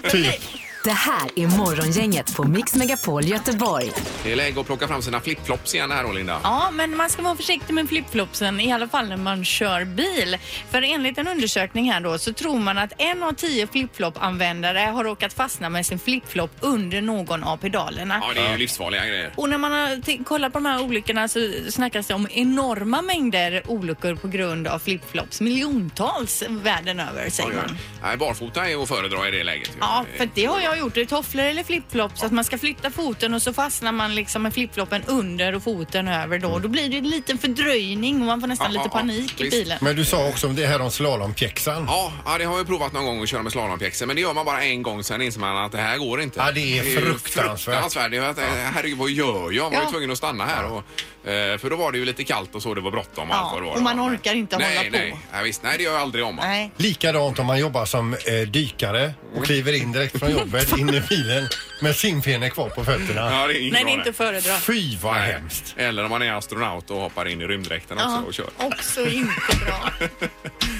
Typ. 0.12 0.41
Det 0.83 0.91
här 0.91 1.29
är 1.35 1.47
Morgongänget 1.57 2.35
på 2.35 2.43
Mix 2.43 2.75
Megapol 2.75 3.25
Göteborg. 3.25 3.91
Det 4.23 4.31
är 4.31 4.35
läge 4.35 4.59
att 4.59 4.65
plocka 4.65 4.87
fram 4.87 5.01
sina 5.01 5.19
flipflops 5.21 5.75
igen 5.75 5.91
här 5.91 6.03
då, 6.03 6.11
Linda. 6.11 6.39
Ja, 6.43 6.69
men 6.73 6.97
man 6.97 7.09
ska 7.09 7.21
vara 7.21 7.35
försiktig 7.35 7.73
med 7.73 7.89
flipflopsen, 7.89 8.59
i 8.59 8.71
alla 8.73 8.87
fall 8.87 9.07
när 9.07 9.17
man 9.17 9.45
kör 9.45 9.85
bil. 9.85 10.37
För 10.71 10.81
enligt 10.81 11.17
en 11.17 11.27
undersökning 11.27 11.91
här 11.91 12.01
då 12.01 12.17
så 12.17 12.33
tror 12.33 12.59
man 12.59 12.77
att 12.77 12.93
en 12.97 13.23
av 13.23 13.33
tio 13.33 13.67
flipflop-användare 13.67 14.79
har 14.79 15.03
råkat 15.03 15.33
fastna 15.33 15.69
med 15.69 15.85
sin 15.85 15.99
flipflop 15.99 16.51
under 16.59 17.01
någon 17.01 17.43
av 17.43 17.57
pedalerna. 17.57 18.21
Ja, 18.27 18.33
det 18.33 18.41
är 18.41 18.51
ju 18.51 18.57
livsfarliga 18.57 19.05
grejer. 19.05 19.33
Och 19.35 19.49
när 19.49 19.57
man 19.57 19.71
har 19.71 20.23
kollat 20.23 20.53
på 20.53 20.59
de 20.59 20.65
här 20.65 20.81
olyckorna 20.81 21.27
så 21.27 21.51
snackas 21.69 22.07
det 22.07 22.13
om 22.13 22.27
enorma 22.31 23.01
mängder 23.01 23.63
olyckor 23.67 24.15
på 24.15 24.27
grund 24.27 24.67
av 24.67 24.79
flipflops. 24.79 25.41
Miljontals 25.41 26.43
världen 26.49 26.99
över 26.99 27.29
säger 27.29 27.53
man. 27.53 27.77
Nej, 28.03 28.17
barfota 28.17 28.69
är 28.69 28.83
att 28.83 28.87
föredra 28.87 29.27
i 29.27 29.31
det 29.31 29.43
läget. 29.43 29.69
ju. 29.69 29.77
Ja, 29.79 30.05
för 30.17 30.29
det 30.35 30.45
har 30.45 30.59
jag 30.61 30.70
gjort. 30.75 30.95
Det 30.95 31.05
tofflor 31.05 31.43
eller 31.45 31.63
flipflops. 31.63 32.23
Att 32.23 32.31
man 32.31 32.43
ska 32.43 32.57
flytta 32.57 32.91
foten 32.91 33.34
och 33.34 33.41
så 33.41 33.53
fastnar 33.53 33.91
man 33.91 34.15
liksom 34.15 34.43
med 34.43 34.53
flipfloppen 34.53 35.03
under 35.07 35.55
och 35.55 35.63
foten 35.63 36.07
över 36.07 36.39
då. 36.39 36.60
Då 36.60 36.67
blir 36.67 36.89
det 36.89 36.97
en 36.97 37.10
liten 37.10 37.38
fördröjning 37.38 38.19
och 38.21 38.27
man 38.27 38.41
får 38.41 38.47
nästan 38.47 38.73
Ja, 38.73 38.84
lite 38.84 38.84
ja, 38.84 38.89
ja. 38.93 38.99
panik 38.99 39.41
i 39.41 39.43
Visst. 39.43 39.57
bilen. 39.57 39.77
Men 39.81 39.95
du 39.95 40.05
sa 40.05 40.27
också 40.29 40.47
om 40.47 40.55
det 40.55 40.65
här 40.65 40.81
om 40.81 40.91
slalompjäxan. 40.91 41.86
Ja, 41.88 42.13
ja, 42.25 42.38
det 42.38 42.43
har 42.45 42.57
jag 42.57 42.67
provat 42.67 42.93
någon 42.93 43.05
gång 43.05 43.23
att 43.23 43.29
köra 43.29 43.43
med 43.43 43.51
slalompjäxor, 43.51 44.05
men 44.05 44.15
det 44.15 44.21
gör 44.21 44.34
man 44.34 44.45
bara 44.45 44.63
en 44.63 44.84
gång 44.84 45.03
sen 45.03 45.21
inser 45.21 45.39
man 45.39 45.57
att 45.65 45.71
det 45.71 45.77
här 45.77 45.97
går 45.97 46.21
inte. 46.21 46.39
Ja, 46.39 46.51
det 46.51 46.79
är 46.79 46.84
ju 46.84 46.95
fruktansvärt. 46.99 47.60
fruktansvärt. 47.60 48.12
Det 48.12 48.17
är 48.17 48.21
att, 48.21 48.38
eh, 48.38 48.43
Herregud, 48.73 48.97
vad 48.97 49.10
gör 49.10 49.51
jag? 49.51 49.53
Jag 49.53 49.63
var 49.69 49.77
ju 49.77 49.84
Ja. 49.84 49.89
tvungen 49.91 50.12
att 50.12 50.17
stanna 50.17 50.45
här. 50.45 50.65
Och, 50.65 50.84
eh, 51.25 51.57
för 51.57 51.69
då 51.69 51.75
var 51.75 51.91
det 51.91 51.97
ju 51.97 52.05
lite 52.05 52.23
kallt 52.23 52.55
och 52.55 52.62
så, 52.62 52.73
det 52.73 52.81
var 52.81 52.91
bråttom 52.91 53.29
och 53.29 53.36
Ja, 53.36 53.39
allt 53.39 53.53
vad 53.53 53.62
det 53.62 53.65
var. 53.67 53.75
och 53.75 53.81
man 53.81 53.99
orkar 53.99 54.34
inte 54.36 54.57
nej, 54.57 54.77
hålla 54.77 54.89
på. 54.89 54.97
Nej, 54.97 55.17
nej, 55.34 55.43
visst, 55.43 55.63
nej, 55.63 55.77
det 55.77 55.84
gör 55.84 55.91
jag 55.93 56.01
aldrig 56.01 56.25
om. 56.25 56.36
Nej. 56.36 56.71
Likadant 56.77 57.39
om 57.39 57.45
man 57.45 57.60
jobbar 57.60 57.86
som 57.86 58.13
eh, 58.13 58.19
dykare 58.47 59.13
och 59.36 59.45
kliver 59.45 59.73
in 59.73 59.91
direkt 59.91 60.19
från 60.19 60.31
jobbet 60.31 60.77
in 60.77 60.89
i 60.89 61.01
bilen 61.10 61.47
med 61.81 61.95
simfenor 61.95 62.49
kvar 62.49 62.69
på 62.69 62.86
fötterna. 62.86 63.31
Ja, 63.41 63.47
det 63.47 63.53
är 63.57 63.62
inget 63.62 63.73
Nej, 63.73 63.84
det 63.86 63.91
är 63.91 63.93
inte 63.97 64.13
föredra. 64.13 64.55
Fy 64.57 64.97
vad 64.97 65.13
Nej. 65.15 65.31
hemskt. 65.34 65.73
Eller 65.77 66.03
om 66.03 66.10
man 66.10 66.21
är 66.21 66.34
astronaut 66.34 66.89
och 66.89 66.97
hoppar 67.01 67.27
in 67.27 67.41
i 67.41 67.45
rymddräkten 67.47 67.97
också 67.97 68.10
Ja, 68.10 68.23
och 68.27 68.34
kör. 68.34 68.45
också 68.57 69.07
inte 69.10 69.31
bra. 69.65 69.89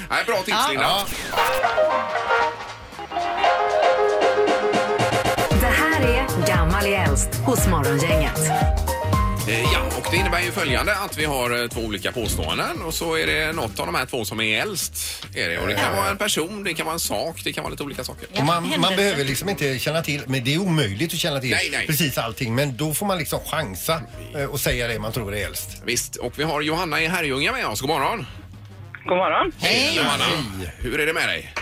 Nej, 0.10 0.24
bra 0.26 0.36
tips 0.38 0.48
Ja. 0.50 0.68
Linda. 0.70 0.84
Ja. 0.86 1.08
Det 5.62 5.68
här 5.68 6.02
är 6.02 6.48
Gammal 6.48 6.86
är 6.86 7.04
äldst 7.08 7.36
hos 7.36 7.68
Morgongänget. 7.68 8.40
Eh, 9.52 9.62
Ja, 9.74 9.82
och 9.98 10.08
det 10.12 10.18
innebär 10.18 10.42
ju 10.42 10.52
följande 10.52 10.96
att 10.96 11.18
vi 11.18 11.26
har 11.26 11.62
eh, 11.62 11.68
två 11.68 11.82
olika 11.82 12.12
påståenden 12.12 12.82
och 12.82 12.94
så 12.94 13.18
är 13.18 13.28
det 13.28 13.54
något 13.54 13.80
av 13.80 13.86
de 13.86 13.96
här 13.96 14.06
två 14.06 14.26
som 14.26 14.42
är 14.42 14.62
äldst. 14.62 15.26
Är 15.36 15.50
det. 15.50 15.58
Och 15.60 15.68
det 15.68 15.74
kan 15.76 15.96
vara 15.96 16.10
en 16.10 16.18
person, 16.18 16.64
det 16.64 16.74
kan 16.74 16.86
vara 16.86 16.94
en 16.94 17.00
sak, 17.00 17.42
det 17.44 17.54
kan 17.54 17.64
vara 17.64 17.72
lite 17.72 17.84
olika 17.84 18.04
saker. 18.04 18.28
Och 18.40 18.46
man, 18.46 18.74
man 18.80 18.96
behöver 18.96 19.24
liksom 19.26 19.50
inte 19.50 19.80
känna 19.80 20.02
till, 20.02 20.22
men 20.28 20.44
det 20.44 20.54
är 20.54 20.58
omöjligt 20.60 21.14
att 21.14 21.20
känna 21.20 21.40
till 21.40 21.50
Nej, 21.50 21.70
nej. 21.72 21.88
precis 21.88 22.18
allting. 22.18 22.56
Men 22.56 22.78
då 22.78 22.94
får 22.94 23.06
man 23.06 23.18
liksom 23.18 23.40
chansa 23.46 24.02
eh, 24.36 24.46
och 24.46 24.60
säga 24.60 24.88
det 24.88 25.00
man 25.00 25.12
tror 25.12 25.36
är 25.36 25.46
äldst. 25.46 25.82
Visst, 25.86 26.16
och 26.16 26.40
vi 26.40 26.44
har 26.44 26.62
Johanna 26.62 27.02
i 27.02 27.08
Herrljunga 27.08 27.52
med 27.52 27.66
oss. 27.68 27.82
God 27.82 27.90
morgon! 27.90 28.26
God 29.06 29.18
morgon. 29.18 29.52
Hej 29.60 29.96
Johanna! 29.98 30.26
Hur 30.78 31.00
är 31.00 31.06
det 31.06 31.14
med 31.14 31.30
dig? 31.30 31.54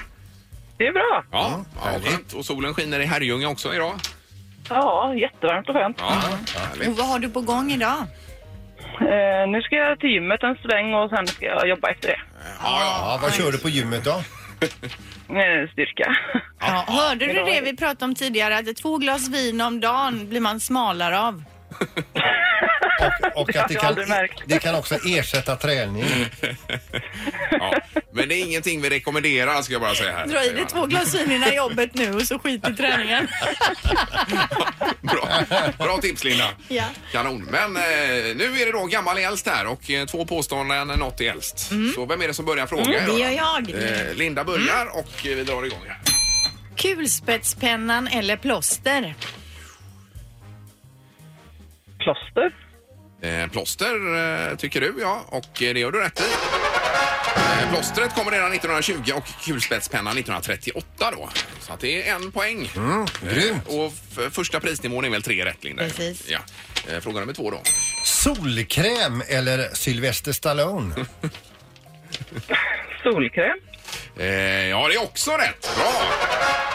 Det 0.78 0.84
är 0.88 0.94
bra. 0.94 1.24
Ja, 1.32 1.66
ja. 1.84 2.38
Och 2.38 2.46
solen 2.46 2.74
skiner 2.74 3.00
i 3.00 3.06
Herrljunga 3.06 3.50
också 3.50 3.74
idag. 3.76 4.00
Ja, 4.70 5.14
jättevarmt 5.16 5.70
och 5.70 5.76
skönt. 5.76 5.98
Ja, 6.00 6.88
Och 6.90 6.98
vad 6.98 7.08
har 7.08 7.20
du 7.20 7.30
på 7.30 7.42
gång 7.42 7.72
idag? 7.72 7.98
Eh, 9.02 9.48
nu 9.50 9.62
ska 9.62 9.76
jag 9.76 10.00
till 10.00 10.10
gymmet 10.10 10.44
en 10.44 10.56
sväng 10.56 10.94
och 10.94 11.10
sen 11.10 11.28
ska 11.28 11.46
jag 11.46 11.68
jobba 11.70 11.90
efter 11.90 12.08
det. 12.08 12.20
Ja, 12.64 12.80
Ja, 12.82 13.20
vad 13.22 13.34
kör 13.34 13.52
du 13.52 13.58
på 13.58 13.70
gymmet 13.70 14.04
då? 14.04 14.22
Eh, 15.30 15.70
styrka. 15.72 16.16
Ja, 16.60 16.84
hörde 16.88 17.26
du 17.26 17.34
det 17.34 17.62
vi 17.62 17.78
pratade 17.78 18.06
om 18.06 18.16
tidigare? 18.16 18.58
Att 18.58 18.76
två 18.76 18.98
glas 18.98 19.30
vin 19.30 19.62
om 19.62 19.80
dagen 19.80 20.30
blir 20.30 20.40
man 20.40 20.60
smalare 20.60 21.20
av. 21.20 21.44
Och, 23.00 23.42
och 23.42 23.56
att 23.56 23.68
det 23.68 23.76
kan, 23.76 23.96
det 24.46 24.60
kan 24.60 24.76
också 24.76 24.96
ersätta 25.06 25.56
träning. 25.56 26.06
ja. 27.52 27.82
Men 28.12 28.30
det 28.30 28.36
är 28.36 28.46
ingenting 28.46 28.82
vi 28.82 28.90
rekommenderar 28.90 29.62
ska 29.62 29.74
jag 29.74 29.82
bara 29.82 29.96
säga 29.96 30.12
här. 30.12 30.28
Dra 30.28 30.46
i 30.46 30.50
dig 30.50 30.66
två 30.68 30.86
glas 30.86 31.16
vin 31.16 31.32
innan 31.32 31.56
jobbet 31.56 31.94
nu 31.94 32.14
och 32.14 32.22
så 32.22 32.40
skit 32.40 32.68
i 32.70 32.74
träningen. 32.74 33.28
Bra. 35.02 35.30
Bra 35.78 35.98
tips 36.02 36.24
Linda. 36.24 36.50
Ja. 36.68 36.84
Kanon. 37.12 37.48
Men 37.52 37.76
eh, 37.76 37.84
nu 38.36 38.62
är 38.62 38.66
det 38.66 38.72
då 38.72 38.86
gammal 38.86 39.18
är 39.18 39.28
äldst 39.28 39.48
här 39.48 39.68
och 39.68 39.92
eh, 39.92 40.06
två 40.06 40.26
påståenden, 40.26 40.88
något 40.88 41.22
är 41.22 41.32
äldst. 41.32 41.60
Så 41.96 42.06
vem 42.06 42.22
är 42.22 42.28
det 42.28 42.34
som 42.34 42.46
börjar 42.46 42.68
fråga? 42.68 43.00
Mm, 43.00 43.16
det 43.16 43.22
gör 43.22 43.30
jag. 43.30 43.70
Eh, 43.70 44.16
Linda 44.16 44.44
börjar 44.44 44.86
och 44.94 45.26
eh, 45.28 45.36
vi 45.36 45.44
drar 45.44 45.66
igång 45.66 45.80
här. 45.88 45.98
Kulspetspennan 46.76 48.08
eller 48.08 48.38
plåster? 48.38 49.16
Kloster. 52.00 52.69
Eh, 53.22 53.48
plåster 53.52 53.96
eh, 54.50 54.56
tycker 54.58 54.82
du 54.82 54.94
ja 55.02 55.24
och 55.28 55.62
eh, 55.64 55.74
det 55.74 55.80
gör 55.80 55.92
du 55.92 56.00
rätt 56.00 56.20
i. 56.20 56.24
Eh, 57.64 57.72
plåstret 57.72 58.16
kommer 58.16 58.32
redan 58.32 58.54
1920 58.54 59.12
och 59.16 59.24
kulspetspennan 59.46 60.14
1938 60.18 60.86
då. 61.18 61.30
Så 61.60 61.74
att 61.74 61.80
det 61.80 62.08
är 62.10 62.16
en 62.16 62.32
poäng. 62.32 62.72
Mm, 62.76 63.06
grymt. 63.34 63.68
Och 63.68 63.94
f- 64.18 64.34
första 64.34 64.60
prisnivån 64.60 65.06
är 65.06 65.10
väl 65.10 65.24
tre 65.24 65.46
rätt 65.46 65.64
Linda? 65.64 65.84
Precis. 65.84 66.30
Ja. 66.30 66.40
Eh, 66.94 67.00
fråga 67.00 67.20
nummer 67.20 67.34
två 67.34 67.52
då. 67.52 67.62
Solkräm 68.06 69.24
eller 69.28 69.70
Sylvester 69.76 70.32
Stallone? 70.32 70.96
Solkräm. 73.04 73.58
Eh, 74.18 74.26
ja, 74.68 74.88
det 74.88 74.94
är 74.94 75.04
också 75.04 75.32
rätt. 75.32 75.62
Bra! 75.78 75.94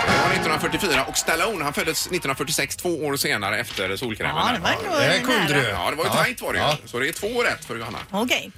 Det 0.06 0.12
var 0.12 0.32
1944 0.32 1.04
och 1.04 1.16
Stallone 1.16 1.64
han 1.64 1.72
föddes 1.72 2.00
1946, 2.06 2.76
två 2.76 2.88
år 2.88 3.16
senare 3.16 3.58
efter 3.58 3.96
solkrämen. 3.96 4.36
Ja, 4.36 4.52
det 4.52 4.58
var 4.60 4.70
ändå 4.70 4.98
Det 4.98 5.04
här 5.04 5.18
kunde 5.18 5.54
nära. 5.54 5.62
du. 5.62 5.68
Ja, 5.68 5.90
det 5.90 5.96
var 5.96 6.04
ju 6.04 6.10
Ja. 6.10 6.16
tajt 6.22 6.40
var 6.42 6.52
det 6.52 6.58
ju. 6.58 6.64
Ja. 6.64 6.76
Så 6.84 6.98
det 6.98 7.08
är 7.08 7.12
två 7.12 7.42
rätt 7.42 7.64
för 7.64 7.76
Johanna. 7.76 7.98
Okej. 8.10 8.50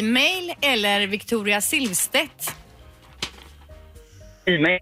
E-mail 0.00 0.54
eller 0.60 1.06
Victoria 1.06 1.60
Silvstedt? 1.60 2.54
E-mail. 4.46 4.80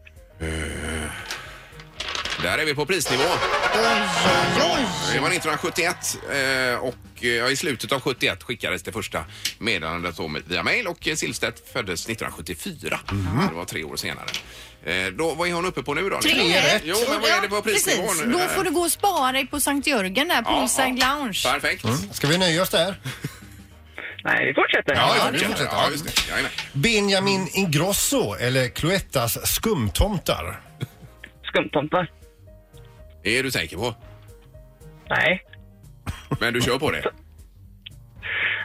Där 2.42 2.58
är 2.58 2.64
vi 2.64 2.74
på 2.74 2.86
prisnivå. 2.86 3.22
Oj, 3.22 3.28
oj, 3.74 4.62
oj. 4.76 4.86
Det 5.14 5.20
var 5.20 5.28
1971 5.28 6.18
eh, 6.30 6.78
och 6.78 6.94
eh, 7.24 7.28
ja, 7.28 7.50
i 7.50 7.56
slutet 7.56 7.92
av 7.92 8.00
71 8.00 8.42
skickades 8.42 8.82
det 8.82 8.92
första 8.92 9.24
meddelandet 9.58 10.18
om 10.18 10.38
via 10.46 10.62
mail 10.62 10.86
och 10.86 11.08
eh, 11.08 11.14
Silvstedt 11.14 11.72
föddes 11.72 12.04
1974. 12.08 13.00
Det 13.50 13.54
var 13.56 13.64
tre 13.64 13.84
år 13.84 13.96
senare. 13.96 14.26
Eh, 14.84 15.06
då, 15.12 15.34
vad 15.34 15.48
är 15.48 15.52
hon 15.52 15.66
uppe 15.66 15.82
på 15.82 15.94
nu 15.94 16.10
då? 16.10 16.20
Tre 16.20 16.60
rätt. 16.60 16.82
Jo, 16.84 16.96
men 17.10 17.20
vad 17.20 17.30
är 17.30 17.40
det 17.42 17.48
på 17.48 17.62
prisnivån? 17.62 18.06
Precis. 18.08 18.32
Då 18.32 18.38
får 18.38 18.64
du 18.64 18.70
gå 18.70 18.80
och 18.80 18.92
spara 18.92 19.32
dig 19.32 19.46
på 19.46 19.60
Sankt 19.60 19.86
Jörgen 19.86 20.28
där, 20.28 20.42
Poolside 20.42 20.98
Lounge. 20.98 21.42
Perfekt. 21.44 21.84
Ska 22.12 22.26
vi 22.26 22.38
nöja 22.38 22.62
oss 22.62 22.70
där? 22.70 23.00
Nej, 24.24 24.46
vi 24.46 24.54
fortsätter. 24.54 24.94
Ja, 24.94 25.14
Ja, 25.18 25.28
vi 25.32 25.38
fortsätter. 25.38 25.68
Ja, 25.72 25.90
just 25.90 26.04
det. 26.04 26.28
Jajamän. 26.30 26.50
Benjamin 26.72 27.48
Ingrosso 27.52 28.34
eller 28.34 28.68
Cloettas 28.68 29.54
skumtomtar? 29.54 30.60
Skumtomtar. 31.44 32.10
Är 33.26 33.42
du 33.42 33.50
säker 33.50 33.76
på? 33.76 33.94
Nej. 35.08 35.44
Men 36.40 36.54
du 36.54 36.60
kör 36.60 36.78
på 36.78 36.90
det? 36.90 37.02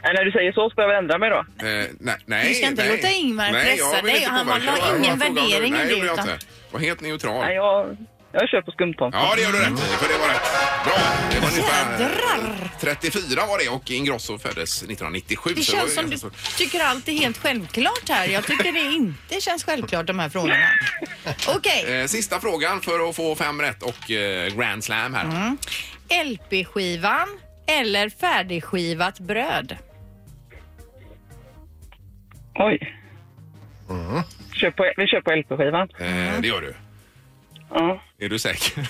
Nej, 0.04 0.13
när 0.13 0.26
du 0.26 0.32
säger 0.32 0.52
så 0.52 0.69
ska 0.69 0.82
jag 0.82 0.88
väl 0.88 0.97
ändra 0.97 1.17
mig 1.17 1.30
då. 1.30 1.38
Eh, 1.38 1.86
nej, 2.00 2.15
nej. 2.26 2.47
Du 2.47 2.54
ska 2.54 2.67
inte 2.67 2.84
nej. 2.84 2.95
låta 2.95 3.10
Ingmar 3.10 3.52
nej, 3.52 3.78
pressa 3.78 4.02
dig. 4.02 4.26
Han 4.28 4.47
bara 4.47 4.97
ingen 4.97 5.19
värdering 5.19 5.74
i 5.74 5.78
nej, 5.78 5.88
det, 5.88 5.93
gjorde 5.93 6.06
jag 6.06 6.19
inte. 6.19 6.39
Var 6.71 6.80
helt 6.80 7.02
neutral. 7.02 7.39
Nej, 7.39 7.56
jag, 7.56 7.97
jag 8.34 8.50
kör 8.50 8.62
på 8.62 8.72
skumtomtar. 8.72 9.20
Ja, 9.20 9.34
det 9.36 9.41
gör 9.41 9.52
du 9.52 9.58
rätt 9.60 9.80
i, 9.80 9.96
för 10.02 10.08
det 10.13 10.20
var 10.20 10.28
rätt. 10.28 10.52
Bra. 10.84 10.94
Det 11.32 11.39
var 11.39 11.50
ungefär 11.50 12.00
Jädrar. 12.00 12.70
34 12.80 13.46
var 13.48 13.58
det 13.63 13.70
och 13.70 13.91
Ingrosso 13.91 14.38
föddes 14.38 14.78
1997. 14.78 15.50
Det 15.56 15.63
så 15.63 15.72
var 15.72 15.80
känns 15.80 15.91
ju 15.91 15.96
som 15.96 16.06
du 16.06 16.10
ganska 16.10 16.58
tycker 16.58 16.80
allt 16.84 17.08
är 17.08 17.12
helt 17.12 17.38
självklart 17.38 18.10
här. 18.10 18.28
Jag 18.28 18.44
tycker 18.48 18.72
det 18.72 18.80
inte 18.96 19.41
känns 19.41 19.63
självklart 19.63 20.08
de 20.08 20.20
här 20.20 20.30
frågorna. 20.30 20.70
Okej. 21.56 22.00
Eh, 22.02 22.06
sista 22.06 22.39
frågan 22.39 22.82
för 22.82 23.10
att 23.10 23.15
få 23.15 23.36
fem 23.36 23.62
rätt 23.62 23.84
och 23.84 24.12
eh, 24.12 24.56
Grand 24.56 24.84
Slam 24.84 25.13
här. 25.13 25.26
Mm. 25.26 25.58
LP-skivan 26.26 27.28
eller 27.67 28.10
färdigskivat 28.10 29.20
bröd? 29.20 29.78
Oj. 32.56 32.98
Kör 34.54 34.72
på, 34.72 34.91
vi 34.98 35.08
kör 35.08 35.22
på 35.22 35.32
LP-skivan. 35.32 35.89
Eh, 36.00 36.41
det 36.41 36.48
gör 36.48 36.62
du. 36.62 36.76
Ja. 37.74 38.02
Är 38.20 38.30
du 38.30 38.40
säker? 38.40 38.88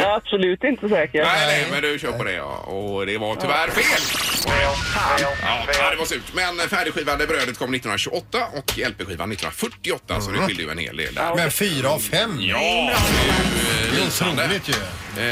ja, 0.00 0.16
absolut 0.16 0.64
inte 0.64 0.88
säker. 0.88 1.24
Nej, 1.24 1.46
nej, 1.46 1.66
men 1.70 1.82
du 1.82 1.98
kör 1.98 2.12
på 2.12 2.24
det 2.24 2.32
ja. 2.32 2.56
Och 2.56 3.06
det 3.06 3.18
var 3.18 3.36
tyvärr 3.36 3.68
fel. 3.70 4.00
Ja, 5.78 5.90
det 5.90 5.96
var 5.96 6.04
surt. 6.04 6.22
Men 6.34 6.58
färdigskivade 6.68 7.26
brödet 7.26 7.58
kom 7.58 7.74
1928 7.74 8.38
och 8.52 8.78
LP-skivan 8.78 9.32
1948 9.32 10.20
så 10.20 10.30
det 10.30 10.38
skiljer 10.38 10.66
ju 10.66 10.70
en 10.72 10.78
hel 10.78 10.96
del 10.96 11.14
där. 11.14 11.34
Men 11.36 11.50
fyra 11.50 11.88
av 11.90 11.98
fem. 11.98 12.36
Ja, 12.40 12.58
det 12.58 12.62
är 12.62 13.92
ju 13.92 14.00
är 14.00 14.04
lysande. 14.04 14.44
otroligt 14.44 14.68
ju. 14.68 14.74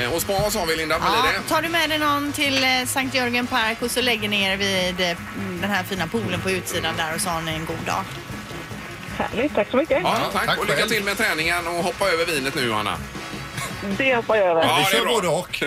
Eh, 0.05 0.13
Och 0.15 0.23
spa 0.23 0.51
sa 0.51 0.65
vi 0.65 0.77
Linda, 0.77 0.99
vad 0.99 1.09
Ja, 1.09 1.23
blir 1.23 1.33
det? 1.43 1.49
tar 1.49 1.63
du 1.63 1.69
med 1.69 1.91
dig 1.91 1.99
någon 1.99 2.33
till 2.33 2.65
eh, 2.65 2.85
Sankt 2.87 3.15
Jörgen 3.15 3.47
Park 3.47 3.83
och 3.83 3.91
så 3.91 4.01
lägger 4.03 4.29
ni 4.29 4.43
er 4.45 4.57
vid 4.57 5.01
eh, 5.11 5.17
den 5.61 5.71
här 5.71 5.83
fina 5.83 6.07
poolen 6.07 6.41
på 6.41 6.51
utsidan 6.51 6.97
där 6.97 7.15
och 7.15 7.21
så 7.21 7.29
har 7.29 7.41
ni 7.43 7.53
en 7.53 7.65
god 7.67 7.87
dag. 7.87 8.05
Härligt, 9.19 9.55
tack 9.55 9.71
så 9.71 9.77
mycket. 9.77 10.01
Ja, 10.03 10.17
tack. 10.33 10.47
tack 10.47 10.59
och 10.59 10.67
lycka 10.67 10.87
till 10.87 11.05
med 11.05 11.17
träningen 11.17 11.67
och 11.67 11.73
hoppa 11.75 12.09
över 12.09 12.27
vinet 12.27 12.55
nu 12.55 12.73
Anna. 12.75 12.97
Det 13.99 14.17
hoppar 14.17 14.37
jag 14.37 14.47
över. 14.47 14.63
Ja, 14.63 14.77
Vi 14.77 14.83
det 14.83 14.89
är 14.89 15.01
kör 15.01 15.05
bra. 15.05 15.15
både 15.15 15.29
och. 15.29 15.63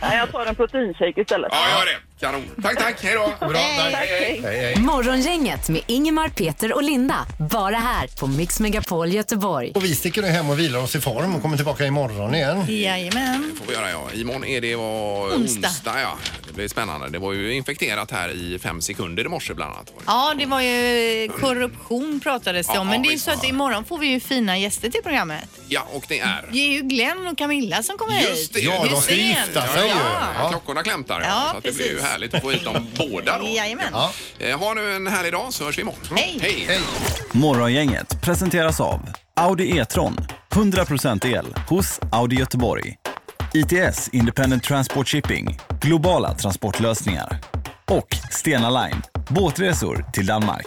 Nej, 0.00 0.16
Jag 0.16 0.32
tar 0.32 0.46
en 0.46 0.54
proteinshake 0.54 1.20
istället. 1.20 1.52
Ja, 1.52 1.78
gör 1.78 1.86
det. 1.86 1.98
Kanon. 2.20 2.42
Tack, 2.62 2.78
tack. 2.78 3.02
Hej 3.02 3.14
då. 3.14 3.46
Bra, 3.48 3.58
tack. 3.92 3.94
Hej. 3.94 4.40
Hej, 4.44 4.58
hej. 4.58 4.76
Morgongänget 4.76 5.68
med 5.68 5.82
Ingemar, 5.86 6.28
Peter 6.28 6.72
och 6.74 6.82
Linda. 6.82 7.26
Bara 7.50 7.76
här 7.76 8.06
på 8.20 8.26
Mix 8.26 8.60
Megapol 8.60 9.12
Göteborg. 9.12 9.72
Och 9.74 9.84
vi 9.84 9.94
sticker 9.94 10.22
nu 10.22 10.28
hem 10.28 10.50
och 10.50 10.58
vilar 10.58 10.78
oss 10.78 10.96
i 10.96 11.00
form 11.00 11.34
och 11.36 11.42
kommer 11.42 11.56
tillbaka 11.56 11.86
imorgon 11.86 12.34
igen. 12.34 12.64
Jajamän. 12.68 13.56
får 13.58 13.66
vi 13.66 13.72
göra 13.74 13.90
ja. 13.90 14.02
Imorgon 14.14 14.44
är 14.44 14.60
det 14.60 14.76
var 14.76 15.26
Onsdag. 15.36 15.68
onsdag 15.68 16.00
ja. 16.00 16.18
Det 16.46 16.52
blir 16.54 16.68
spännande. 16.68 17.08
Det 17.08 17.18
var 17.18 17.32
ju 17.32 17.54
infekterat 17.54 18.10
här 18.10 18.28
i 18.28 18.58
fem 18.58 18.80
sekunder 18.80 19.24
i 19.24 19.28
morse 19.28 19.54
bland 19.54 19.74
annat. 19.74 19.92
Ja, 20.06 20.34
det 20.38 20.46
var 20.46 20.60
ju 20.60 21.28
korruption 21.40 22.20
pratades 22.22 22.66
det 22.66 22.72
Ja, 22.74 22.80
om. 22.80 22.88
Men 22.88 23.02
det 23.02 23.06
är 23.08 23.10
ju 23.10 23.14
visst. 23.14 23.24
så 23.24 23.30
att 23.30 23.44
imorgon 23.44 23.84
får 23.84 23.98
vi 23.98 24.06
ju 24.06 24.20
fina 24.20 24.58
gäster 24.58 24.90
till 24.90 25.02
programmet. 25.02 25.44
Ja, 25.68 25.86
och 25.92 26.04
det 26.08 26.20
är... 26.20 26.48
Det 26.52 26.58
är 26.58 26.68
ju 26.70 26.80
Glenn 26.82 27.26
och 27.26 27.38
Camilla 27.38 27.82
som 27.82 27.98
kommer 27.98 28.20
Just 28.20 28.32
hit. 28.42 28.52
det. 28.52 28.60
Ja, 28.60 28.86
de 28.90 29.00
ska 29.02 29.14
gifta 29.14 29.66
sig 29.66 29.82
ju. 29.82 29.88
Ja. 29.88 29.96
Ja, 30.38 30.48
klockorna 30.48 30.82
klämtar. 30.82 31.20
Ja, 31.20 31.48
så 31.52 31.56
att 31.58 31.64
det 31.64 31.72
blir 31.76 31.86
ju 31.86 31.94
precis. 31.94 32.09
Härligt 32.10 32.34
att 32.34 32.42
få 32.42 32.50
hit 32.50 32.64
dem 32.64 32.86
båda 33.10 33.38
då. 33.38 33.46
Jajamän. 33.48 33.86
Ja. 33.92 34.10
Eh, 34.38 34.58
Ha 34.58 34.74
nu 34.74 34.96
en 34.96 35.06
härlig 35.06 35.32
dag 35.32 35.52
så 35.52 35.64
hörs 35.64 35.78
vi 35.78 35.82
imorgon. 35.82 36.00
Hej. 36.16 36.38
Hej. 36.42 36.64
Hej. 36.68 36.80
Morgongänget 37.32 38.20
presenteras 38.22 38.80
av 38.80 39.00
Audi 39.36 39.78
E-tron. 39.78 40.16
100% 40.50 41.26
el 41.26 41.46
hos 41.68 42.00
Audi 42.12 42.36
Göteborg. 42.36 42.94
ITS 43.54 44.08
Independent 44.12 44.64
Transport 44.64 45.08
Shipping. 45.08 45.58
Globala 45.80 46.34
transportlösningar. 46.34 47.40
Och 47.88 48.16
Stena 48.30 48.70
Line. 48.84 49.02
Båtresor 49.28 50.04
till 50.12 50.26
Danmark. 50.26 50.66